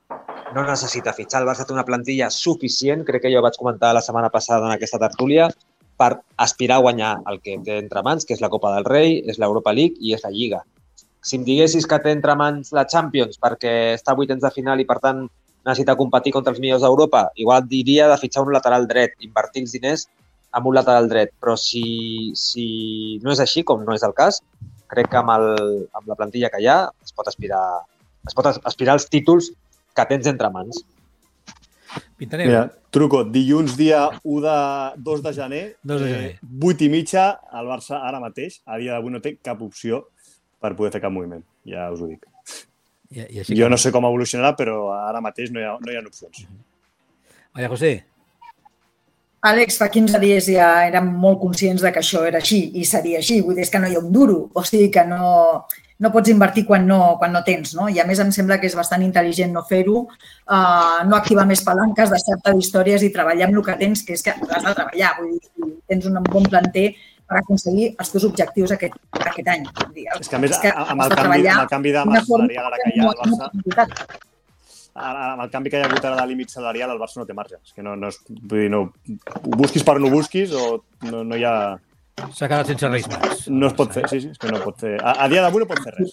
[0.54, 1.42] no necessita fitxar.
[1.42, 4.72] El Barça té una plantilla suficient, crec que jo vaig comentar la setmana passada en
[4.72, 5.50] aquesta tertúlia,
[5.98, 9.18] per aspirar a guanyar el que té entre mans, que és la Copa del Rei,
[9.26, 10.62] és l'Europa League i és la Lliga.
[11.20, 14.78] Si em diguessis que té entre mans la Champions perquè està a vuitens de final
[14.80, 15.24] i, per tant,
[15.66, 19.74] necessita competir contra els millors d'Europa, igual diria de fitxar un lateral dret, invertir els
[19.76, 20.06] diners
[20.56, 21.34] amb un lateral dret.
[21.40, 22.66] Però si, si
[23.24, 24.40] no és així, com no és el cas,
[24.88, 25.48] crec que amb, el,
[25.92, 27.64] amb la plantilla que hi ha es pot aspirar,
[28.26, 29.52] es pot aspirar als títols
[29.96, 30.80] que tens entre mans.
[32.18, 32.48] Pintanel.
[32.50, 32.62] Mira,
[32.94, 34.56] truco, dilluns dia 1 de
[35.06, 36.32] 2 de gener, 2 de gener.
[36.70, 37.28] 8 i mitja,
[37.60, 40.04] el Barça ara mateix, a dia d'avui no té cap opció
[40.58, 42.26] per poder fer cap moviment, ja us ho dic.
[43.10, 45.76] I, i així Jo que- no sé com evolucionarà, però ara mateix no hi ha,
[45.80, 46.46] no hi ha opcions.
[47.54, 47.92] Maria José,
[49.48, 53.20] Àlex, fa 15 dies ja érem molt conscients de que això era així i seria
[53.20, 53.40] així.
[53.40, 54.38] Vull dir, és que no hi ha un duro.
[54.52, 55.28] O sigui que no,
[56.02, 57.70] no pots invertir quan no, quan no tens.
[57.78, 57.86] No?
[57.88, 61.62] I a més em sembla que és bastant intel·ligent no fer-ho, uh, no activar més
[61.62, 65.14] palanques, deixar-te d'històries i treballar amb el que tens, que és que has de treballar.
[65.20, 66.88] Vull dir, si tens un bon planter
[67.28, 69.66] per aconseguir els teus objectius aquest, aquest any.
[69.96, 72.24] Dir, És que, a més, és que amb el canvi, amb el canvi de massa
[72.30, 73.50] salarial ara que hi ha, no Barça,
[74.98, 77.36] amb el canvi que hi ha hagut ara de límit salarial, el Barça no té
[77.36, 77.60] marge.
[77.60, 78.80] És que no, no, és, vull dir, no,
[79.44, 80.64] ho busquis per no busquis o
[81.10, 81.54] no, no hi ha...
[82.34, 83.46] S'ha quedat sense reis més.
[83.48, 84.96] No es pot fer, sí, sí, és que no pot fer...
[85.00, 86.12] A, a dia d'avui no pot fer res.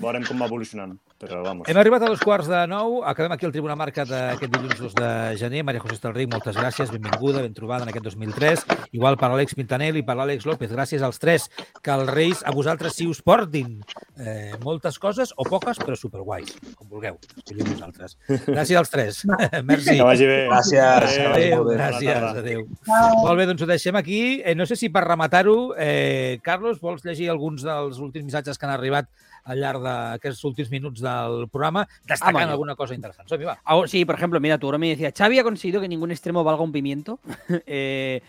[0.00, 1.68] Veurem com va evolucionant, però vamos.
[1.68, 3.00] Hem arribat a dos quarts de nou.
[3.06, 5.10] Acabem aquí el Tribuna Marca d'aquest dilluns 2 de
[5.40, 5.64] gener.
[5.66, 8.64] Maria José Estelric, moltes gràcies, benvinguda, ben trobada en aquest 2003.
[8.96, 10.72] Igual per l'Àlex Pintanel i per l'Àlex López.
[10.72, 11.48] Gràcies als tres.
[11.82, 13.80] Que els Reis a vosaltres sí us portin
[14.16, 17.18] eh, moltes coses o poques, però superguais, com vulgueu.
[17.42, 18.16] Escolliu vosaltres.
[18.46, 19.20] Gràcies als tres.
[19.68, 19.98] Merci.
[19.98, 20.40] Que vagi bé.
[20.48, 22.64] Gràcies, Adéu, gràcies, adéu.
[22.88, 24.20] Molt bé, doncs ho deixem aquí.
[24.44, 25.04] Eh, no sé si per
[25.42, 29.08] rematar-ho, eh, Carlos, vols llegir alguns dels últims missatges que han arribat
[29.44, 32.52] al llarg d'aquests últims minuts del programa, destacant Ah, vale.
[32.52, 33.28] alguna cosa interessant.
[33.28, 33.58] Som-hi, va.
[33.64, 36.44] Ah, sí, por ejemplo, mira, tu ahora me decía, Xavi ha conseguido que ningún extremo
[36.44, 37.20] valga un pimiento.
[37.66, 38.22] eh,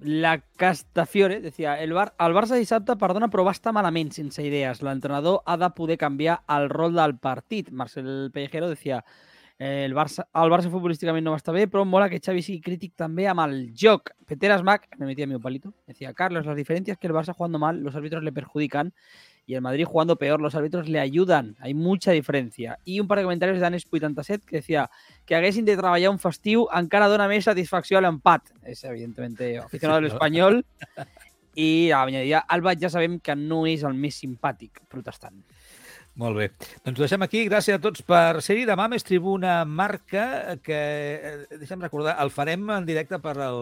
[0.00, 4.80] la Castafiore decía, el, Bar el Barça dissabte, perdona, però va estar malament, sense idees.
[4.80, 7.70] L'entrenador ha de poder canviar el rol del partit.
[7.70, 9.04] Marcel Pellejero decía,
[9.58, 12.94] el, Barça, el Barça futbolísticament no va estar bé, però mola que Xavi sigui crític
[12.94, 14.12] també amb el joc.
[14.26, 17.80] Peter Smack, me metía mi palito, decía, Carlos, las diferencias que el Barça jugando mal,
[17.82, 18.94] los árbitros le perjudican
[19.48, 21.56] y el Madrid jugando peor, los árbitros le ayudan.
[21.58, 22.78] Hay mucha diferencia.
[22.84, 24.90] Y un par de comentarios d'Anes 87 que decía
[25.24, 28.52] que haguessin de treballar un festiu encara dona més satisfacció a l'empat.
[28.62, 30.60] És, evidentemente, aficionado del espanyol.
[31.56, 35.40] I añadiria, Alba ja sabem que no és el més simpàtic protestant.
[36.18, 36.48] Molt bé.
[36.82, 37.44] Doncs ho deixem aquí.
[37.46, 38.64] Gràcies a tots per ser-hi.
[38.66, 43.60] Demà més Tribuna Marca, que, eh, deixa'm recordar, el farem en directe per el,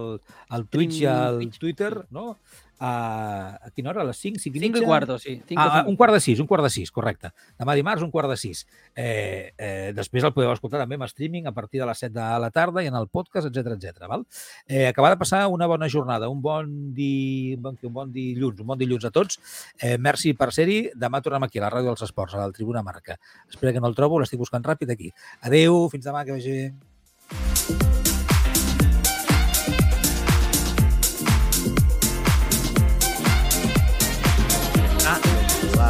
[0.57, 2.39] el Twitch i el Twitter, no?
[2.79, 4.03] A, a quina hora?
[4.03, 4.85] A les 5, 5 i 5 mitja?
[4.85, 5.41] i quarto, sí.
[5.49, 5.91] Cinco, Ah, cinco.
[5.91, 7.31] un quart de 6, un quart de 6, correcte.
[7.59, 8.67] Demà dimarts, un quart de 6.
[8.95, 12.39] Eh, eh, després el podeu escoltar també en streaming a partir de les 7 de
[12.41, 14.07] la tarda i en el podcast, etc etc.
[14.09, 14.27] val?
[14.69, 17.55] Eh, acabar de passar una bona jornada, un bon, di...
[17.57, 19.41] un bon, un bon dilluns, un bon dilluns a tots.
[19.81, 20.91] Eh, merci per ser-hi.
[20.95, 23.17] Demà tornem aquí a la Ràdio dels Esports, a la Tribuna Marca.
[23.49, 25.11] Espero que no el trobo, l'estic buscant ràpid aquí.
[25.41, 26.75] Adeu, fins demà, que vagi bé.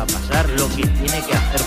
[0.02, 1.62] A pasar lo que tiene que hacer